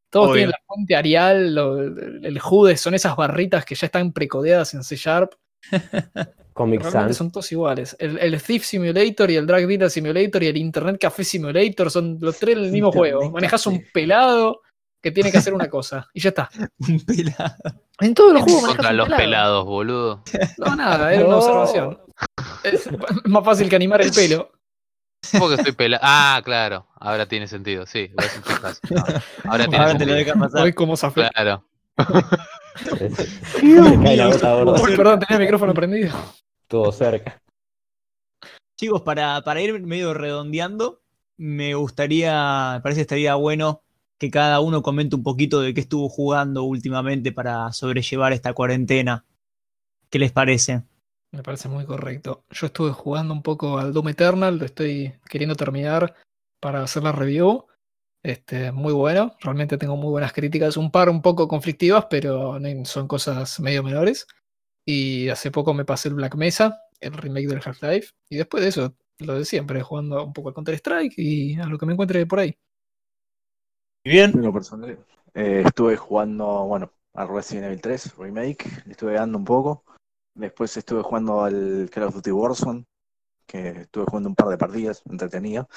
[0.10, 0.34] Todos Obvio.
[0.36, 4.84] tienen la fuente Arial, lo- el HUD, son esas barritas que ya están precodeadas en
[4.84, 5.34] C Sharp.
[6.54, 7.18] Comic Sans.
[7.18, 7.96] son todos iguales.
[8.00, 12.18] El, el Thief Simulator y el Drug Dealer Simulator y el Internet Café Simulator son
[12.22, 13.32] los tres el mismo Internet juego.
[13.32, 14.62] Manejas un pelado
[15.04, 16.50] que tiene que hacer una cosa y ya está.
[16.80, 17.56] Un pelado.
[18.00, 19.22] En todos los juegos Contra los pelado.
[19.24, 20.24] pelados, boludo.
[20.58, 22.00] No, nada, era una observación.
[22.64, 22.90] Es
[23.26, 24.50] más fácil que animar el pelo.
[25.32, 26.02] ¿Cómo que estoy pelado?
[26.06, 26.88] Ah, claro.
[27.00, 28.12] Ahora tiene sentido, sí.
[28.90, 28.98] No,
[29.52, 30.16] Ahora tiene Ahora te lo sentido.
[30.16, 30.62] deja pasar.
[30.64, 31.30] Hoy como zafé.
[31.34, 31.66] Claro.
[33.62, 34.82] Me cae la gota gorda.
[34.82, 36.14] Uy, perdón, tenía el micrófono prendido.
[36.68, 37.42] Todo cerca.
[38.78, 41.02] Chicos, para, para ir medio redondeando,
[41.38, 43.82] me gustaría, me parece que estaría bueno
[44.24, 49.26] que cada uno comente un poquito de qué estuvo jugando últimamente para sobrellevar esta cuarentena.
[50.10, 50.84] ¿Qué les parece?
[51.34, 52.46] Me parece muy correcto.
[52.50, 56.16] Yo estuve jugando un poco al Doom Eternal, lo estoy queriendo terminar
[56.62, 57.66] para hacer la review.
[58.24, 63.10] Este, muy bueno, realmente tengo muy buenas críticas, un par un poco conflictivas, pero son
[63.10, 64.26] cosas medio menores.
[64.86, 68.70] Y hace poco me pasé el Black Mesa, el remake del Half-Life, y después de
[68.70, 72.26] eso, lo de siempre, jugando un poco al Counter-Strike y a lo que me encuentre
[72.26, 72.56] por ahí.
[74.04, 74.32] Bien.
[74.34, 75.00] En lo personal,
[75.34, 79.84] eh, estuve jugando, bueno, al Resident Evil 3 Remake, le estuve dando un poco.
[80.36, 82.86] Después estuve jugando al Call of Duty Warzone,
[83.46, 85.68] que estuve jugando un par de partidas, entretenida.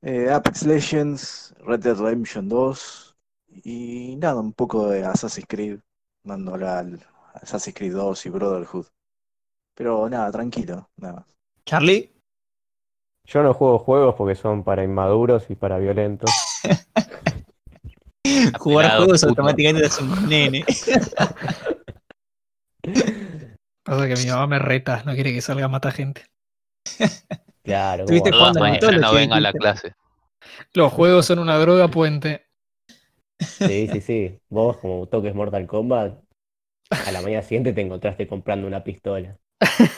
[0.00, 3.16] Eh, Apex Legends, Red Dead Redemption 2
[3.64, 5.80] y nada, un poco de Assassin's Creed,
[6.22, 8.86] dándole al Assassin's Creed 2 y Brotherhood.
[9.74, 11.26] Pero nada, tranquilo, nada más.
[11.66, 12.12] Charlie,
[13.24, 16.30] Yo no juego juegos porque son para inmaduros y para violentos.
[18.68, 19.30] jugar Pelado, juegos puto.
[19.30, 20.64] automáticamente te hace un nene.
[23.82, 26.24] Pasa que mi mamá me reta, no quiere que salga a matar gente.
[27.62, 28.04] Claro.
[28.06, 29.94] Tuviste al Mañana no venga a la clase.
[30.74, 32.46] Los juegos son una droga puente.
[33.38, 34.38] Sí, sí, sí.
[34.48, 36.18] Vos, como toques Mortal Kombat,
[36.90, 39.36] a la mañana siguiente te encontraste comprando una pistola.
[39.60, 39.68] Es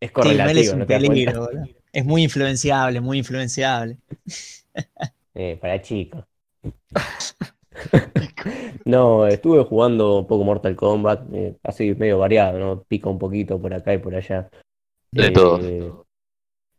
[0.00, 1.48] Sí, es correlativo, un ¿no te peligro.
[1.92, 3.98] Es muy influenciable, muy influenciable.
[5.34, 6.24] Eh, para chicos.
[8.84, 12.82] No, estuve jugando un poco Mortal Kombat, eh, así medio variado, ¿no?
[12.82, 14.50] Pica un poquito por acá y por allá.
[15.12, 15.58] De Eh, todo.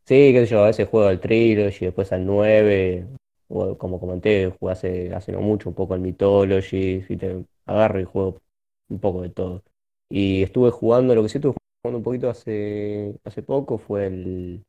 [0.06, 3.08] Sí, qué sé yo, a veces juego al Trilogy, después al 9,
[3.48, 8.00] o como comenté, jugué hace, hace no mucho un poco al Mythology, sí, te agarro
[8.00, 8.42] y juego
[8.90, 9.64] un poco de todo.
[10.10, 11.54] Y estuve jugando, lo que sí estuve
[11.84, 14.64] jugando un poquito hace, hace poco fue el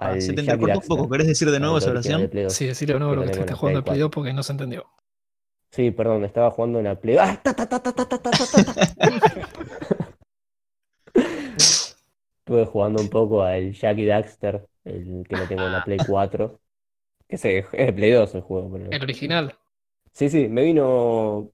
[0.00, 1.08] Ah, se te entrecortó un poco.
[1.10, 2.28] ¿Querés decir de nuevo esa de oración?
[2.28, 2.52] Play 2.
[2.52, 4.04] Sí, decirle de nuevo lo que en estás jugando al Play Play 4.
[4.04, 4.86] 2 porque no se entendió.
[5.70, 7.16] Sí, perdón, estaba jugando en la Play.
[7.18, 7.38] ¡Ah!
[7.42, 8.32] ¡Ta, ta, ta, ta, ta, ta, ta!
[12.38, 16.60] Estuve jugando un poco al Jackie Daxter, el que lo tengo en la Play 4.
[17.28, 18.72] Que se, es de Play 2 el juego.
[18.72, 18.90] Pero...
[18.90, 19.54] El original.
[20.12, 21.50] Sí, sí, me vino.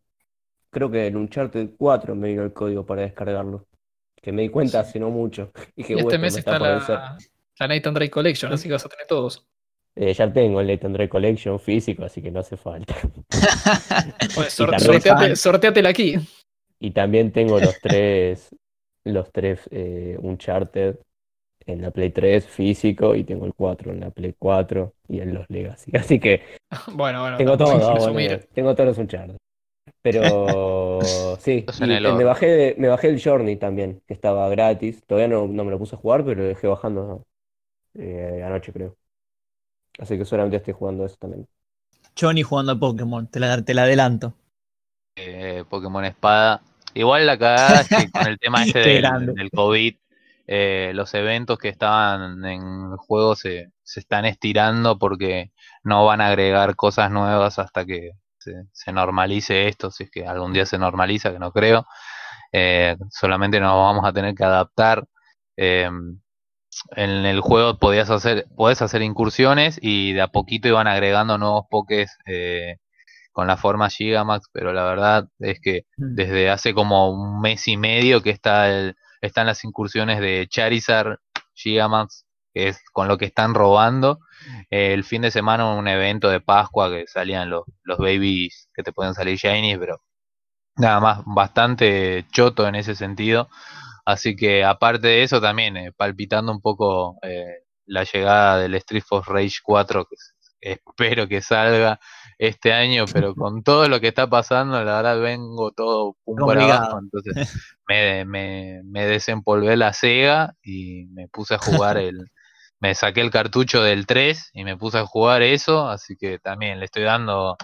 [0.70, 3.66] Creo que en Uncharted 4 me vino el código para descargarlo.
[4.14, 4.88] Que me di cuenta sí.
[4.90, 5.52] hace no mucho.
[5.76, 7.18] Y que, este bueno, mes está, la,
[7.58, 9.46] la Nathan Drake Collection, así que vas a tener todos.
[9.96, 12.94] Eh, ya tengo el Drake Collection físico, así que no hace falta.
[14.34, 16.16] Pues, Y sor- sorteate- sorteatela aquí.
[16.80, 18.54] Y también tengo los tres,
[19.04, 20.96] los tres eh, Uncharted
[21.66, 25.32] en la Play 3 físico y tengo el 4 en la Play 4 y en
[25.32, 25.92] los Legacy.
[25.96, 26.42] Así que
[26.92, 29.36] Bueno, bueno, tengo todo, ah, bueno, tengo todos los Uncharted.
[30.02, 30.98] Pero
[31.38, 35.02] sí, eh, me bajé, me bajé el Journey también, que estaba gratis.
[35.06, 37.22] Todavía no, no me lo puse a jugar, pero lo dejé bajando
[37.94, 38.96] eh, anoche, creo.
[39.98, 41.46] Así que solamente estoy jugando eso también.
[42.18, 44.34] Johnny jugando a Pokémon, te la, te la adelanto.
[45.16, 46.60] eh, Pokémon Espada.
[46.94, 49.96] Igual la cagada es que con el tema este del, COVID,
[50.46, 55.52] eh, los eventos que estaban en el juego se, se están estirando porque
[55.82, 60.26] no van a agregar cosas nuevas hasta que se, se normalice esto, si es que
[60.26, 61.86] algún día se normaliza, que no creo.
[62.52, 65.04] Eh, solamente nos vamos a tener que adaptar.
[66.96, 71.66] En el juego podías hacer, podés hacer incursiones y de a poquito iban agregando nuevos
[71.70, 72.76] pokés eh,
[73.32, 76.14] con la forma Gigamax, pero la verdad es que Mm.
[76.14, 81.18] desde hace como un mes y medio que está el, están las incursiones de Charizard,
[81.54, 84.20] Gigamax, que es con lo que están robando.
[84.70, 88.82] Eh, el fin de semana un evento de Pascua que salían los, los babies que
[88.82, 90.00] te pueden salir shinies, pero
[90.76, 93.48] nada más, bastante choto en ese sentido.
[94.04, 99.02] Así que aparte de eso también, eh, palpitando un poco eh, la llegada del Street
[99.06, 100.16] Force Rage 4, que
[100.60, 102.00] espero que salga
[102.38, 106.72] este año, pero con todo lo que está pasando, la verdad vengo todo para Complicado.
[106.72, 107.34] abajo, entonces
[107.88, 112.30] me, me, me desempolvé la Sega y me puse a jugar el,
[112.80, 116.78] me saqué el cartucho del 3 y me puse a jugar eso, así que también
[116.78, 117.56] le estoy dando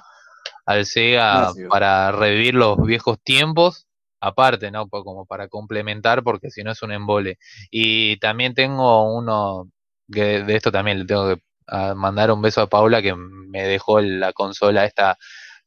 [0.66, 1.68] al Sega Gracias.
[1.68, 3.86] para revivir los viejos tiempos,
[4.20, 4.88] aparte, ¿no?
[4.88, 7.38] Po- Como para complementar, porque si no es un embole.
[7.70, 9.70] Y también tengo uno,
[10.12, 13.62] que de esto también le tengo que ah, mandar un beso a Paula, que me
[13.64, 15.16] dejó la consola esta,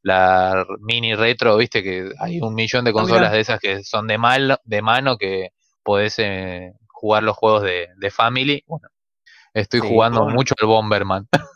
[0.02, 4.08] la mini retro, viste que hay un millón de Ah, consolas de esas que son
[4.08, 5.50] de, mal, de mano que
[5.84, 8.64] podés eh, jugar los juegos de, de Family.
[8.68, 8.90] Bueno,
[9.54, 10.36] estoy Sí, jugando bueno.
[10.36, 11.28] mucho al Bomberman.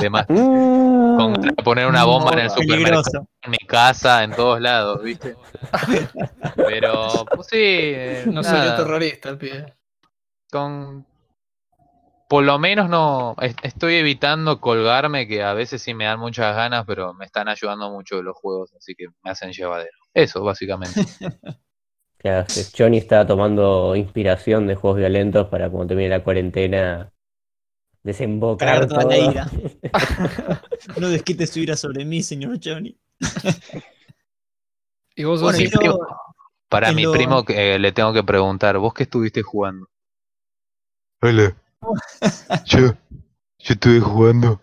[0.00, 1.16] De más- Mm.
[1.16, 3.28] con ganas de poner una bomba en el supermercado, Peligroso.
[3.42, 5.36] en mi casa, en todos lados, ¿viste?
[6.56, 9.74] Pero, pues sí, eh, No soy nada, terrorista, el pibe.
[10.50, 11.06] con...
[12.28, 16.56] Por lo menos no, es- estoy evitando colgarme, que a veces sí me dan muchas
[16.56, 19.90] ganas, pero me están ayudando mucho los juegos, así que me hacen llevadero.
[20.14, 20.94] Eso, básicamente.
[22.18, 22.46] Claro,
[22.78, 27.10] Johnny está tomando inspiración de juegos violentos para cuando termine la cuarentena
[28.02, 29.50] desembocar toda la ira.
[30.98, 32.96] No desquite su ira sobre mí, señor Johnny.
[35.14, 35.98] Y vos Bueno, sos y hijo- yo-
[36.68, 39.88] Para mi lo- primo que, eh, le tengo que preguntar, ¿vos qué estuviste jugando?
[41.20, 41.54] Hola,
[42.64, 42.94] yo, yo
[43.74, 44.60] estuve jugando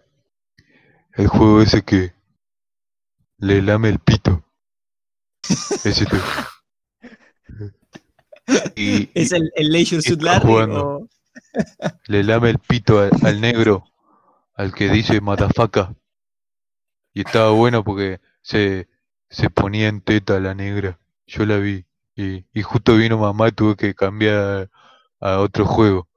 [1.14, 2.14] el juego ese que
[3.38, 4.44] le lame el pito.
[5.84, 6.18] Ese tú.
[8.76, 10.88] Y, ¿Es el, el Leisure Suit Larry jugando.
[10.88, 11.07] o-
[12.08, 13.86] le lame el pito al, al negro,
[14.56, 15.96] al que dice matafaca.
[17.14, 18.88] Y estaba bueno porque se,
[19.30, 21.00] se ponía en teta la negra.
[21.28, 21.86] yo la vi.
[22.16, 24.70] Y, y justo vino mamá y tuve que cambiar
[25.20, 26.08] a otro juego.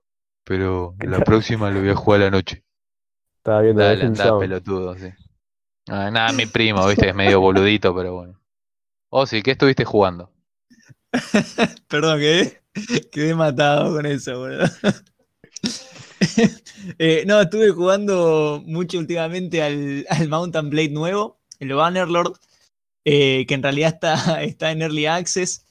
[0.45, 2.65] Pero la próxima lo voy a jugar a la noche.
[3.39, 5.09] Estaba viendo Dale, pelotudo, sí.
[5.89, 8.41] Ah, nada, mi primo, viste, es medio boludito, pero bueno.
[9.11, 10.33] Oh, sí, ¿qué estuviste jugando?
[11.89, 12.63] Perdón, quedé,
[13.13, 14.65] quedé matado con eso, boludo.
[16.99, 22.35] Eh, no, estuve jugando mucho últimamente al, Mountain Blade nuevo, el Bannerlord,
[23.05, 25.65] eh, que en realidad está, está en Early Access,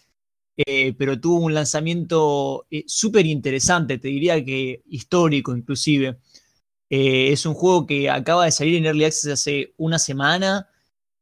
[0.57, 6.17] eh, pero tuvo un lanzamiento eh, súper interesante, te diría que histórico inclusive.
[6.89, 10.67] Es un juego que acaba de salir en Early Access hace una semana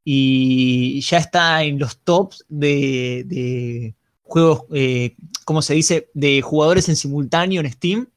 [0.04, 4.64] y ya está en los tops de, de juegos,
[5.46, 6.10] ¿cómo se dice?
[6.16, 8.08] De jugadores en simultáneo en Steam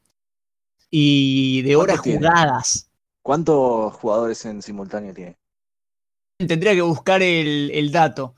[0.95, 2.19] y de ¿Cuánto horas tiene?
[2.19, 2.89] jugadas.
[3.23, 5.35] ¿Cuántos jugadores en simultáneo tiene?
[6.37, 8.35] Tendría que buscar el, el dato.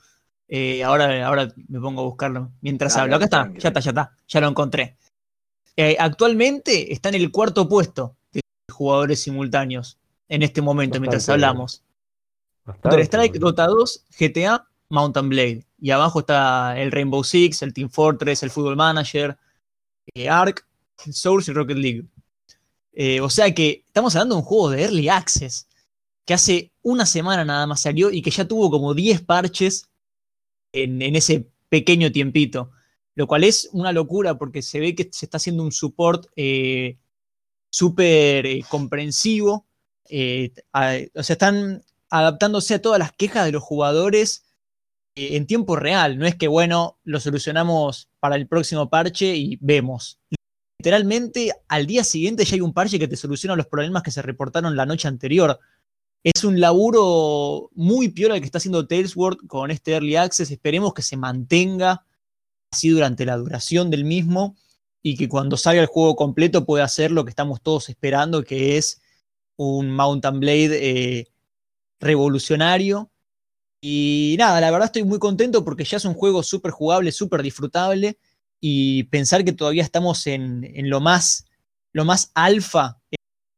[0.48, 3.16] Eh, ahora, ahora me pongo a buscarlo mientras hablo.
[3.16, 4.96] Acá está, ya está, ya está, ya lo encontré.
[5.76, 8.40] Eh, actualmente está en el cuarto puesto de
[8.72, 11.82] jugadores simultáneos en este momento, mientras Bastante hablamos.
[12.64, 13.50] Bastante, Counter Strike, boludo.
[13.50, 15.64] Dota 2, GTA, Mountain Blade.
[15.78, 19.36] Y abajo está el Rainbow Six, el Team Fortress, el Football Manager,
[20.14, 20.66] eh, Ark,
[20.96, 22.06] Source y Rocket League.
[22.98, 25.68] Eh, o sea que estamos hablando de un juego de Early Access
[26.24, 29.88] que hace una semana nada más salió y que ya tuvo como 10 parches
[30.72, 32.70] en, ese pequeño tiempito.
[33.14, 36.98] Lo cual es una locura porque se ve que se está haciendo un support eh,
[37.70, 39.66] súper eh, comprensivo.
[40.08, 40.52] eh,
[41.14, 44.44] o sea, están adaptándose a todas las quejas de los jugadores
[45.14, 46.18] en tiempo real.
[46.18, 50.18] No es que, bueno, lo solucionamos para el próximo parche y vemos.
[50.86, 54.22] Literalmente, al día siguiente ya hay un parche que te soluciona los problemas que se
[54.22, 55.58] reportaron la noche anterior.
[56.22, 60.52] Es un laburo muy piola el que está haciendo Talesworld con este Early Access.
[60.52, 62.04] Esperemos que se mantenga
[62.70, 64.54] así durante la duración del mismo
[65.02, 68.76] y que cuando salga el juego completo pueda hacer lo que estamos todos esperando, que
[68.76, 69.00] es
[69.56, 71.28] un Mountain Blade eh,
[71.98, 73.10] revolucionario.
[73.80, 77.42] Y nada, la verdad estoy muy contento porque ya es un juego súper jugable, súper
[77.42, 78.18] disfrutable.
[78.60, 81.46] Y pensar que todavía estamos en, en lo más,
[81.92, 82.98] lo más alfa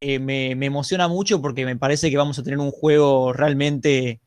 [0.01, 4.21] eh, me, me emociona mucho porque me parece que vamos a tener un juego realmente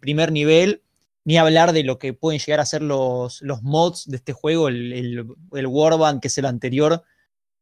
[0.00, 0.82] primer nivel.
[1.24, 4.68] Ni hablar de lo que pueden llegar a ser los, los mods de este juego.
[4.68, 7.02] El, el, el Warband, que es el anterior,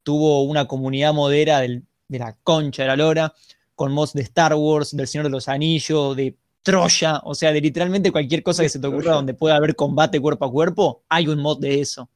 [0.04, 3.34] tuvo una comunidad modera del- de la concha de la lora,
[3.74, 7.60] con mods de Star Wars, del Señor de los Anillos, de Troya, o sea, de
[7.60, 11.26] literalmente cualquier cosa que se te ocurra donde pueda haber combate cuerpo a cuerpo, hay
[11.26, 12.08] un mod de eso.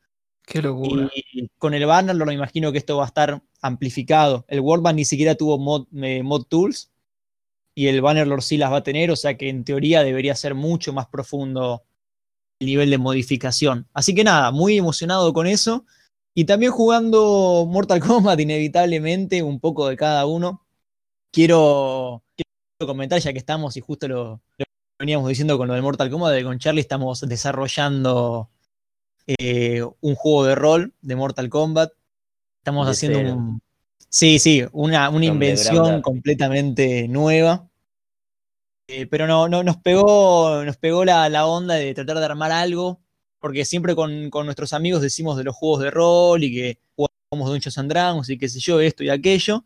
[0.47, 1.09] Qué locura.
[1.15, 4.45] Y con el banner lo imagino que esto va a estar amplificado.
[4.49, 6.91] El Worldband ni siquiera tuvo mod, eh, tools
[7.75, 10.55] y el Bannerlord sí las va a tener, o sea que en teoría debería ser
[10.55, 11.85] mucho más profundo
[12.59, 13.89] el nivel de modificación.
[13.95, 15.87] Así que nada, muy emocionado con eso.
[16.35, 20.63] Y también jugando Mortal Kombat, inevitablemente, un poco de cada uno.
[21.33, 22.23] Quiero,
[22.79, 24.65] comentar, ya que estamos y justo lo, lo
[24.99, 28.51] veníamos diciendo con lo del Mortal Kombat, de con Charlie estamos desarrollando
[29.27, 31.93] eh, un juego de rol de Mortal Kombat.
[32.61, 33.35] Estamos De haciendo cero.
[33.35, 33.61] un.
[34.09, 37.69] Sí, sí, una, una invención completamente nueva.
[38.89, 42.51] Eh, pero no, no, nos pegó, nos pegó la, la onda de tratar de armar
[42.51, 43.01] algo,
[43.39, 47.51] porque siempre con, con nuestros amigos decimos de los juegos de rol y que jugamos
[47.51, 49.65] Dungeons and Dragons y qué sé yo, esto y aquello.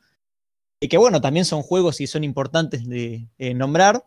[0.81, 4.05] Y que bueno, también son juegos y son importantes de, de nombrar.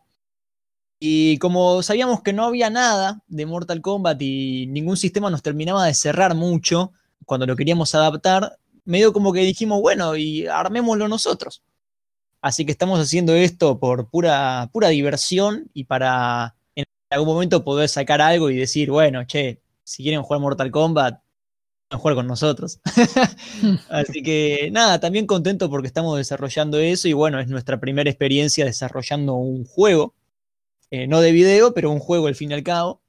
[1.00, 5.86] Y como sabíamos que no había nada de Mortal Kombat y ningún sistema nos terminaba
[5.86, 6.92] de cerrar mucho
[7.26, 11.62] cuando lo queríamos adaptar, medio como que dijimos, bueno, y armémoslo nosotros.
[12.42, 17.90] Así que estamos haciendo esto por pura, pura diversión y para en algún momento poder
[17.90, 21.22] sacar algo y decir, bueno, che, si quieren jugar Mortal Kombat,
[21.90, 22.80] pueden jugar con nosotros.
[23.90, 28.66] Así que nada, también contento porque estamos desarrollando eso y bueno, es nuestra primera experiencia
[28.66, 30.14] desarrollando un juego.
[30.90, 33.02] Eh, no de video, pero un juego al fin y al cabo.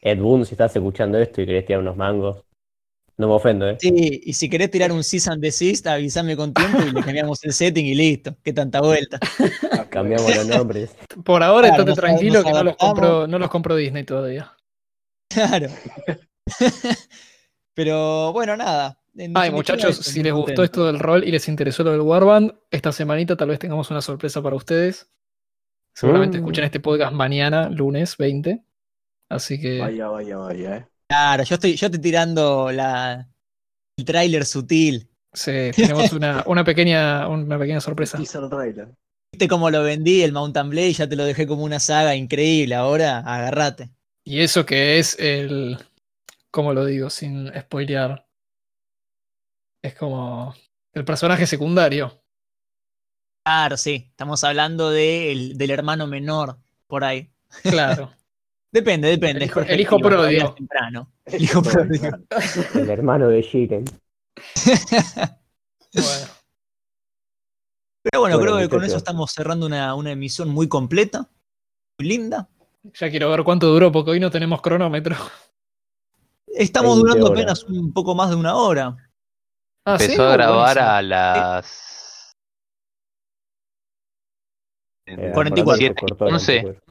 [0.00, 2.44] Ed Boon, si estás escuchando esto y querés tirar unos mangos,
[3.16, 3.76] no me ofendo, ¿eh?
[3.78, 7.44] Sí, y si querés tirar un cease and desist, avísame con tiempo y le cambiamos
[7.44, 8.34] el setting y listo.
[8.42, 9.18] Qué tanta vuelta.
[9.90, 10.96] Cambiamos los nombres.
[11.22, 14.56] Por ahora, Claro, estate tranquilo que no los, compro, no los compro Disney todavía.
[15.28, 15.68] Claro.
[17.74, 18.98] Pero bueno, nada.
[19.34, 22.90] Ay, muchachos, si les gustó esto del rol y les interesó lo del Warband, esta
[22.90, 25.10] semanita tal vez tengamos una sorpresa para ustedes.
[25.94, 26.40] Seguramente Mm.
[26.40, 28.62] escuchen este podcast mañana, lunes 20.
[29.28, 30.86] Así que Vaya, vaya, vaya, eh.
[31.08, 33.28] Claro, yo estoy, yo estoy tirando la,
[33.96, 35.08] el tráiler sutil.
[35.32, 38.16] sí, tenemos una, una pequeña, una pequeña sorpresa.
[38.18, 38.88] Teaser trailer.
[39.32, 40.92] ¿Viste cómo lo vendí el Mountain Blade?
[40.92, 42.74] Ya te lo dejé como una saga increíble.
[42.74, 43.90] Ahora agárrate.
[44.24, 45.78] Y eso que es el.
[46.50, 47.10] ¿Cómo lo digo?
[47.10, 48.26] Sin spoilear.
[49.82, 50.54] Es como.
[50.92, 52.19] El personaje secundario.
[53.50, 54.06] Claro, sí.
[54.08, 56.56] Estamos hablando de el- del hermano menor
[56.86, 57.28] por ahí.
[57.62, 58.12] Claro.
[58.72, 59.46] Depende, depende.
[59.46, 59.96] El el hijo
[60.28, 61.10] es temprano.
[61.26, 62.08] El hijo pródigo.
[62.76, 63.84] El hermano de Jiren.
[65.92, 66.26] bueno.
[68.02, 71.28] Pero bueno, Bueno, creo que con eso estamos cerrando una, una emisión muy completa,
[71.98, 72.48] muy linda.
[72.94, 75.16] Ya quiero ver cuánto duró, porque hoy no tenemos cronómetro.
[76.46, 77.40] Estamos 20 durando horas.
[77.40, 78.96] apenas un poco más de una hora.
[79.84, 80.04] Ah, ¿sí?
[80.04, 81.89] Empezó a grabar a las.
[85.18, 85.76] Eh, 44.
[85.86, 86.58] se cortó la 11.
[86.58, 86.82] anterior.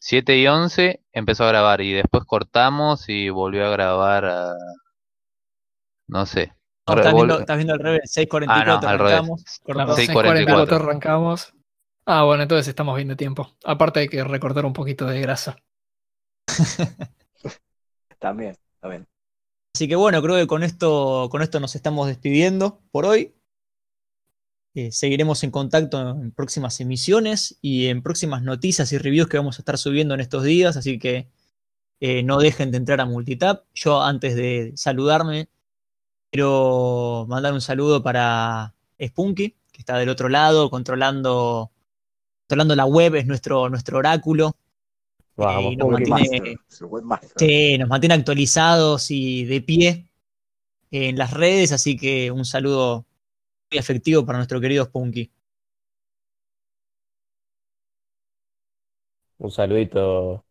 [0.00, 4.54] 7 y 11 empezó a grabar y después cortamos y volvió a grabar a.
[6.06, 6.52] No sé.
[6.86, 9.12] No, estás, viendo, estás viendo al revés, 6.44 Ah, no, al revés.
[9.12, 9.44] arrancamos.
[9.64, 9.98] Claro, cortamos.
[9.98, 10.66] 6:44.
[10.66, 11.54] 6:44 arrancamos.
[12.06, 13.54] Ah, bueno, entonces estamos bien de tiempo.
[13.64, 15.56] Aparte hay que recortar un poquito de grasa.
[18.18, 19.06] También, también.
[19.74, 23.32] Así que bueno, creo que con esto, con esto nos estamos despidiendo por hoy.
[24.78, 29.58] Eh, seguiremos en contacto en próximas emisiones y en próximas noticias y reviews que vamos
[29.58, 31.26] a estar subiendo en estos días, así que
[31.98, 33.64] eh, no dejen de entrar a Multitap.
[33.74, 35.48] Yo antes de saludarme,
[36.30, 38.72] quiero mandar un saludo para
[39.04, 41.72] Spunky, que está del otro lado, controlando,
[42.42, 44.54] controlando la web, es nuestro, nuestro oráculo.
[45.36, 47.32] Nos mantiene- webmaster.
[47.36, 50.06] Sí, nos mantiene actualizados y de pie
[50.92, 53.07] en las redes, así que un saludo
[53.70, 55.30] muy afectivo para nuestro querido Spunky.
[59.38, 60.44] Un saludito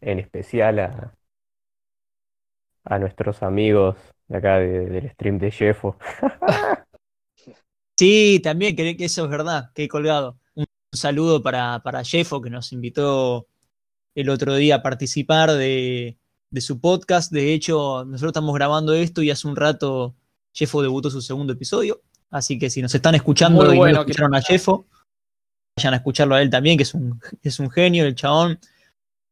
[0.00, 1.14] en especial a,
[2.84, 3.96] a nuestros amigos
[4.28, 5.96] de acá de- del stream de Jeffo.
[7.96, 10.38] Sí, también, que, que eso es verdad, que he colgado.
[10.54, 13.46] Un, un saludo para, para Jeffo, que nos invitó
[14.14, 16.18] el otro día a participar de,
[16.50, 17.32] de su podcast.
[17.32, 20.16] De hecho, nosotros estamos grabando esto y hace un rato
[20.54, 22.02] Jeffo debutó su segundo episodio.
[22.32, 24.86] Así que si nos están escuchando Muy y bueno, no escucharon a Jeffo,
[25.76, 28.58] vayan a escucharlo a él también, que es un, es un genio, el chabón.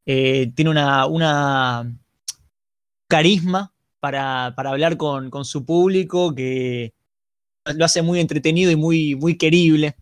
[0.07, 1.91] Eh, tiene una, una
[3.09, 6.93] carisma para, para hablar con, con su público que
[7.75, 9.97] lo hace muy entretenido y muy, muy querible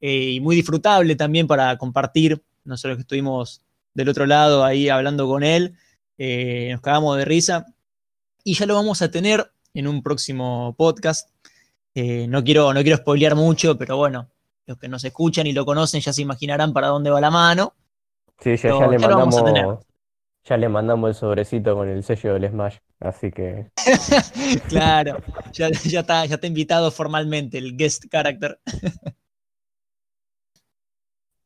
[0.00, 2.42] eh, y muy disfrutable también para compartir.
[2.64, 5.74] Nosotros que estuvimos del otro lado ahí hablando con él,
[6.16, 7.66] eh, nos cagamos de risa
[8.42, 11.28] y ya lo vamos a tener en un próximo podcast.
[11.94, 14.28] Eh, no, quiero, no quiero spoilear mucho, pero bueno,
[14.66, 17.74] los que nos escuchan y lo conocen ya se imaginarán para dónde va la mano.
[18.40, 19.86] Sí, ya, ya le ya mandamos,
[20.44, 22.78] ya le mandamos el sobrecito con el sello del Smash.
[23.00, 23.70] Así que
[24.68, 25.18] Claro,
[25.52, 28.58] ya, ya, está, ya está invitado formalmente el guest character.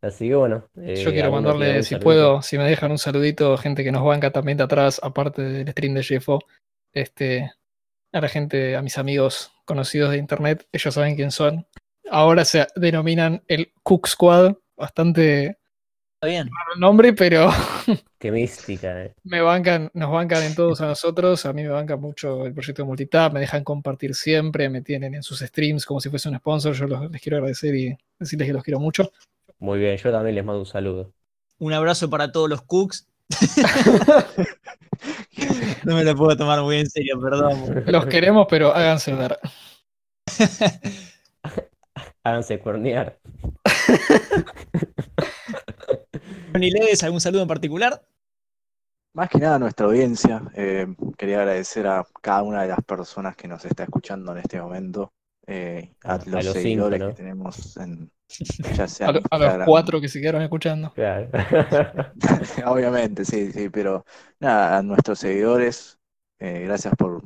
[0.01, 0.69] Así que bueno.
[0.77, 2.05] eh, Yo quiero ¿alguno mandarle, si saludito?
[2.05, 5.69] puedo, si me dejan un saludito, gente que nos banca también de atrás, aparte del
[5.73, 6.39] stream de Jeffo,
[6.93, 7.53] este,
[8.13, 11.65] a la gente, a mis amigos conocidos de internet, ellos saben quién son.
[12.11, 15.59] Ahora se denominan el Cook Squad, bastante
[16.21, 16.49] Está bien.
[16.49, 17.49] raro nombre, pero
[18.19, 19.15] Qué mística, eh.
[19.23, 22.83] me bancan, nos bancan en todos a nosotros, a mí me banca mucho el proyecto
[22.83, 26.37] de Multitap, me dejan compartir siempre, me tienen en sus streams como si fuese un
[26.39, 29.13] sponsor, yo los- les quiero agradecer y decirles que los quiero mucho.
[29.61, 31.13] Muy bien, yo también les mando un saludo.
[31.59, 33.07] Un abrazo para todos los cooks.
[35.85, 37.85] no me lo puedo tomar muy en serio, perdón.
[37.87, 39.39] Los queremos, pero háganse ver.
[42.23, 43.19] Háganse cuernear.
[46.53, 48.01] Johnny Ledes, ¿algún saludo en particular?
[49.15, 53.35] Más que nada a nuestra audiencia, eh, quería agradecer a cada una de las personas
[53.35, 55.15] que nos está escuchando en este momento,
[55.49, 57.09] eh, a, los, cinco, seguidores ¿no?
[57.09, 58.11] que tenemos en
[58.77, 60.93] ya sea A, en lo- a los cuatro que se quedaron escuchando.
[60.93, 61.29] Claro.
[62.67, 64.05] Obviamente, sí, sí, pero
[64.39, 65.99] nada, a nuestros seguidores,
[66.39, 67.23] eh, gracias por,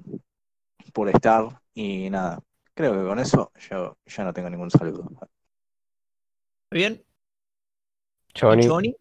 [0.92, 2.38] por estar y nada,
[2.74, 5.10] creo que con eso yo ya no tengo ningún saludo.
[6.70, 7.02] ¿Bien?
[8.34, 8.66] Johnny.
[8.66, 8.96] Johnny.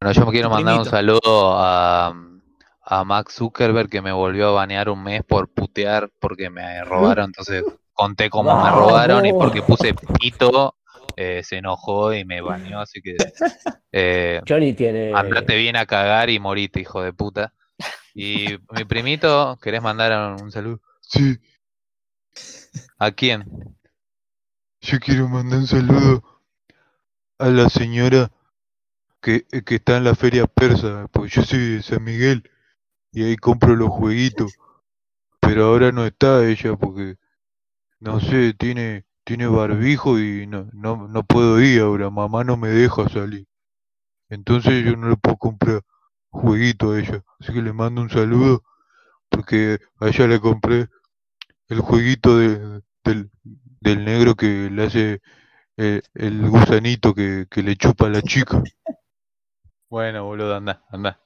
[0.00, 2.12] Bueno, yo me quiero mandar un saludo a,
[2.80, 7.26] a Max Zuckerberg que me volvió a banear un mes por putear porque me robaron.
[7.36, 7.62] Entonces
[8.02, 8.80] conté cómo me Vamos.
[8.80, 10.74] robaron y porque puse pito
[11.16, 12.80] eh, se enojó y me baneó.
[12.80, 13.14] Así que
[13.92, 15.12] eh, Johnny tiene.
[15.14, 17.54] andate bien a cagar y morite, hijo de puta.
[18.12, 20.80] Y mi primito, ¿querés mandar un saludo?
[21.00, 21.38] Sí.
[22.98, 23.44] ¿A quién?
[24.80, 26.24] Yo quiero mandar un saludo
[27.38, 28.32] a la señora
[29.20, 32.50] que, que está en la feria persa, porque yo soy de San Miguel
[33.12, 34.58] y ahí compro los jueguitos.
[35.40, 37.16] Pero ahora no está ella porque,
[38.02, 42.68] no sé, tiene, tiene barbijo y no, no, no puedo ir ahora, mamá no me
[42.68, 43.46] deja salir.
[44.30, 45.82] Entonces yo no lo puedo comprar.
[46.30, 47.24] jueguito a ella.
[47.40, 48.64] Así que le mando un saludo
[49.30, 50.88] porque a ella le compré
[51.68, 53.30] el jueguito de- del,
[53.80, 55.20] del negro que le hace
[55.78, 58.62] eh, el gusanito que, que le chupa a la chica.
[59.88, 61.20] Bueno, boludo, anda, anda.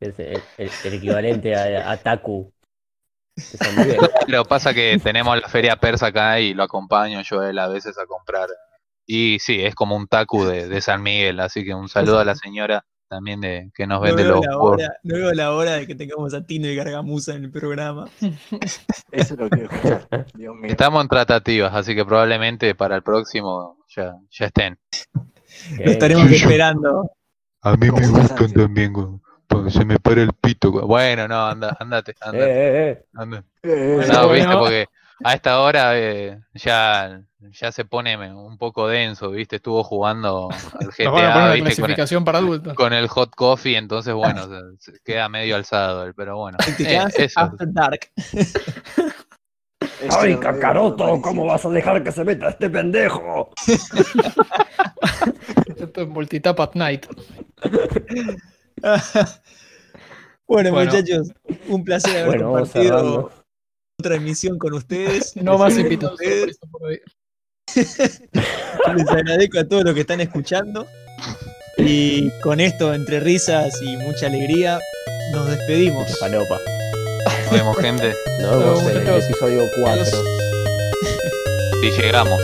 [0.00, 2.52] Es el, el- el equivalente a, a Taku.
[3.36, 3.98] San Miguel.
[4.28, 7.58] Lo que pasa que tenemos la feria persa acá y lo acompaño yo a él
[7.58, 8.48] a veces a comprar.
[9.06, 12.24] Y sí, es como un taku de, de San Miguel, así que un saludo a
[12.24, 15.52] la señora también de que nos No vende veo, los la hora, no veo la
[15.52, 18.08] hora de que tengamos a Tino y Gargamusa en el programa.
[19.12, 20.08] Eso es lo que escuchar.
[20.34, 20.70] Dios mío.
[20.70, 24.78] Estamos en tratativas, así que probablemente para el próximo ya, ya estén.
[25.78, 27.10] Lo estaremos esperando.
[27.60, 29.08] A mí me gustan también, güey,
[29.52, 30.70] porque se me para el pito.
[30.72, 33.04] Bueno, no, anda, andate, Eh, andate, eh, eh.
[33.14, 33.46] andate.
[33.62, 34.32] Eh, No, bueno.
[34.32, 34.86] viste, porque
[35.24, 40.48] a esta hora eh, ya, ya se pone un poco denso, viste, estuvo jugando
[40.80, 42.74] al GTA, viste, con el, clasificación para adultos.
[42.74, 44.48] con el hot coffee, entonces bueno,
[44.78, 46.58] se, se queda medio alzado, él, pero bueno.
[46.80, 47.40] eh, eso.
[47.40, 48.10] After Dark.
[48.16, 48.48] este
[50.10, 51.04] ¡Ay, Kakaroto!
[51.04, 51.22] rarísimo.
[51.22, 53.50] ¿Cómo vas a dejar que se meta este pendejo?
[55.76, 57.06] Esto es multitap at night.
[60.46, 60.90] bueno, Bueno.
[60.90, 61.28] muchachos,
[61.68, 63.30] un placer haber Bueno, compartido
[63.98, 65.36] otra emisión con ustedes.
[65.42, 66.18] No más invitados.
[67.74, 70.86] Les agradezco a todos los que están escuchando.
[71.78, 74.78] Y con esto, entre risas y mucha alegría,
[75.32, 76.18] nos despedimos.
[76.18, 76.60] Palopa.
[77.44, 79.92] Nos vemos, gente, Nos vemos en el episodio 4.
[79.92, 80.24] Adiós.
[81.82, 82.40] y llegamos.